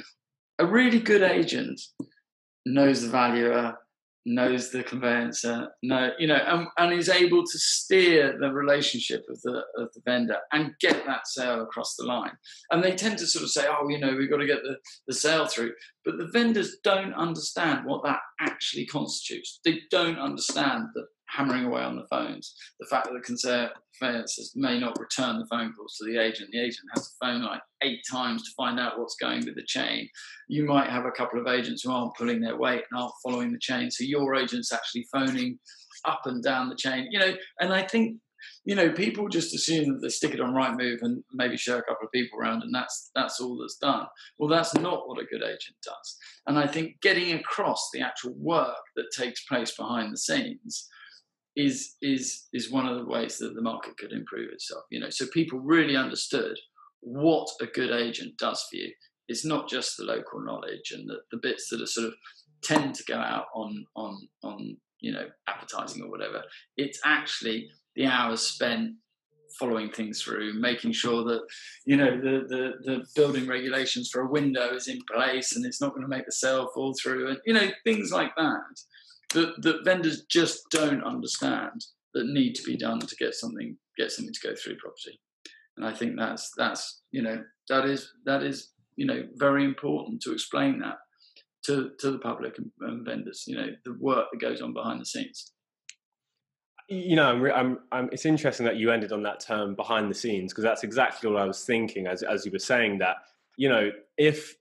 a 0.59 0.67
really 0.67 1.01
good 1.01 1.23
agent 1.23 1.81
knows 2.67 3.03
the 3.03 3.09
valuer, 3.09 3.77
knows 4.27 4.71
the 4.71 4.83
conveyancer, 4.83 5.69
know, 5.83 6.11
you 6.19 6.27
know, 6.27 6.37
and, 6.37 6.69
and 6.79 6.93
is 6.93 7.09
able 7.09 7.43
to 7.43 7.59
steer 7.59 8.37
the 8.39 8.53
relationship 8.53 9.25
of 9.31 9.41
the 9.43 9.63
of 9.77 9.89
the 9.95 10.01
vendor 10.05 10.37
and 10.53 10.75
get 10.81 11.05
that 11.07 11.27
sale 11.27 11.63
across 11.63 11.97
the 11.97 12.05
line. 12.05 12.33
And 12.71 12.83
they 12.83 12.95
tend 12.95 13.19
to 13.19 13.27
sort 13.27 13.45
of 13.45 13.51
say, 13.51 13.67
oh, 13.69 13.89
you 13.89 13.99
know, 13.99 14.15
we've 14.15 14.31
got 14.31 14.39
to 14.39 14.47
get 14.47 14.63
the, 14.63 14.77
the 15.07 15.15
sale 15.15 15.47
through. 15.47 15.73
But 16.05 16.19
the 16.19 16.29
vendors 16.33 16.77
don't 16.85 17.15
understand 17.15 17.87
what 17.87 18.05
that 18.05 18.21
actually 18.41 18.87
constitutes. 18.87 19.61
They 19.65 19.81
don't 19.91 20.19
understand 20.19 20.85
that 20.95 21.07
hammering 21.31 21.65
away 21.65 21.83
on 21.83 21.97
the 21.97 22.07
phones. 22.11 22.55
The 22.81 22.87
fact 22.87 23.07
that 23.07 23.13
the 23.13 23.71
conveyancers 23.99 24.53
may 24.57 24.79
not 24.79 24.99
return 24.99 25.39
the 25.39 25.47
phone 25.47 25.73
calls 25.73 25.97
to 25.97 26.05
the 26.05 26.19
agent. 26.19 26.51
The 26.53 26.61
agent 26.61 26.89
has 26.95 27.09
to 27.09 27.15
phone 27.21 27.43
like 27.43 27.63
eight 27.83 28.01
times 28.11 28.43
to 28.43 28.51
find 28.57 28.81
out 28.81 28.99
what's 28.99 29.17
going 29.21 29.45
with 29.45 29.55
the 29.55 29.65
chain. 29.67 30.09
You 30.49 30.65
might 30.65 30.91
have 30.91 31.05
a 31.05 31.11
couple 31.11 31.41
of 31.41 31.47
agents 31.47 31.83
who 31.83 31.93
aren't 31.93 32.17
pulling 32.17 32.41
their 32.41 32.57
weight 32.57 32.83
and 32.91 33.01
aren't 33.01 33.15
following 33.23 33.53
the 33.53 33.59
chain. 33.59 33.91
So 33.91 34.05
your 34.05 34.35
agent's 34.35 34.73
actually 34.73 35.07
phoning 35.13 35.59
up 36.05 36.23
and 36.25 36.43
down 36.43 36.69
the 36.69 36.77
chain, 36.77 37.09
you 37.11 37.19
know, 37.19 37.35
and 37.61 37.73
I 37.73 37.83
think 37.83 38.17
you 38.65 38.75
know, 38.75 38.91
people 38.91 39.29
just 39.29 39.55
assume 39.55 39.93
that 39.93 40.01
they 40.01 40.09
stick 40.09 40.33
it 40.33 40.41
on 40.41 40.55
Rightmove 40.55 41.03
and 41.03 41.23
maybe 41.33 41.57
show 41.57 41.79
a 41.79 41.83
couple 41.83 42.07
of 42.07 42.13
people 42.13 42.39
around, 42.39 42.63
and 42.63 42.75
that's 42.75 43.11
that's 43.15 43.41
all 43.41 43.59
that's 43.59 43.77
done. 43.77 44.07
Well, 44.39 44.49
that's 44.49 44.75
not 44.75 45.09
what 45.09 45.21
a 45.21 45.27
good 45.27 45.43
agent 45.43 45.77
does. 45.83 46.17
And 46.47 46.59
I 46.59 46.67
think 46.67 47.01
getting 47.03 47.35
across 47.35 47.91
the 47.93 48.01
actual 48.01 48.35
work 48.39 48.77
that 48.97 49.13
takes 49.17 49.45
place 49.45 49.77
behind 49.77 50.13
the 50.13 50.19
scenes 50.19 50.89
is 51.61 51.97
is 52.01 52.49
is 52.53 52.71
one 52.71 52.87
of 52.87 52.97
the 52.97 53.05
ways 53.05 53.39
that 53.39 53.55
the 53.55 53.63
market 53.63 53.97
could 53.99 54.13
improve 54.13 54.51
itself. 54.53 54.85
You 54.91 55.01
know, 55.01 55.11
so 55.11 55.27
people 55.27 55.61
really 55.61 55.97
understood 55.97 56.57
what 57.01 57.49
a 57.61 57.67
good 57.67 57.91
agent 57.91 58.37
does 58.39 58.65
for 58.71 58.77
you. 58.77 58.93
It's 59.29 59.45
not 59.45 59.69
just 59.69 59.97
the 59.97 60.05
local 60.05 60.41
knowledge 60.41 60.93
and 60.93 61.09
the, 61.09 61.19
the 61.31 61.39
bits 61.39 61.69
that 61.69 61.81
are 61.81 61.87
sort 61.87 62.09
of 62.09 62.15
tend 62.63 62.95
to 62.95 63.05
go 63.05 63.17
out 63.17 63.47
on 63.55 63.85
on 63.95 64.29
on 64.43 64.77
you 65.01 65.13
know 65.13 65.27
advertising 65.49 66.03
or 66.03 66.11
whatever. 66.11 66.43
It's 66.77 67.01
actually 67.05 67.69
the 67.95 68.07
hours 68.07 68.41
spent 68.41 68.95
following 69.59 69.91
things 69.91 70.23
through, 70.23 70.55
making 70.55 70.93
sure 70.93 71.25
that 71.25 71.43
you 71.85 71.97
know 71.97 72.17
the, 72.17 72.47
the 72.49 72.73
the 72.85 73.05
building 73.15 73.47
regulations 73.47 74.09
for 74.11 74.23
a 74.23 74.31
window 74.31 74.75
is 74.75 74.89
in 74.89 74.99
place 75.13 75.55
and 75.55 75.67
it's 75.67 75.81
not 75.81 75.91
going 75.91 76.03
to 76.03 76.09
make 76.09 76.25
the 76.25 76.33
sale 76.33 76.71
fall 76.75 76.95
through, 77.01 77.29
and 77.29 77.39
you 77.45 77.53
know 77.53 77.69
things 77.85 78.11
like 78.13 78.33
that 78.37 78.77
that, 79.35 79.63
that 79.63 79.85
vendors 79.85 80.25
just 80.31 80.65
don't 80.71 81.05
understand 81.05 81.85
that 82.15 82.27
need 82.27 82.55
to 82.55 82.63
be 82.63 82.77
done 82.77 83.01
to 83.01 83.17
get 83.17 83.35
something 83.35 83.77
get 83.97 84.11
something 84.11 84.35
to 84.35 84.49
go 84.49 84.55
through 84.55 84.77
property. 84.77 85.21
And 85.77 85.87
I 85.87 85.93
think 85.93 86.17
that's 86.19 86.53
that's 86.57 87.03
you 87.11 87.23
know 87.23 87.43
that 87.69 87.85
is 87.87 88.13
that 88.27 88.43
is 88.43 88.73
you 88.97 89.07
know 89.07 89.25
very 89.37 89.65
important 89.65 90.21
to 90.23 90.33
explain 90.33 90.81
that 90.81 90.97
to 91.65 91.91
to 91.99 92.11
the 92.11 92.19
public 92.19 92.59
and, 92.59 92.71
and 92.81 93.05
vendors. 93.05 93.45
You 93.47 93.57
know 93.57 93.69
the 93.85 93.97
work 94.01 94.27
that 94.33 94.41
goes 94.41 94.61
on 94.61 94.73
behind 94.73 95.01
the 95.01 95.07
scenes. 95.07 95.53
You 96.93 97.15
know, 97.15 97.31
I'm, 97.31 97.45
I'm, 97.53 97.79
I'm, 97.93 98.09
it's 98.11 98.27
interesting 98.27 98.67
that 98.67 98.75
you 98.75 98.91
ended 98.91 99.13
on 99.13 99.23
that 99.23 99.39
term 99.39 99.77
behind 99.77 100.11
the 100.11 100.15
scenes 100.15 100.53
because 100.53 100.65
that's 100.65 100.83
exactly 100.83 101.31
what 101.31 101.41
I 101.41 101.45
was 101.45 101.65
thinking 101.65 102.09
as 102.09 102.23
as 102.23 102.45
you 102.45 102.53
were 102.53 102.59
saying 102.59 102.99
that. 102.99 103.17
You 103.57 103.69
know, 103.69 103.91
if 104.17 104.57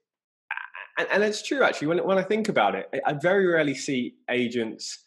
and, 1.00 1.08
and 1.12 1.22
it's 1.22 1.42
true 1.42 1.62
actually. 1.62 1.88
When 1.88 1.98
when 1.98 2.18
I 2.18 2.22
think 2.22 2.48
about 2.48 2.74
it, 2.74 2.88
I 3.04 3.12
very 3.14 3.46
rarely 3.46 3.74
see 3.74 4.14
agents 4.30 5.06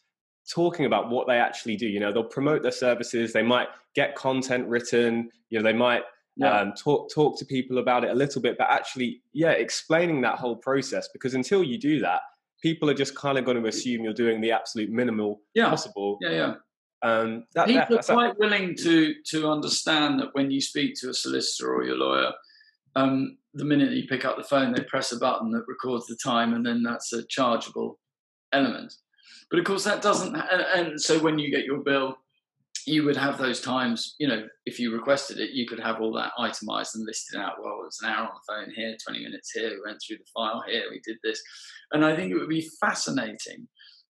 talking 0.50 0.86
about 0.86 1.10
what 1.10 1.28
they 1.28 1.38
actually 1.38 1.76
do. 1.76 1.88
You 1.88 2.00
know, 2.00 2.12
they'll 2.12 2.24
promote 2.24 2.62
their 2.62 2.72
services. 2.72 3.34
They 3.34 3.44
might 3.44 3.68
get 3.96 4.16
content 4.16 4.68
written. 4.68 5.30
You 5.50 5.60
know, 5.60 5.64
they 5.64 5.78
might 5.78 6.04
yeah. 6.36 6.60
um, 6.60 6.74
talk 6.74 7.12
talk 7.14 7.38
to 7.40 7.46
people 7.46 7.78
about 7.78 8.04
it 8.04 8.12
a 8.12 8.16
little 8.16 8.42
bit, 8.42 8.58
but 8.58 8.68
actually, 8.70 9.22
yeah, 9.34 9.52
explaining 9.52 10.22
that 10.22 10.38
whole 10.38 10.56
process. 10.56 11.10
Because 11.14 11.34
until 11.34 11.64
you 11.64 11.78
do 11.78 12.00
that, 12.00 12.22
people 12.62 12.90
are 12.90 12.96
just 12.96 13.16
kind 13.16 13.38
of 13.38 13.46
going 13.46 13.62
to 13.62 13.68
assume 13.68 14.04
you're 14.04 14.14
doing 14.14 14.42
the 14.42 14.52
absolute 14.52 14.90
minimal 14.90 15.42
yeah. 15.54 15.70
possible. 15.70 16.18
Yeah, 16.22 16.32
yeah. 16.32 16.54
Um, 17.04 17.44
that, 17.54 17.68
people 17.68 17.98
that, 17.98 18.10
are 18.10 18.14
quite 18.14 18.40
willing 18.40 18.76
to 18.78 19.14
to 19.32 19.50
understand 19.50 20.20
that 20.22 20.30
when 20.34 20.52
you 20.52 20.62
speak 20.62 20.96
to 21.02 21.10
a 21.10 21.14
solicitor 21.14 21.74
or 21.74 21.84
your 21.84 21.98
lawyer, 21.98 22.32
um, 22.96 23.38
the 23.54 23.66
minute 23.66 23.92
you 23.92 24.08
pick 24.08 24.26
up 24.26 24.38
the 24.38 24.44
phone, 24.44 24.74
they 24.74 24.84
press 24.84 25.12
a 25.12 25.20
button 25.20 25.52
that 25.52 25.66
records 25.68 26.08
the 26.08 26.18
time, 26.24 26.54
and 26.54 26.66
then 26.66 26.84
that's 26.84 27.14
a 27.14 27.26
chargeable 27.28 28.00
element. 28.52 28.94
But 29.50 29.60
of 29.60 29.66
course, 29.66 29.84
that 29.84 30.02
doesn't. 30.02 30.36
And, 30.36 30.62
and, 30.76 31.02
so 31.02 31.20
when 31.20 31.38
you 31.38 31.52
get 31.52 31.66
your 31.66 31.80
bill, 31.80 32.16
you 32.86 33.04
would 33.04 33.18
have 33.18 33.38
those 33.38 33.62
times. 33.62 34.16
You 34.20 34.28
know, 34.28 34.48
if 34.66 34.80
you 34.80 34.94
requested 34.94 35.40
it, 35.40 35.52
you 35.52 35.68
could 35.68 35.80
have 35.80 36.02
all 36.02 36.14
that 36.14 36.32
itemized 36.40 36.96
and 36.96 37.06
listed 37.06 37.40
out. 37.40 37.62
Well, 37.62 37.82
it 37.82 37.86
was 37.86 38.00
an 38.02 38.10
hour 38.10 38.28
on 38.28 38.32
the 38.34 38.54
phone 38.54 38.74
here, 38.76 38.96
twenty 39.04 39.24
minutes 39.24 39.52
here. 39.52 39.70
We 39.70 39.82
went 39.86 40.00
through 40.06 40.18
the 40.18 40.26
file 40.34 40.64
here. 40.68 40.84
We 40.90 41.02
did 41.04 41.18
this, 41.24 41.42
and 41.92 42.04
I 42.04 42.16
think 42.16 42.32
it 42.32 42.38
would 42.38 42.50
be 42.50 42.70
fascinating 42.80 43.68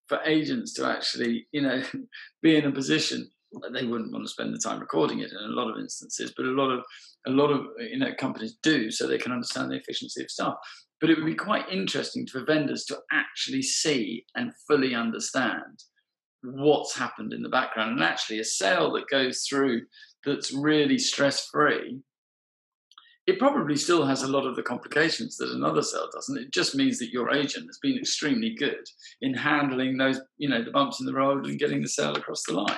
for 0.08 0.20
agents 0.26 0.74
to 0.74 0.86
actually, 0.86 1.48
you 1.52 1.62
know, 1.62 1.82
be 2.42 2.56
in 2.56 2.66
a 2.66 2.72
position 2.72 3.30
they 3.72 3.86
wouldn't 3.86 4.12
want 4.12 4.26
to 4.26 4.32
spend 4.32 4.54
the 4.54 4.60
time 4.60 4.80
recording 4.80 5.20
it 5.20 5.32
in 5.32 5.38
a 5.38 5.56
lot 5.56 5.70
of 5.70 5.80
instances, 5.80 6.34
but 6.36 6.46
a 6.46 6.50
lot 6.50 6.72
of 6.72 6.84
a 7.28 7.32
lot 7.32 7.52
of 7.52 7.62
uh, 7.62 7.84
you 7.84 8.00
know 8.00 8.14
companies 8.20 8.58
do 8.64 8.92
so 8.92 9.08
they 9.08 9.18
can 9.18 9.32
understand 9.32 9.72
the 9.72 9.78
efficiency 9.78 10.24
of 10.24 10.32
staff. 10.32 10.56
But 11.00 11.10
it 11.10 11.18
would 11.18 11.26
be 11.26 11.36
quite 11.36 11.70
interesting 11.70 12.28
for 12.28 12.46
vendors 12.46 12.86
to 12.86 13.00
actually 13.12 13.62
see 13.62 14.26
and 14.36 14.54
fully 14.68 14.96
understand 14.96 15.84
what's 16.44 16.96
happened 16.96 17.34
in 17.34 17.42
the 17.42 17.50
background. 17.50 17.92
And 17.92 18.04
actually, 18.04 18.40
a 18.40 18.46
sale 18.46 18.92
that 18.94 19.10
goes 19.10 19.46
through 19.48 19.82
that's 20.26 20.54
really 20.54 20.98
stress 20.98 21.48
free, 21.48 22.00
it 23.26 23.40
probably 23.40 23.78
still 23.78 24.06
has 24.06 24.24
a 24.24 24.28
lot 24.28 24.46
of 24.46 24.56
the 24.56 24.64
complications 24.64 25.38
that 25.38 25.52
another 25.52 25.82
sale 25.82 26.10
doesn't. 26.14 26.38
It 26.38 26.54
just 26.54 26.76
means 26.76 27.00
that 27.00 27.12
your 27.12 27.34
agent 27.34 27.68
has 27.68 27.80
been 27.82 27.98
extremely 27.98 28.54
good 28.58 28.84
in 29.22 29.34
handling 29.34 29.98
those, 29.98 30.20
you 30.38 30.50
know, 30.50 30.64
the 30.64 30.72
bumps 30.72 31.00
in 31.00 31.06
the 31.06 31.14
road 31.14 31.46
and 31.46 31.60
getting 31.60 31.82
the 31.82 31.88
sale 31.88 32.16
across 32.16 32.44
the 32.44 32.54
line 32.54 32.78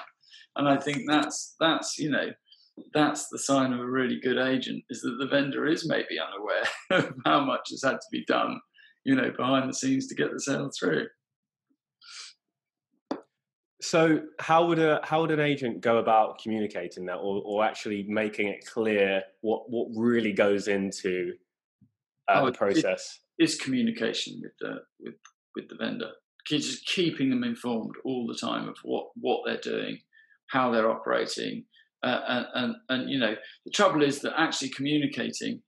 and 0.56 0.68
I 0.68 0.78
think 0.78 1.04
that's 1.08 1.56
that's 1.60 1.98
you 1.98 2.10
know 2.10 2.30
that's 2.94 3.30
the 3.30 3.40
sign 3.40 3.74
of 3.74 3.80
a 3.80 3.86
really 3.86 4.20
good 4.22 4.38
agent 4.38 4.84
is 4.90 5.02
that 5.02 5.18
the 5.20 5.28
vendor 5.28 5.66
is 5.66 5.88
maybe 5.88 6.20
unaware 6.20 6.66
of 6.92 7.14
how 7.26 7.42
much 7.42 7.70
has 7.70 7.84
had 7.84 7.94
to 7.94 8.08
be 8.12 8.26
done, 8.26 8.60
you 9.04 9.16
know, 9.16 9.32
behind 9.36 9.70
the 9.70 9.74
scenes 9.74 10.08
to 10.08 10.16
get 10.16 10.32
the 10.32 10.40
sale 10.40 10.70
through. 10.78 11.08
So, 13.82 14.22
how 14.40 14.66
would 14.66 14.80
a 14.80 15.00
how 15.04 15.22
would 15.22 15.32
an 15.32 15.40
agent 15.40 15.82
go 15.82 16.00
about 16.00 16.40
communicating 16.42 17.06
that, 17.06 17.18
or, 17.18 17.42
or 17.46 17.64
actually 17.64 18.06
making 18.10 18.48
it 18.48 18.66
clear 18.66 19.22
what 19.42 19.70
what 19.70 19.90
really 19.96 20.34
goes 20.34 20.68
into 20.68 21.34
uh, 22.28 22.40
oh, 22.42 22.46
the 22.48 22.52
process? 22.52 23.20
It, 23.38 23.44
it's 23.44 23.56
communication 23.58 24.42
with 24.42 24.54
the 24.60 24.80
with 25.00 25.16
with 25.56 25.70
the 25.70 25.76
vendor, 25.76 26.10
just 26.48 26.86
keeping 26.88 27.30
them 27.30 27.44
informed 27.44 27.94
all 28.04 28.26
the 28.26 28.34
time 28.34 28.68
of 28.68 28.76
what 28.84 29.10
what 29.16 29.42
they're 29.46 29.58
doing, 29.58 30.00
how 30.48 30.72
they're 30.72 30.90
operating. 30.90 31.66
Uh, 32.04 32.22
and, 32.28 32.46
and, 32.54 32.76
and, 32.90 33.10
you 33.10 33.18
know, 33.18 33.36
the 33.66 33.72
trouble 33.72 34.04
is 34.04 34.20
that 34.20 34.40
actually 34.40 34.70
communicating 34.70 35.62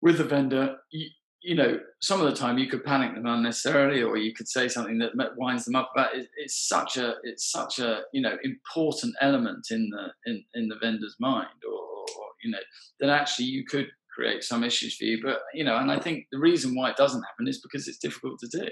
with 0.00 0.18
the 0.18 0.24
vendor, 0.24 0.76
you, 0.90 1.08
you 1.42 1.54
know, 1.54 1.78
some 2.00 2.20
of 2.20 2.26
the 2.26 2.36
time 2.36 2.58
you 2.58 2.68
could 2.68 2.84
panic 2.84 3.14
them 3.14 3.26
unnecessarily, 3.26 4.02
or 4.02 4.16
you 4.16 4.32
could 4.34 4.48
say 4.48 4.68
something 4.68 4.98
that 4.98 5.36
winds 5.36 5.64
them 5.64 5.74
up. 5.74 5.90
But 5.94 6.14
it, 6.14 6.28
it's 6.36 6.68
such 6.68 6.96
a 6.96 7.14
it's 7.24 7.50
such 7.50 7.78
a 7.78 8.02
you 8.12 8.20
know 8.20 8.36
important 8.44 9.14
element 9.20 9.66
in 9.70 9.90
the 9.90 10.30
in, 10.30 10.44
in 10.54 10.68
the 10.68 10.76
vendor's 10.80 11.16
mind, 11.18 11.48
or, 11.68 11.74
or 11.74 12.26
you 12.44 12.50
know 12.50 12.58
that 13.00 13.10
actually 13.10 13.46
you 13.46 13.64
could 13.64 13.88
create 14.14 14.44
some 14.44 14.62
issues 14.62 14.96
for 14.96 15.04
you. 15.04 15.20
But 15.22 15.40
you 15.52 15.64
know, 15.64 15.76
and 15.76 15.90
I 15.90 15.98
think 15.98 16.26
the 16.30 16.38
reason 16.38 16.74
why 16.74 16.90
it 16.90 16.96
doesn't 16.96 17.22
happen 17.22 17.48
is 17.48 17.60
because 17.60 17.88
it's 17.88 17.98
difficult 17.98 18.38
to 18.40 18.48
do. 18.48 18.68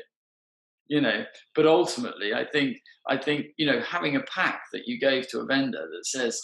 You 0.90 1.00
know, 1.00 1.24
but 1.54 1.66
ultimately, 1.66 2.34
I 2.34 2.44
think 2.44 2.76
I 3.08 3.16
think 3.16 3.46
you 3.56 3.64
know 3.64 3.80
having 3.80 4.16
a 4.16 4.22
pack 4.22 4.60
that 4.72 4.82
you 4.86 5.00
gave 5.00 5.28
to 5.28 5.40
a 5.40 5.46
vendor 5.46 5.88
that 5.90 6.04
says 6.04 6.38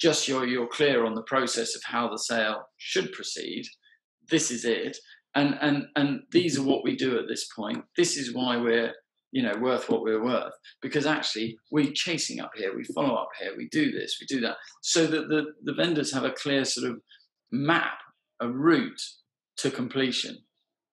just 0.00 0.26
you're 0.28 0.46
you're 0.46 0.68
clear 0.68 1.04
on 1.04 1.14
the 1.14 1.24
process 1.24 1.74
of 1.76 1.82
how 1.84 2.08
the 2.08 2.18
sale 2.18 2.62
should 2.78 3.12
proceed. 3.12 3.64
This 4.30 4.50
is 4.50 4.64
it 4.64 4.96
and 5.34 5.56
and 5.60 5.86
and 5.96 6.20
these 6.30 6.58
are 6.58 6.62
what 6.62 6.84
we 6.84 6.96
do 6.96 7.18
at 7.18 7.28
this 7.28 7.48
point 7.54 7.84
this 7.96 8.16
is 8.16 8.34
why 8.34 8.56
we're 8.56 8.92
you 9.30 9.42
know 9.42 9.54
worth 9.60 9.88
what 9.88 10.02
we're 10.02 10.22
worth 10.22 10.52
because 10.80 11.06
actually 11.06 11.56
we're 11.70 11.92
chasing 11.94 12.40
up 12.40 12.50
here 12.54 12.76
we 12.76 12.84
follow 12.84 13.14
up 13.14 13.28
here 13.40 13.52
we 13.56 13.68
do 13.70 13.90
this 13.90 14.18
we 14.20 14.26
do 14.26 14.40
that 14.40 14.56
so 14.82 15.06
that 15.06 15.28
the 15.28 15.44
the 15.64 15.74
vendors 15.74 16.12
have 16.12 16.24
a 16.24 16.32
clear 16.32 16.64
sort 16.64 16.90
of 16.90 17.00
map 17.50 17.98
a 18.40 18.48
route 18.48 19.00
to 19.56 19.70
completion 19.70 20.36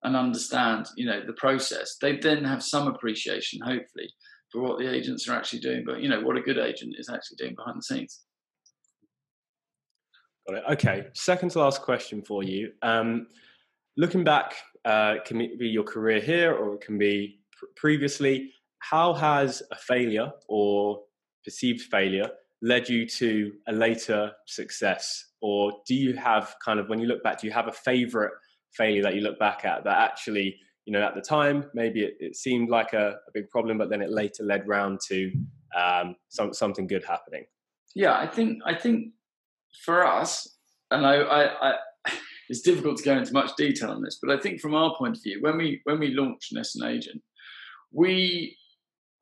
and 0.02 0.16
understand 0.16 0.86
you 0.96 1.06
know 1.06 1.20
the 1.26 1.32
process 1.34 1.96
they 2.00 2.16
then 2.16 2.44
have 2.44 2.62
some 2.62 2.88
appreciation 2.88 3.60
hopefully 3.60 4.08
for 4.50 4.62
what 4.62 4.78
the 4.78 4.88
agents 4.88 5.28
are 5.28 5.34
actually 5.34 5.60
doing 5.60 5.82
but 5.86 6.00
you 6.00 6.08
know 6.08 6.20
what 6.20 6.36
a 6.36 6.40
good 6.40 6.58
agent 6.58 6.94
is 6.98 7.08
actually 7.08 7.36
doing 7.36 7.54
behind 7.54 7.78
the 7.78 7.82
scenes 7.82 8.20
got 10.48 10.58
it 10.58 10.64
okay 10.70 11.06
second 11.14 11.50
to 11.50 11.58
last 11.58 11.82
question 11.82 12.22
for 12.22 12.42
you 12.42 12.72
um, 12.82 13.26
looking 14.00 14.24
back, 14.24 14.54
uh, 14.84 15.16
can 15.26 15.38
be 15.58 15.68
your 15.68 15.84
career 15.84 16.20
here 16.20 16.54
or 16.54 16.74
it 16.74 16.80
can 16.80 16.98
be 16.98 17.40
pr- 17.52 17.66
previously. 17.76 18.52
How 18.78 19.12
has 19.12 19.62
a 19.70 19.76
failure 19.76 20.32
or 20.48 21.02
perceived 21.44 21.82
failure 21.82 22.30
led 22.62 22.88
you 22.88 23.06
to 23.06 23.52
a 23.68 23.72
later 23.72 24.32
success? 24.46 25.26
Or 25.42 25.72
do 25.86 25.94
you 25.94 26.14
have 26.14 26.54
kind 26.64 26.80
of, 26.80 26.88
when 26.88 26.98
you 26.98 27.06
look 27.06 27.22
back, 27.22 27.40
do 27.40 27.46
you 27.46 27.52
have 27.52 27.68
a 27.68 27.72
favorite 27.72 28.32
failure 28.72 29.02
that 29.02 29.14
you 29.14 29.20
look 29.20 29.38
back 29.38 29.64
at 29.64 29.84
that 29.84 29.98
actually, 29.98 30.56
you 30.84 30.92
know, 30.92 31.02
at 31.02 31.14
the 31.14 31.20
time, 31.20 31.64
maybe 31.74 32.02
it, 32.02 32.16
it 32.20 32.36
seemed 32.36 32.70
like 32.70 32.92
a, 32.92 33.16
a, 33.28 33.30
big 33.34 33.48
problem, 33.50 33.78
but 33.78 33.90
then 33.90 34.02
it 34.02 34.10
later 34.10 34.42
led 34.44 34.66
round 34.66 35.00
to 35.08 35.30
um, 35.76 36.16
some, 36.28 36.52
something 36.52 36.86
good 36.86 37.04
happening? 37.04 37.44
Yeah, 37.94 38.16
I 38.16 38.26
think, 38.26 38.58
I 38.64 38.74
think 38.74 39.12
for 39.84 40.06
us, 40.06 40.56
and 40.90 41.06
I, 41.06 41.16
I, 41.16 41.70
I 41.70 41.74
it's 42.48 42.62
difficult 42.62 42.98
to 42.98 43.04
go 43.04 43.16
into 43.16 43.32
much 43.32 43.50
detail 43.56 43.90
on 43.90 44.02
this, 44.02 44.18
but 44.20 44.36
I 44.36 44.40
think 44.40 44.60
from 44.60 44.74
our 44.74 44.94
point 44.96 45.16
of 45.16 45.22
view, 45.22 45.38
when 45.40 45.56
we 45.56 45.80
when 45.84 45.98
we 45.98 46.14
launched 46.14 46.52
Nessun 46.52 46.86
Agent, 46.86 47.22
we 47.92 48.56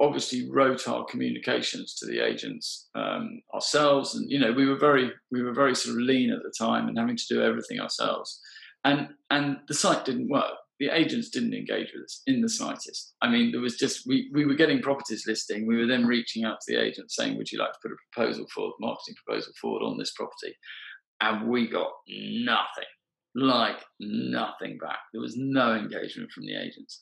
obviously 0.01 0.49
wrote 0.51 0.87
our 0.89 1.05
communications 1.05 1.95
to 1.97 2.07
the 2.07 2.25
agents 2.25 2.89
um, 2.95 3.43
ourselves, 3.55 4.15
and 4.15 4.31
you 4.31 4.39
know 4.39 4.53
we 4.53 4.67
were 4.67 4.79
very 4.79 5.13
we 5.31 5.43
were 5.43 5.53
very 5.53 5.75
sort 5.75 5.97
of 5.97 6.03
lean 6.03 6.31
at 6.31 6.43
the 6.43 6.53
time 6.59 6.89
and 6.89 6.99
having 6.99 7.17
to 7.17 7.27
do 7.29 7.43
everything 7.43 7.81
ourselves, 7.81 8.41
and 8.85 9.09
and 9.31 9.59
the 9.68 9.74
site 9.74 10.05
didn't 10.05 10.29
work. 10.29 10.55
The 10.81 10.91
agents 10.91 11.31
didn't 11.31 11.55
engage 11.55 11.93
with 11.93 12.05
us 12.05 12.22
in 12.26 12.41
the 12.41 12.49
slightest. 12.49 13.14
I 13.20 13.29
mean, 13.29 13.51
there 13.51 13.61
was 13.61 13.76
just 13.76 14.07
we 14.07 14.31
we 14.33 14.47
were 14.47 14.55
getting 14.55 14.81
properties 14.81 15.24
listing. 15.26 15.66
We 15.66 15.76
were 15.76 15.87
then 15.87 16.07
reaching 16.07 16.45
out 16.45 16.59
to 16.61 16.72
the 16.72 16.81
agent 16.81 17.11
saying, 17.11 17.37
"Would 17.37 17.51
you 17.51 17.59
like 17.59 17.72
to 17.72 17.79
put 17.83 17.93
a 17.93 17.97
proposal 18.12 18.47
forward, 18.55 18.74
marketing 18.81 19.16
proposal 19.24 19.53
forward 19.61 19.85
on 19.85 19.99
this 19.99 20.12
property?" 20.12 20.55
And 21.20 21.49
we 21.49 21.68
got 21.68 21.91
nothing 22.09 22.85
like 23.35 23.85
nothing 24.01 24.79
back. 24.79 24.99
There 25.12 25.20
was 25.20 25.37
no 25.37 25.74
engagement 25.74 26.31
from 26.33 26.45
the 26.47 26.55
agents. 26.55 27.01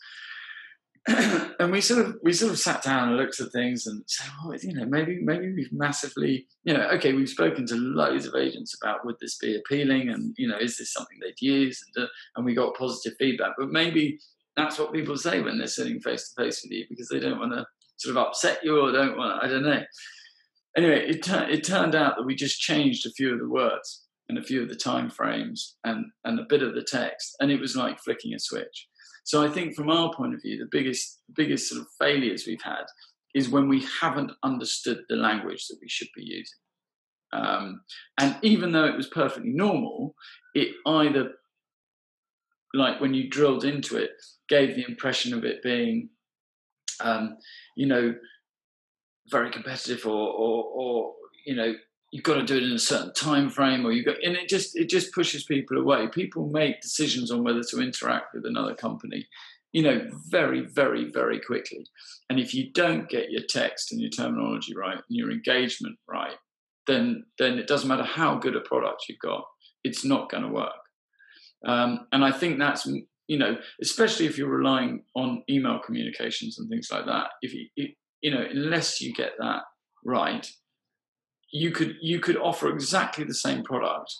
and 1.60 1.70
we 1.70 1.80
sort 1.80 2.04
of 2.04 2.16
we 2.22 2.32
sort 2.32 2.52
of 2.52 2.58
sat 2.58 2.82
down 2.82 3.08
and 3.08 3.16
looked 3.16 3.38
at 3.38 3.52
things 3.52 3.86
and 3.86 4.02
said, 4.06 4.28
well, 4.44 4.56
you 4.56 4.74
know, 4.74 4.84
maybe 4.86 5.20
maybe 5.22 5.52
we've 5.52 5.72
massively, 5.72 6.46
you 6.64 6.74
know, 6.74 6.88
okay, 6.88 7.12
we've 7.12 7.28
spoken 7.28 7.64
to 7.66 7.76
loads 7.76 8.26
of 8.26 8.34
agents 8.34 8.76
about 8.80 9.04
would 9.06 9.16
this 9.20 9.36
be 9.38 9.56
appealing 9.56 10.08
and 10.08 10.34
you 10.36 10.48
know, 10.48 10.58
is 10.58 10.76
this 10.76 10.92
something 10.92 11.18
they'd 11.20 11.40
use 11.40 11.80
and, 11.96 12.04
uh, 12.04 12.08
and 12.34 12.44
we 12.44 12.54
got 12.54 12.76
positive 12.76 13.16
feedback. 13.18 13.52
But 13.56 13.70
maybe 13.70 14.18
that's 14.56 14.78
what 14.78 14.92
people 14.92 15.16
say 15.16 15.40
when 15.40 15.58
they're 15.58 15.68
sitting 15.68 16.00
face 16.00 16.32
to 16.32 16.42
face 16.42 16.62
with 16.64 16.72
you 16.72 16.86
because 16.88 17.08
they 17.08 17.20
don't 17.20 17.38
want 17.38 17.52
to 17.52 17.64
sort 17.98 18.16
of 18.16 18.26
upset 18.26 18.64
you 18.64 18.80
or 18.80 18.90
don't 18.90 19.16
want. 19.16 19.44
I 19.44 19.46
don't 19.46 19.64
know. 19.64 19.82
Anyway, 20.76 21.08
it 21.08 21.28
it 21.28 21.62
turned 21.62 21.94
out 21.94 22.16
that 22.16 22.26
we 22.26 22.34
just 22.34 22.60
changed 22.60 23.06
a 23.06 23.10
few 23.10 23.32
of 23.32 23.38
the 23.38 23.48
words 23.48 24.06
and 24.28 24.38
a 24.38 24.42
few 24.42 24.62
of 24.62 24.68
the 24.68 24.76
time 24.76 25.08
frames 25.08 25.76
and, 25.84 26.06
and 26.24 26.40
a 26.40 26.46
bit 26.48 26.62
of 26.62 26.74
the 26.74 26.82
text. 26.82 27.36
And 27.40 27.50
it 27.50 27.60
was 27.60 27.76
like 27.76 28.00
flicking 28.00 28.34
a 28.34 28.38
switch. 28.38 28.88
So 29.26 29.44
I 29.44 29.48
think 29.48 29.74
from 29.74 29.90
our 29.90 30.14
point 30.14 30.34
of 30.34 30.40
view, 30.40 30.56
the 30.56 30.68
biggest, 30.70 31.20
biggest 31.34 31.68
sort 31.68 31.80
of 31.80 31.88
failures 31.98 32.44
we've 32.46 32.62
had 32.62 32.84
is 33.34 33.48
when 33.48 33.68
we 33.68 33.84
haven't 34.00 34.30
understood 34.44 35.00
the 35.08 35.16
language 35.16 35.66
that 35.66 35.78
we 35.82 35.88
should 35.88 36.06
be 36.14 36.22
using. 36.22 36.58
Um, 37.32 37.80
and 38.20 38.36
even 38.42 38.70
though 38.70 38.84
it 38.84 38.96
was 38.96 39.08
perfectly 39.08 39.50
normal, 39.50 40.14
it 40.54 40.68
either, 40.86 41.32
like 42.72 43.00
when 43.00 43.14
you 43.14 43.28
drilled 43.28 43.64
into 43.64 43.96
it, 43.96 44.12
gave 44.48 44.76
the 44.76 44.84
impression 44.88 45.34
of 45.34 45.44
it 45.44 45.60
being, 45.60 46.08
um, 47.00 47.36
you 47.76 47.86
know, 47.86 48.14
very 49.28 49.50
competitive 49.50 50.06
or, 50.06 50.12
or, 50.12 50.64
or, 50.72 51.12
you 51.44 51.56
know, 51.56 51.74
you've 52.10 52.24
got 52.24 52.34
to 52.34 52.44
do 52.44 52.56
it 52.56 52.62
in 52.62 52.72
a 52.72 52.78
certain 52.78 53.12
time 53.14 53.50
frame 53.50 53.84
or 53.84 53.92
you've 53.92 54.06
got 54.06 54.22
and 54.22 54.36
it 54.36 54.48
just 54.48 54.76
it 54.76 54.88
just 54.88 55.12
pushes 55.12 55.44
people 55.44 55.78
away. 55.78 56.08
People 56.08 56.48
make 56.48 56.80
decisions 56.80 57.30
on 57.30 57.44
whether 57.44 57.62
to 57.62 57.80
interact 57.80 58.34
with 58.34 58.46
another 58.46 58.74
company 58.74 59.26
you 59.72 59.82
know 59.82 60.08
very 60.28 60.62
very 60.62 61.10
very 61.10 61.38
quickly. 61.38 61.86
And 62.30 62.40
if 62.40 62.54
you 62.54 62.72
don't 62.72 63.10
get 63.10 63.30
your 63.30 63.42
text 63.46 63.92
and 63.92 64.00
your 64.00 64.10
terminology 64.10 64.74
right 64.74 64.94
and 64.96 65.04
your 65.08 65.30
engagement 65.30 65.98
right 66.08 66.36
then 66.86 67.24
then 67.38 67.58
it 67.58 67.66
doesn't 67.66 67.88
matter 67.88 68.04
how 68.04 68.36
good 68.36 68.56
a 68.56 68.60
product 68.60 69.04
you've 69.08 69.18
got 69.18 69.44
it's 69.84 70.04
not 70.04 70.30
going 70.30 70.42
to 70.42 70.48
work. 70.48 70.72
Um, 71.66 72.06
and 72.12 72.24
i 72.24 72.30
think 72.30 72.58
that's 72.58 72.86
you 73.26 73.38
know 73.38 73.56
especially 73.82 74.26
if 74.26 74.38
you're 74.38 74.48
relying 74.48 75.02
on 75.14 75.42
email 75.50 75.78
communications 75.78 76.58
and 76.58 76.68
things 76.68 76.88
like 76.92 77.06
that 77.06 77.28
if 77.42 77.52
you 77.52 77.66
you 78.20 78.30
know 78.30 78.46
unless 78.50 79.00
you 79.00 79.12
get 79.12 79.32
that 79.38 79.62
right 80.04 80.50
you 81.52 81.70
could 81.70 81.96
you 82.00 82.20
could 82.20 82.36
offer 82.36 82.68
exactly 82.68 83.24
the 83.24 83.34
same 83.34 83.62
product 83.62 84.14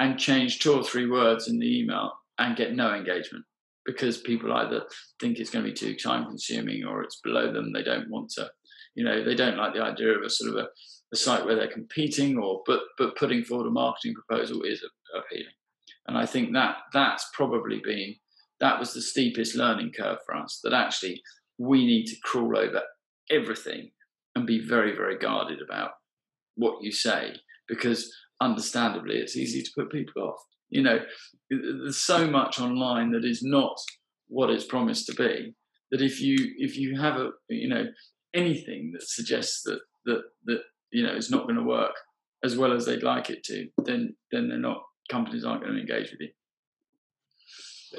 and 0.00 0.18
change 0.18 0.58
two 0.58 0.74
or 0.74 0.82
three 0.82 1.08
words 1.08 1.48
in 1.48 1.58
the 1.58 1.80
email 1.80 2.12
and 2.38 2.56
get 2.56 2.74
no 2.74 2.94
engagement 2.94 3.44
because 3.84 4.18
people 4.18 4.52
either 4.52 4.82
think 5.20 5.38
it's 5.38 5.50
going 5.50 5.64
to 5.64 5.70
be 5.70 5.76
too 5.76 5.94
time 5.96 6.24
consuming 6.24 6.84
or 6.84 7.02
it's 7.02 7.20
below 7.20 7.52
them 7.52 7.72
they 7.72 7.82
don't 7.82 8.10
want 8.10 8.30
to 8.30 8.50
you 8.94 9.04
know 9.04 9.24
they 9.24 9.34
don't 9.34 9.56
like 9.56 9.74
the 9.74 9.82
idea 9.82 10.08
of 10.08 10.22
a 10.22 10.30
sort 10.30 10.50
of 10.50 10.56
a, 10.56 10.68
a 11.12 11.16
site 11.16 11.44
where 11.44 11.56
they're 11.56 11.68
competing 11.68 12.38
or 12.38 12.62
but 12.66 12.80
but 12.98 13.16
putting 13.16 13.44
forward 13.44 13.66
a 13.66 13.70
marketing 13.70 14.14
proposal 14.14 14.62
is 14.62 14.84
appealing. 15.16 15.46
And 16.08 16.16
i 16.16 16.26
think 16.26 16.52
that 16.52 16.76
that's 16.92 17.28
probably 17.34 17.80
been 17.84 18.14
that 18.60 18.78
was 18.78 18.94
the 18.94 19.02
steepest 19.02 19.56
learning 19.56 19.92
curve 19.96 20.18
for 20.24 20.36
us 20.36 20.60
that 20.62 20.72
actually 20.72 21.22
we 21.58 21.86
need 21.86 22.06
to 22.06 22.16
crawl 22.22 22.56
over 22.56 22.82
everything 23.30 23.90
and 24.34 24.46
be 24.46 24.66
very 24.66 24.96
very 24.96 25.18
guarded 25.18 25.60
about 25.60 25.92
what 26.56 26.82
you 26.82 26.92
say 26.92 27.34
because 27.68 28.12
understandably 28.40 29.16
it's 29.16 29.36
easy 29.36 29.62
to 29.62 29.70
put 29.74 29.90
people 29.90 30.22
off. 30.22 30.40
You 30.70 30.82
know 30.82 31.00
there's 31.50 31.98
so 31.98 32.26
much 32.26 32.60
online 32.60 33.12
that 33.12 33.24
is 33.24 33.42
not 33.42 33.76
what 34.28 34.50
it's 34.50 34.64
promised 34.64 35.06
to 35.06 35.14
be 35.14 35.54
that 35.90 36.02
if 36.02 36.20
you 36.20 36.36
if 36.56 36.76
you 36.76 36.98
have 36.98 37.16
a 37.16 37.30
you 37.48 37.68
know 37.68 37.86
anything 38.34 38.90
that 38.92 39.02
suggests 39.02 39.62
that 39.62 39.80
that 40.06 40.22
that 40.46 40.62
you 40.90 41.02
know 41.02 41.14
it's 41.14 41.30
not 41.30 41.44
going 41.44 41.56
to 41.56 41.62
work 41.62 41.94
as 42.42 42.56
well 42.56 42.72
as 42.72 42.84
they'd 42.86 43.02
like 43.02 43.30
it 43.30 43.44
to 43.44 43.68
then 43.84 44.16
then 44.32 44.48
they're 44.48 44.58
not 44.58 44.82
companies 45.10 45.44
aren't 45.44 45.62
going 45.62 45.74
to 45.74 45.80
engage 45.80 46.10
with 46.10 46.20
you. 46.20 46.28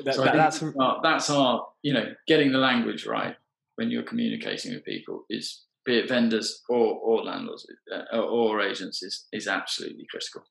That, 0.04 0.16
so 0.16 0.24
that, 0.24 0.36
that's 0.36 0.64
our, 0.64 1.00
that's 1.04 1.30
our 1.30 1.68
you 1.84 1.94
know 1.94 2.14
getting 2.28 2.52
the 2.52 2.58
language 2.58 3.06
right 3.06 3.36
when 3.76 3.92
you're 3.92 4.04
communicating 4.04 4.74
with 4.74 4.84
people 4.84 5.26
is 5.30 5.66
be 5.86 5.98
it 5.98 6.10
vendors 6.10 6.62
or, 6.70 6.96
or 6.96 7.24
landlords 7.24 7.66
uh, 7.92 8.18
or 8.18 8.62
agents, 8.62 9.04
is, 9.04 9.28
is 9.32 9.48
absolutely 9.48 10.06
critical. 10.10 10.44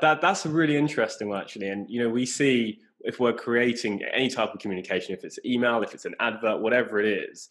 That, 0.00 0.20
that's 0.20 0.46
a 0.46 0.48
really 0.48 0.76
interesting 0.76 1.28
one, 1.28 1.40
actually. 1.40 1.68
And, 1.68 1.88
you 1.90 2.02
know, 2.02 2.08
we 2.08 2.24
see 2.24 2.78
if 3.00 3.18
we're 3.18 3.32
creating 3.32 4.02
any 4.12 4.28
type 4.28 4.54
of 4.54 4.60
communication, 4.60 5.14
if 5.14 5.24
it's 5.24 5.38
email, 5.44 5.82
if 5.82 5.92
it's 5.92 6.04
an 6.04 6.14
advert, 6.20 6.60
whatever 6.60 7.00
it 7.00 7.06
is, 7.06 7.50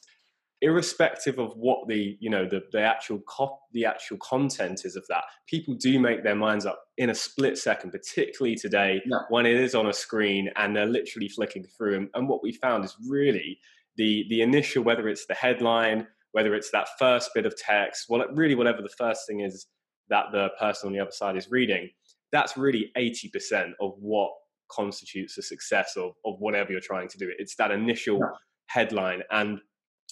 irrespective 0.61 1.39
of 1.39 1.53
what 1.57 1.88
the 1.88 2.17
you 2.19 2.30
know 2.30 2.45
the, 2.45 2.61
the 2.72 2.82
actual 2.82 3.19
cop 3.28 3.59
the 3.74 3.84
actual 3.84 4.17
content 4.17 4.86
is 4.86 4.95
of 4.95 5.05
that 5.07 5.24
people 5.47 5.74
do 5.74 5.99
make 5.99 6.24
their 6.24 6.36
minds 6.36 6.65
up 6.67 6.84
in 6.97 7.09
a 7.09 7.15
split 7.15 7.57
second 7.57 7.89
particularly 7.89 8.55
today 8.55 9.01
yeah. 9.07 9.17
when 9.30 9.45
it 9.45 9.55
is 9.55 9.74
on 9.74 9.88
a 9.88 9.93
screen 9.93 10.49
and 10.57 10.76
they're 10.76 10.86
literally 10.86 11.28
flicking 11.28 11.63
through 11.63 11.97
and, 11.97 12.09
and 12.13 12.30
what 12.30 12.43
we 12.43 12.51
found 12.51 12.86
is 12.86 12.95
really 13.09 13.57
the 13.97 14.26
the 14.30 14.41
initial 14.41 14.84
whether 14.84 15.07
it's 15.07 15.26
the 15.26 15.34
headline 15.34 16.05
whether 16.32 16.55
it's 16.55 16.71
that 16.71 16.88
first 16.97 17.32
bit 17.34 17.45
of 17.45 17.55
text, 17.57 18.05
well, 18.09 18.25
really 18.34 18.55
whatever 18.55 18.82
the 18.82 18.89
first 18.89 19.27
thing 19.27 19.41
is 19.41 19.67
that 20.09 20.25
the 20.32 20.49
person 20.59 20.88
on 20.88 20.93
the 20.93 20.99
other 20.99 21.11
side 21.11 21.38
is 21.38 21.49
reading, 21.49 21.89
that's 22.32 22.57
really 22.57 22.91
80% 22.97 23.71
of 23.82 23.93
what 23.99 24.32
constitutes 24.71 25.36
the 25.36 25.41
success 25.41 25.95
of 25.97 26.13
of 26.25 26.36
whatever 26.39 26.71
you're 26.71 26.82
trying 26.82 27.09
to 27.09 27.17
do. 27.17 27.32
It's 27.38 27.55
that 27.57 27.71
initial 27.71 28.19
yeah. 28.19 28.27
headline, 28.67 29.21
and 29.32 29.59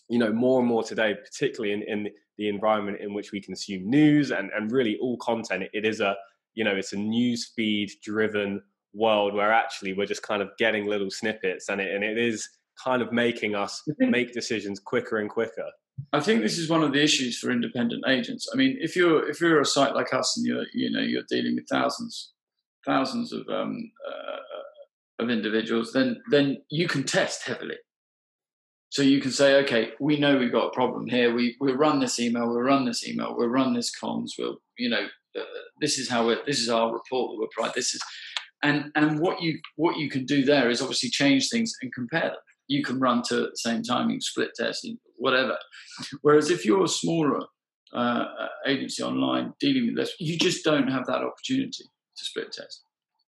you 0.09 0.19
know 0.19 0.31
more 0.31 0.59
and 0.59 0.67
more 0.67 0.83
today, 0.83 1.15
particularly 1.15 1.73
in 1.73 1.83
in 1.83 2.09
the 2.37 2.49
environment 2.49 2.97
in 3.01 3.13
which 3.13 3.31
we 3.31 3.41
consume 3.41 3.89
news 3.89 4.31
and 4.31 4.49
and 4.55 4.71
really 4.71 4.97
all 5.01 5.17
content. 5.17 5.63
It 5.73 5.85
is 5.85 6.01
a 6.01 6.15
you 6.53 6.63
know 6.63 6.75
it's 6.75 6.93
a 6.93 6.97
news 6.97 7.51
feed 7.55 7.89
driven 8.03 8.61
world 8.93 9.33
where 9.33 9.51
actually 9.51 9.93
we're 9.93 10.05
just 10.05 10.23
kind 10.23 10.41
of 10.41 10.49
getting 10.57 10.87
little 10.87 11.11
snippets, 11.11 11.69
and 11.69 11.79
it 11.81 11.93
and 11.93 12.03
it 12.03 12.17
is 12.17 12.47
kind 12.83 13.01
of 13.01 13.11
making 13.11 13.55
us 13.55 13.83
make 13.99 14.33
decisions 14.33 14.79
quicker 14.79 15.17
and 15.17 15.29
quicker. 15.29 15.69
I 16.13 16.19
think 16.19 16.41
this 16.41 16.57
is 16.57 16.69
one 16.69 16.83
of 16.83 16.93
the 16.93 17.01
issues 17.01 17.37
for 17.39 17.51
independent 17.51 18.03
agents. 18.07 18.47
I 18.53 18.57
mean, 18.57 18.77
if 18.79 18.95
you're 18.95 19.29
if 19.29 19.41
you're 19.41 19.61
a 19.61 19.65
site 19.65 19.95
like 19.95 20.13
us 20.13 20.37
and 20.37 20.45
you're 20.45 20.65
you 20.73 20.91
know 20.91 21.01
you're 21.01 21.23
dealing 21.29 21.55
with 21.55 21.67
thousands 21.69 22.31
thousands 22.85 23.33
of 23.33 23.47
um, 23.49 23.91
uh, 24.07 25.23
of 25.23 25.29
individuals, 25.29 25.91
then 25.93 26.21
then 26.31 26.57
you 26.69 26.87
can 26.87 27.03
test 27.03 27.43
heavily. 27.47 27.77
So 28.91 29.03
you 29.03 29.21
can 29.21 29.31
say, 29.31 29.55
okay, 29.63 29.91
we 29.99 30.17
know 30.17 30.37
we've 30.37 30.51
got 30.51 30.67
a 30.67 30.73
problem 30.73 31.07
here. 31.07 31.33
We 31.33 31.55
we'll 31.59 31.75
run 31.75 31.99
this 31.99 32.19
email, 32.19 32.47
we'll 32.47 32.61
run 32.61 32.85
this 32.85 33.07
email, 33.07 33.35
we'll 33.37 33.47
run 33.47 33.73
this 33.73 33.91
comms. 33.95 34.31
We'll 34.37 34.57
you 34.77 34.89
know 34.89 35.05
uh, 35.37 35.43
this 35.81 35.97
is 35.97 36.09
how 36.09 36.25
we're 36.25 36.43
this 36.45 36.59
is 36.59 36.69
our 36.69 36.91
report 36.91 37.31
that 37.31 37.39
we're 37.39 37.47
providing. 37.51 37.73
This 37.75 37.93
is 37.93 38.01
and 38.63 38.91
and 38.95 39.19
what 39.19 39.41
you 39.41 39.59
what 39.75 39.97
you 39.97 40.09
can 40.09 40.25
do 40.25 40.43
there 40.43 40.69
is 40.69 40.81
obviously 40.81 41.09
change 41.09 41.49
things 41.49 41.73
and 41.81 41.93
compare 41.93 42.21
them 42.21 42.37
you 42.69 42.83
can 42.83 42.99
run 42.99 43.23
two 43.27 43.43
at 43.43 43.51
the 43.51 43.57
same 43.57 43.83
time, 43.83 44.09
you 44.09 44.15
can 44.15 44.21
split 44.21 44.51
test, 44.55 44.87
whatever. 45.19 45.57
Whereas 46.21 46.49
if 46.49 46.65
you're 46.65 46.83
a 46.83 46.89
smaller 46.89 47.41
uh, 47.93 48.25
agency 48.65 49.03
online 49.03 49.53
dealing 49.59 49.87
with 49.87 49.95
this, 49.95 50.13
you 50.19 50.37
just 50.37 50.63
don't 50.63 50.89
have 50.89 51.05
that 51.05 51.23
opportunity 51.23 51.83
to 52.17 52.25
split 52.25 52.51
test 52.51 52.83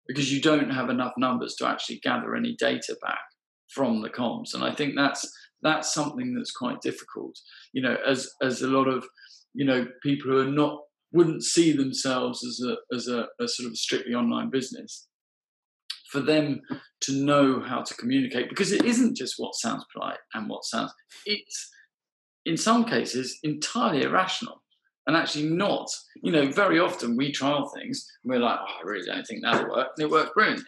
because 0.07 0.33
you 0.33 0.41
don't 0.41 0.69
have 0.69 0.89
enough 0.89 1.13
numbers 1.17 1.55
to 1.55 1.67
actually 1.67 1.99
gather 1.99 2.35
any 2.35 2.55
data 2.59 2.97
back 3.01 3.21
from 3.69 4.01
the 4.01 4.09
comms. 4.09 4.53
And 4.53 4.63
I 4.63 4.73
think 4.73 4.93
that's 4.95 5.29
that's 5.63 5.93
something 5.93 6.33
that's 6.33 6.51
quite 6.51 6.81
difficult. 6.81 7.37
You 7.73 7.83
know, 7.83 7.97
as 8.05 8.29
as 8.41 8.61
a 8.61 8.67
lot 8.67 8.87
of 8.87 9.05
you 9.53 9.65
know 9.65 9.87
people 10.03 10.31
who 10.31 10.39
are 10.39 10.51
not 10.51 10.79
wouldn't 11.13 11.43
see 11.43 11.71
themselves 11.71 12.43
as 12.45 12.65
a 12.65 12.95
as 12.95 13.07
a, 13.07 13.27
a 13.39 13.47
sort 13.47 13.69
of 13.69 13.77
strictly 13.77 14.13
online 14.13 14.49
business 14.49 15.07
for 16.11 16.19
them 16.19 16.61
to 16.99 17.13
know 17.13 17.61
how 17.65 17.81
to 17.81 17.95
communicate 17.95 18.49
because 18.49 18.73
it 18.73 18.83
isn't 18.83 19.15
just 19.15 19.35
what 19.37 19.55
sounds 19.55 19.85
polite 19.93 20.19
and 20.33 20.49
what 20.49 20.65
sounds 20.65 20.91
it's 21.25 21.69
in 22.45 22.57
some 22.57 22.85
cases 22.85 23.39
entirely 23.43 24.03
irrational 24.03 24.61
and 25.07 25.15
actually 25.15 25.47
not 25.49 25.89
you 26.21 26.31
know 26.31 26.51
very 26.51 26.79
often 26.79 27.17
we 27.17 27.31
trial 27.31 27.67
things 27.69 28.07
and 28.23 28.31
we're 28.31 28.39
like 28.39 28.59
oh 28.61 28.79
i 28.79 28.83
really 28.83 29.05
don't 29.05 29.25
think 29.25 29.41
that'll 29.41 29.69
work 29.69 29.89
and 29.97 30.05
it 30.05 30.11
worked 30.11 30.33
brilliantly. 30.33 30.65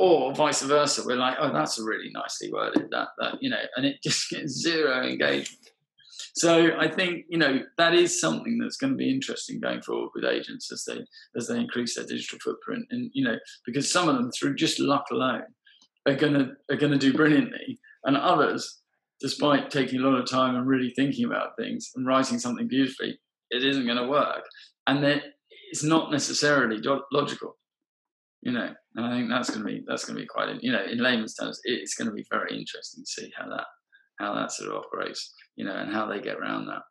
Or 0.00 0.32
vice 0.32 0.62
versa 0.62 1.02
we're 1.04 1.16
like 1.16 1.36
oh 1.40 1.52
that's 1.52 1.78
a 1.78 1.84
really 1.84 2.10
nicely 2.12 2.52
worded 2.52 2.88
that 2.90 3.08
that 3.18 3.42
you 3.42 3.50
know 3.50 3.62
and 3.76 3.84
it 3.84 3.96
just 4.02 4.30
gets 4.30 4.52
zero 4.52 5.02
engagement. 5.02 5.70
So 6.34 6.70
I 6.78 6.88
think 6.88 7.24
you 7.28 7.38
know 7.38 7.62
that 7.78 7.94
is 7.94 8.20
something 8.20 8.58
that's 8.58 8.76
going 8.76 8.92
to 8.92 8.96
be 8.96 9.10
interesting 9.10 9.58
going 9.58 9.82
forward 9.82 10.10
with 10.14 10.24
agents 10.24 10.70
as 10.70 10.84
they 10.84 11.00
as 11.36 11.48
they 11.48 11.58
increase 11.58 11.96
their 11.96 12.06
digital 12.06 12.38
footprint, 12.38 12.86
and 12.90 13.10
you 13.12 13.24
know 13.24 13.36
because 13.66 13.90
some 13.90 14.08
of 14.08 14.16
them 14.16 14.30
through 14.30 14.54
just 14.54 14.78
luck 14.78 15.06
alone 15.10 15.42
are 16.06 16.14
gonna 16.14 16.52
are 16.70 16.76
gonna 16.76 16.98
do 16.98 17.12
brilliantly, 17.12 17.80
and 18.04 18.16
others, 18.16 18.80
despite 19.20 19.70
taking 19.70 20.00
a 20.00 20.02
lot 20.02 20.18
of 20.18 20.30
time 20.30 20.54
and 20.54 20.66
really 20.66 20.90
thinking 20.90 21.24
about 21.24 21.56
things 21.58 21.90
and 21.94 22.06
writing 22.06 22.38
something 22.38 22.68
beautifully, 22.68 23.18
it 23.50 23.64
isn't 23.64 23.86
going 23.86 23.98
to 23.98 24.08
work, 24.08 24.44
and 24.86 25.02
that 25.02 25.22
it's 25.70 25.82
not 25.82 26.10
necessarily 26.10 26.80
logical, 27.12 27.56
you 28.42 28.52
know. 28.52 28.70
And 28.94 29.06
I 29.06 29.10
think 29.10 29.28
that's 29.28 29.50
going 29.50 29.60
to 29.60 29.66
be 29.66 29.84
that's 29.86 30.04
going 30.04 30.16
to 30.16 30.22
be 30.22 30.28
quite 30.28 30.62
you 30.62 30.72
know 30.72 30.84
in 30.84 30.98
layman's 30.98 31.34
terms, 31.34 31.60
it's 31.64 31.94
going 31.94 32.08
to 32.08 32.14
be 32.14 32.26
very 32.30 32.58
interesting 32.58 33.04
to 33.04 33.22
see 33.22 33.32
how 33.38 33.48
that 33.48 33.66
how 34.18 34.34
that 34.34 34.52
sort 34.52 34.70
of 34.70 34.76
operates, 34.76 35.32
you 35.56 35.64
know, 35.64 35.74
and 35.74 35.92
how 35.92 36.06
they 36.06 36.20
get 36.20 36.36
around 36.36 36.66
that. 36.66 36.82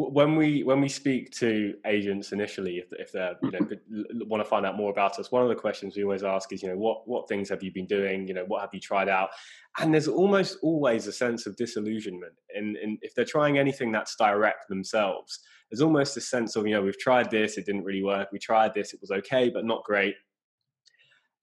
When 0.00 0.36
we 0.36 0.62
when 0.62 0.80
we 0.80 0.88
speak 0.88 1.32
to 1.38 1.74
agents 1.84 2.30
initially, 2.30 2.78
if 2.78 2.86
if 2.92 3.10
they 3.10 3.32
you 3.42 3.50
know 3.50 3.68
want 4.26 4.40
to 4.40 4.48
find 4.48 4.64
out 4.64 4.76
more 4.76 4.92
about 4.92 5.18
us, 5.18 5.32
one 5.32 5.42
of 5.42 5.48
the 5.48 5.56
questions 5.56 5.96
we 5.96 6.04
always 6.04 6.22
ask 6.22 6.52
is 6.52 6.62
you 6.62 6.68
know 6.68 6.76
what 6.76 7.08
what 7.08 7.28
things 7.28 7.48
have 7.48 7.64
you 7.64 7.72
been 7.72 7.84
doing, 7.86 8.28
you 8.28 8.32
know 8.32 8.44
what 8.46 8.60
have 8.60 8.70
you 8.72 8.78
tried 8.78 9.08
out, 9.08 9.30
and 9.80 9.92
there's 9.92 10.06
almost 10.06 10.58
always 10.62 11.08
a 11.08 11.12
sense 11.12 11.46
of 11.46 11.56
disillusionment 11.56 12.34
in, 12.54 12.76
in 12.80 12.96
if 13.02 13.12
they're 13.16 13.24
trying 13.24 13.58
anything 13.58 13.90
that's 13.90 14.14
direct 14.14 14.68
themselves. 14.68 15.40
There's 15.68 15.82
almost 15.82 16.16
a 16.16 16.20
sense 16.20 16.54
of 16.54 16.64
you 16.64 16.74
know 16.74 16.82
we've 16.82 16.98
tried 16.98 17.28
this, 17.28 17.58
it 17.58 17.66
didn't 17.66 17.82
really 17.82 18.04
work. 18.04 18.28
We 18.30 18.38
tried 18.38 18.74
this, 18.74 18.94
it 18.94 19.00
was 19.00 19.10
okay, 19.10 19.50
but 19.50 19.64
not 19.64 19.82
great. 19.82 20.14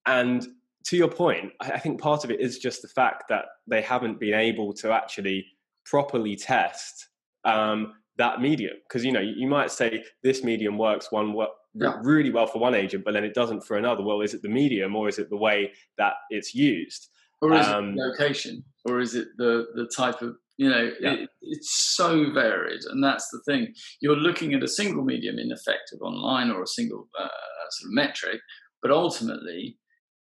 And 0.05 0.47
to 0.85 0.95
your 0.95 1.09
point, 1.09 1.51
I 1.59 1.77
think 1.77 1.99
part 1.99 2.23
of 2.23 2.31
it 2.31 2.39
is 2.39 2.59
just 2.59 2.81
the 2.81 2.87
fact 2.87 3.25
that 3.27 3.47
they 3.67 3.81
haven't 3.81 4.17
been 4.17 4.33
able 4.33 4.71
to 4.75 4.93
actually 4.93 5.45
properly 5.83 6.37
test 6.37 7.09
um, 7.43 7.93
that 8.17 8.41
medium. 8.41 8.75
Because 8.87 9.05
you 9.05 9.11
know, 9.11 9.21
you 9.21 9.47
might 9.47 9.71
say 9.71 10.03
this 10.23 10.43
medium 10.43 10.77
works 10.77 11.11
one 11.11 11.35
yeah. 11.73 11.99
really 12.03 12.31
well 12.31 12.47
for 12.47 12.59
one 12.59 12.75
agent, 12.75 13.03
but 13.03 13.13
then 13.13 13.23
it 13.23 13.33
doesn't 13.33 13.61
for 13.61 13.77
another. 13.77 14.03
Well, 14.03 14.21
is 14.21 14.33
it 14.33 14.41
the 14.41 14.49
medium, 14.49 14.95
or 14.95 15.07
is 15.07 15.19
it 15.19 15.29
the 15.29 15.37
way 15.37 15.71
that 15.97 16.13
it's 16.29 16.53
used, 16.53 17.09
or 17.41 17.53
is 17.53 17.67
um, 17.67 17.95
it 17.97 18.01
location, 18.01 18.63
or 18.85 18.99
is 18.99 19.15
it 19.15 19.27
the 19.37 19.67
the 19.75 19.89
type 19.95 20.21
of 20.21 20.35
you 20.57 20.69
know 20.69 20.91
yeah. 20.99 21.13
it, 21.13 21.29
it's 21.41 21.95
so 21.95 22.31
varied 22.31 22.81
and 22.89 23.03
that's 23.03 23.29
the 23.29 23.41
thing 23.45 23.73
you're 23.99 24.15
looking 24.15 24.53
at 24.53 24.63
a 24.63 24.67
single 24.67 25.03
medium 25.03 25.37
in 25.37 25.51
effect 25.51 25.91
of 25.93 26.01
online 26.01 26.49
or 26.49 26.63
a 26.63 26.67
single 26.67 27.07
uh, 27.19 27.27
sort 27.71 27.89
of 27.89 27.93
metric 27.93 28.39
but 28.81 28.91
ultimately 28.91 29.77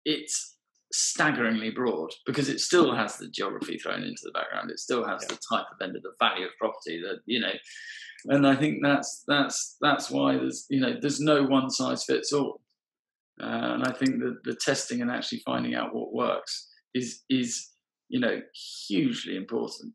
it's 0.06 0.51
staggeringly 0.92 1.72
broad 1.72 2.12
because 2.26 2.50
it 2.50 2.60
still 2.60 2.94
has 2.94 3.18
the 3.18 3.30
geography 3.30 3.78
thrown 3.78 4.04
into 4.04 4.22
the 4.24 4.32
background. 4.32 4.72
It 4.72 4.80
still 4.80 5.06
has 5.06 5.22
yeah. 5.24 5.36
the 5.36 5.40
type 5.50 5.66
of 5.72 5.82
end 5.82 5.96
of 5.96 6.04
the 6.04 6.14
value 6.20 6.46
of 6.46 6.52
property 6.60 7.02
that 7.02 7.20
you 7.26 7.40
know, 7.40 7.54
and 8.26 8.48
I 8.48 8.56
think 8.56 8.80
that's 8.84 9.24
that's 9.28 9.78
that's 9.82 10.10
why 10.10 10.38
there's 10.38 10.66
you 10.70 10.80
know 10.80 10.96
there's 11.00 11.20
no 11.20 11.44
one 11.44 11.70
size 11.70 12.04
fits 12.04 12.34
all, 12.34 12.62
uh, 13.42 13.46
and 13.46 13.84
I 13.84 13.92
think 13.92 14.20
that 14.20 14.40
the 14.44 14.56
testing 14.56 15.02
and 15.02 15.12
actually 15.12 15.42
finding 15.46 15.76
out 15.76 15.96
what 15.96 16.14
works 16.14 16.70
is 16.94 17.22
is 17.30 17.70
you 18.10 18.20
know 18.20 18.42
hugely 18.88 19.36
important. 19.36 19.94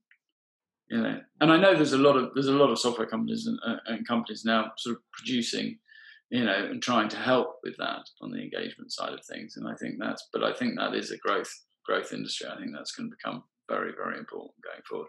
You 0.88 1.02
know, 1.02 1.20
and 1.40 1.50
I 1.50 1.56
know 1.56 1.74
there's 1.74 1.94
a 1.94 1.98
lot 1.98 2.16
of 2.16 2.30
there's 2.34 2.46
a 2.46 2.52
lot 2.52 2.70
of 2.70 2.78
software 2.78 3.08
companies 3.08 3.46
and, 3.46 3.58
uh, 3.66 3.80
and 3.86 4.06
companies 4.06 4.44
now 4.44 4.72
sort 4.78 4.96
of 4.96 5.02
producing 5.12 5.78
you 6.30 6.44
know, 6.44 6.66
and 6.70 6.82
trying 6.82 7.08
to 7.08 7.16
help 7.16 7.58
with 7.62 7.76
that 7.78 8.02
on 8.20 8.30
the 8.30 8.42
engagement 8.42 8.92
side 8.92 9.12
of 9.12 9.24
things. 9.24 9.56
And 9.56 9.68
I 9.68 9.74
think 9.76 9.96
that's, 9.98 10.28
but 10.32 10.42
I 10.42 10.52
think 10.52 10.76
that 10.76 10.94
is 10.94 11.10
a 11.10 11.18
growth 11.18 11.52
growth 11.84 12.12
industry. 12.12 12.48
I 12.48 12.56
think 12.56 12.72
that's 12.74 12.92
going 12.92 13.08
to 13.08 13.16
become 13.16 13.44
very 13.68 13.92
very 13.96 14.18
important 14.18 14.54
going 14.62 14.82
forward. 14.88 15.08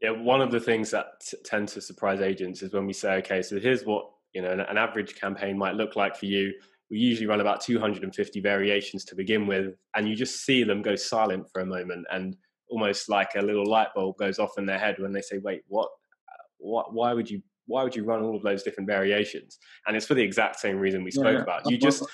Yeah, 0.00 0.10
one 0.10 0.42
of 0.42 0.50
the 0.50 0.60
things 0.60 0.90
that 0.90 1.06
t- 1.24 1.38
tend 1.44 1.68
to 1.68 1.80
surprise 1.80 2.20
agents 2.20 2.62
is 2.62 2.74
when 2.74 2.86
we 2.86 2.92
say, 2.92 3.14
okay, 3.16 3.40
so 3.40 3.58
here's 3.58 3.84
what 3.84 4.04
you 4.34 4.42
know 4.42 4.50
an, 4.50 4.60
an 4.60 4.76
average 4.76 5.14
campaign 5.14 5.56
might 5.56 5.76
look 5.76 5.96
like 5.96 6.16
for 6.16 6.26
you. 6.26 6.52
We 6.90 6.98
usually 6.98 7.26
run 7.26 7.40
about 7.40 7.62
250 7.62 8.40
variations 8.40 9.04
to 9.06 9.14
begin 9.14 9.46
with, 9.46 9.74
and 9.96 10.06
you 10.06 10.14
just 10.14 10.44
see 10.44 10.62
them 10.62 10.82
go 10.82 10.94
silent 10.94 11.46
for 11.50 11.62
a 11.62 11.66
moment, 11.66 12.06
and 12.12 12.36
almost 12.68 13.08
like 13.08 13.30
a 13.36 13.42
little 13.42 13.66
light 13.66 13.88
bulb 13.94 14.18
goes 14.18 14.38
off 14.38 14.58
in 14.58 14.66
their 14.66 14.78
head 14.78 14.96
when 14.98 15.12
they 15.12 15.22
say, 15.22 15.38
"Wait, 15.38 15.62
what? 15.68 15.88
What? 16.58 16.92
Why 16.92 17.14
would 17.14 17.30
you 17.30 17.42
why 17.66 17.82
would 17.82 17.96
you 17.96 18.04
run 18.04 18.22
all 18.22 18.36
of 18.36 18.42
those 18.42 18.62
different 18.62 18.88
variations? 18.88 19.58
And 19.86 19.96
it's 19.96 20.06
for 20.06 20.14
the 20.14 20.22
exact 20.22 20.60
same 20.60 20.78
reason 20.78 21.04
we 21.04 21.10
spoke 21.10 21.36
yeah, 21.36 21.42
about. 21.42 21.70
You 21.70 21.78
just 21.78 22.04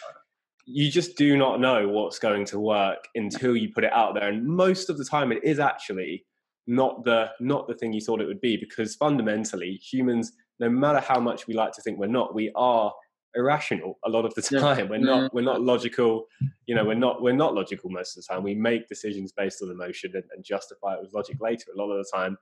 you 0.66 0.90
just 0.90 1.16
do 1.16 1.36
not 1.36 1.60
know 1.60 1.88
what's 1.88 2.18
going 2.18 2.44
to 2.46 2.60
work 2.60 3.08
until 3.14 3.56
you 3.56 3.72
put 3.72 3.84
it 3.84 3.92
out 3.92 4.14
there. 4.14 4.28
And 4.28 4.46
most 4.46 4.88
of 4.88 4.98
the 4.98 5.04
time, 5.04 5.32
it 5.32 5.42
is 5.42 5.58
actually 5.58 6.24
not 6.66 7.04
the 7.04 7.30
not 7.40 7.66
the 7.66 7.74
thing 7.74 7.92
you 7.92 8.00
thought 8.00 8.20
it 8.20 8.26
would 8.26 8.40
be 8.40 8.56
because 8.56 8.94
fundamentally, 8.94 9.80
humans, 9.82 10.32
no 10.58 10.68
matter 10.68 11.00
how 11.00 11.18
much 11.18 11.46
we 11.46 11.54
like 11.54 11.72
to 11.72 11.82
think 11.82 11.98
we're 11.98 12.06
not, 12.06 12.34
we 12.34 12.52
are 12.54 12.92
irrational 13.34 13.98
a 14.04 14.08
lot 14.08 14.24
of 14.24 14.34
the 14.34 14.42
time. 14.42 14.88
We're 14.88 14.98
not 14.98 15.32
we're 15.34 15.42
not 15.42 15.62
logical. 15.62 16.26
You 16.66 16.74
know, 16.74 16.84
we're 16.84 16.94
not 16.94 17.22
we're 17.22 17.32
not 17.32 17.54
logical 17.54 17.90
most 17.90 18.16
of 18.16 18.22
the 18.22 18.32
time. 18.32 18.42
We 18.42 18.54
make 18.54 18.88
decisions 18.88 19.32
based 19.32 19.62
on 19.62 19.70
emotion 19.70 20.12
and, 20.14 20.24
and 20.34 20.44
justify 20.44 20.94
it 20.94 21.00
with 21.02 21.12
logic 21.12 21.38
later. 21.40 21.66
A 21.74 21.78
lot 21.78 21.90
of 21.90 22.04
the 22.04 22.10
time, 22.12 22.36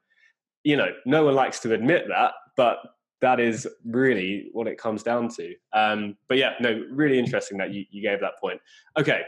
you 0.65 0.77
know, 0.77 0.89
no 1.07 1.25
one 1.25 1.35
likes 1.35 1.61
to 1.61 1.73
admit 1.73 2.07
that, 2.09 2.33
but 2.57 2.79
that 3.21 3.41
is 3.41 3.67
really 3.85 4.49
what 4.53 4.67
it 4.67 4.79
comes 4.79 5.03
down 5.03 5.29
to. 5.29 5.55
Um, 5.73 6.17
but 6.29 6.39
yeah, 6.39 6.53
no, 6.61 6.85
really 6.91 7.19
interesting 7.19 7.59
that 7.59 7.73
you, 7.73 7.85
you 7.91 8.03
gave 8.03 8.21
that 8.21 8.39
point. 8.41 8.61
Okay, 8.99 9.23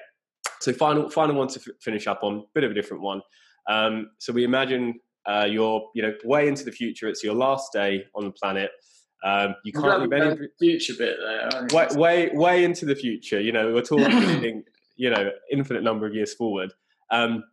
so 0.61 0.73
final 0.73 1.11
final 1.11 1.37
one 1.37 1.49
to 1.49 1.61
f- 1.61 1.75
finish 1.81 2.07
up 2.07 2.21
on, 2.23 2.45
bit 2.55 2.65
of 2.65 2.71
a 2.71 2.75
different 2.75 3.03
one. 3.03 3.23
Um, 3.69 4.11
so 4.19 4.33
we 4.33 4.45
imagine 4.45 5.01
uh, 5.27 5.47
you're 5.51 5.89
you 5.95 6.03
know 6.03 6.15
way 6.25 6.49
into 6.49 6.65
the 6.65 6.73
future. 6.73 7.09
It's 7.09 7.25
your 7.25 7.35
last 7.35 7.73
day 7.73 8.05
on 8.15 8.25
the 8.25 8.33
planet. 8.33 8.71
Um, 9.23 9.55
you 9.65 9.73
can't 9.73 10.01
leave 10.01 10.13
any 10.13 10.49
future 10.59 10.95
bit 10.97 11.17
there. 11.21 11.67
Way, 11.73 11.89
way 11.95 12.31
way 12.33 12.65
into 12.65 12.87
the 12.87 12.95
future. 12.95 13.41
You 13.41 13.53
know, 13.53 13.73
we're 13.73 13.83
talking 13.83 14.65
you 14.97 15.11
know 15.11 15.31
infinite 15.51 15.83
number 15.83 16.07
of 16.07 16.15
years 16.15 16.33
forward. 16.35 16.73
Um, 17.11 17.45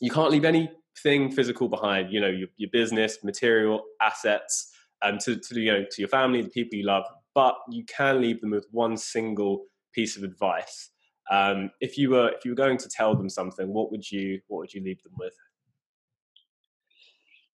you 0.00 0.10
can't 0.10 0.30
leave 0.30 0.44
anything 0.44 1.30
physical 1.30 1.68
behind. 1.68 2.12
You 2.12 2.20
know, 2.20 2.28
your, 2.28 2.48
your 2.56 2.70
business, 2.72 3.18
material, 3.22 3.82
assets 4.00 4.71
um, 5.02 5.18
to, 5.18 5.36
to 5.36 5.60
you 5.60 5.72
know 5.72 5.84
to 5.90 6.02
your 6.02 6.08
family, 6.08 6.42
the 6.42 6.50
people 6.50 6.78
you 6.78 6.84
love, 6.84 7.04
but 7.34 7.56
you 7.70 7.84
can 7.84 8.20
leave 8.20 8.40
them 8.40 8.50
with 8.50 8.66
one 8.70 8.96
single 8.96 9.64
piece 9.94 10.16
of 10.16 10.22
advice. 10.22 10.90
Um, 11.30 11.70
if 11.80 11.96
you 11.96 12.10
were 12.10 12.30
if 12.30 12.44
you 12.44 12.52
were 12.52 12.56
going 12.56 12.78
to 12.78 12.88
tell 12.88 13.14
them 13.14 13.28
something, 13.28 13.72
what 13.72 13.90
would 13.90 14.10
you 14.10 14.40
what 14.48 14.58
would 14.58 14.74
you 14.74 14.82
leave 14.82 15.02
them 15.02 15.12
with? 15.18 15.34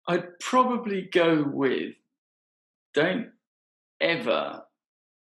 I'd 0.08 0.40
probably 0.40 1.10
go 1.12 1.44
with 1.44 1.96
don't 2.94 3.28
ever 4.00 4.64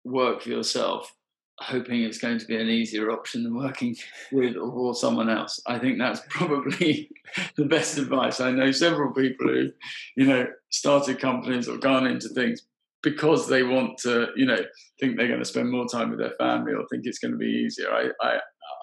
work 0.03 0.41
for 0.41 0.49
yourself 0.49 1.13
hoping 1.59 2.03
it's 2.03 2.17
going 2.17 2.37
to 2.37 2.45
be 2.45 2.57
an 2.57 2.67
easier 2.67 3.11
option 3.11 3.43
than 3.43 3.55
working 3.55 3.95
with 4.31 4.55
or 4.57 4.93
someone 4.93 5.29
else. 5.29 5.61
I 5.65 5.79
think 5.79 5.97
that's 5.97 6.21
probably 6.29 7.09
the 7.55 7.65
best 7.65 7.97
advice. 7.97 8.39
I 8.39 8.51
know 8.51 8.71
several 8.71 9.13
people 9.13 9.47
who, 9.47 9.69
you 10.15 10.25
know, 10.25 10.47
started 10.69 11.19
companies 11.19 11.67
or 11.67 11.77
gone 11.77 12.07
into 12.07 12.29
things 12.29 12.61
because 13.01 13.47
they 13.47 13.63
want 13.63 13.97
to, 13.99 14.27
you 14.35 14.45
know, 14.45 14.59
think 14.99 15.15
they're 15.15 15.27
going 15.27 15.39
to 15.39 15.45
spend 15.45 15.71
more 15.71 15.87
time 15.87 16.09
with 16.09 16.19
their 16.19 16.33
family 16.37 16.73
or 16.73 16.85
think 16.89 17.03
it's 17.05 17.19
going 17.19 17.31
to 17.31 17.37
be 17.37 17.63
easier. 17.65 17.89
I, 17.91 18.09
I, 18.21 18.39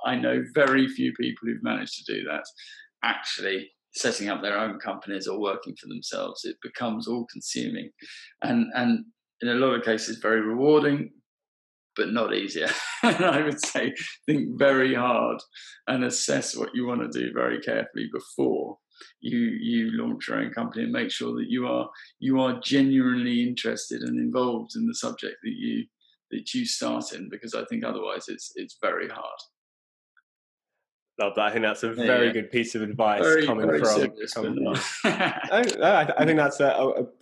I 0.06 0.16
know 0.16 0.42
very 0.54 0.88
few 0.88 1.12
people 1.14 1.48
who've 1.48 1.62
managed 1.62 2.04
to 2.04 2.14
do 2.14 2.24
that. 2.24 2.44
Actually, 3.04 3.68
setting 3.94 4.28
up 4.28 4.40
their 4.40 4.58
own 4.58 4.78
companies 4.78 5.26
or 5.26 5.40
working 5.40 5.74
for 5.76 5.88
themselves, 5.88 6.44
it 6.44 6.56
becomes 6.62 7.08
all 7.08 7.26
consuming, 7.32 7.90
and 8.42 8.66
and 8.74 9.04
in 9.40 9.48
a 9.48 9.54
lot 9.54 9.74
of 9.74 9.84
cases 9.84 10.18
very 10.18 10.40
rewarding, 10.40 11.10
but 11.96 12.12
not 12.12 12.34
easier. 12.34 12.68
and 13.02 13.24
I 13.24 13.42
would 13.42 13.64
say 13.64 13.94
think 14.26 14.58
very 14.58 14.94
hard 14.94 15.38
and 15.86 16.04
assess 16.04 16.56
what 16.56 16.74
you 16.74 16.86
want 16.86 17.00
to 17.00 17.20
do 17.20 17.32
very 17.32 17.60
carefully 17.60 18.08
before 18.12 18.78
you 19.20 19.38
you 19.38 19.90
launch 19.92 20.28
your 20.28 20.38
own 20.38 20.50
company 20.50 20.84
and 20.84 20.92
make 20.92 21.10
sure 21.10 21.34
that 21.34 21.46
you 21.48 21.66
are 21.66 21.88
you 22.20 22.40
are 22.40 22.60
genuinely 22.60 23.42
interested 23.42 24.02
and 24.02 24.18
involved 24.18 24.72
in 24.76 24.86
the 24.86 24.94
subject 24.94 25.36
that 25.42 25.54
you 25.56 25.84
that 26.30 26.54
you 26.54 26.64
start 26.64 27.12
in 27.12 27.28
because 27.28 27.54
I 27.54 27.64
think 27.66 27.84
otherwise 27.84 28.28
it's 28.28 28.52
it's 28.56 28.78
very 28.80 29.08
hard. 29.08 29.38
Love 31.20 31.34
that. 31.36 31.44
I 31.44 31.50
think 31.50 31.62
that's 31.62 31.82
a 31.82 31.92
very 31.92 32.28
yeah. 32.28 32.32
good 32.32 32.50
piece 32.50 32.74
of 32.74 32.80
advice 32.80 33.22
very, 33.22 33.46
coming 33.46 33.66
very 33.66 33.80
from. 33.80 34.12
Coming 34.32 34.66
oh, 34.66 34.74
I, 35.04 36.10
I, 36.16 36.24
think 36.24 36.38
that's 36.38 36.58
a, 36.60 36.68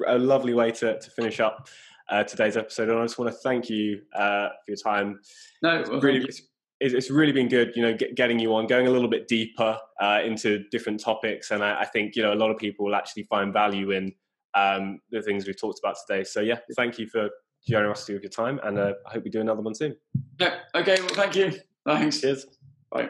a, 0.07 0.17
a 0.17 0.19
lovely 0.19 0.55
way 0.55 0.71
to, 0.71 1.01
to 1.01 1.11
finish 1.11 1.41
up 1.41 1.69
uh, 2.11 2.25
today's 2.25 2.57
episode. 2.57 2.89
And 2.89 2.99
I 2.99 3.03
just 3.03 3.19
want 3.19 3.31
to 3.31 3.37
thank 3.39 3.71
you 3.71 4.03
uh, 4.15 4.49
for 4.49 4.71
your 4.73 4.77
time. 4.77 5.21
No, 5.63 5.85
well, 5.89 6.01
really, 6.01 6.25
it's, 6.25 6.43
it's, 6.81 7.11
really 7.11 7.33
been 7.33 7.49
good, 7.49 7.73
you 7.75 7.83
know, 7.83 7.95
get, 7.95 8.15
getting 8.17 8.39
you 8.39 8.55
on, 8.55 8.67
going 8.67 8.87
a 8.87 8.91
little 8.91 9.09
bit 9.09 9.29
deeper 9.29 9.79
uh, 10.01 10.21
into 10.25 10.65
different 10.71 11.01
topics. 11.01 11.51
And 11.51 11.63
I, 11.63 11.81
I, 11.81 11.85
think, 11.87 12.17
you 12.17 12.23
know, 12.23 12.33
a 12.33 12.35
lot 12.35 12.51
of 12.51 12.59
people 12.59 12.85
will 12.85 12.95
actually 12.95 13.25
find 13.25 13.53
value 13.53 13.93
in 13.93 14.13
um, 14.55 15.01
the 15.11 15.23
things 15.23 15.47
we've 15.47 15.61
talked 15.61 15.79
about 15.83 15.97
today. 16.07 16.25
So, 16.25 16.41
yeah, 16.41 16.59
thank 16.77 16.99
you 16.99 17.07
for 17.07 17.31
generosity 17.67 18.17
of 18.17 18.23
your 18.23 18.31
time. 18.31 18.61
And 18.63 18.79
uh, 18.79 18.95
I 19.07 19.13
hope 19.13 19.25
we 19.25 19.31
do 19.31 19.41
another 19.41 19.63
one 19.63 19.75
soon. 19.75 19.97
Yeah, 20.39 20.57
okay, 20.75 20.97
well, 21.01 21.15
thank 21.15 21.37
you. 21.37 21.53
Thanks. 21.87 22.21
Cheers. 22.21 22.47
Bye. 22.91 23.09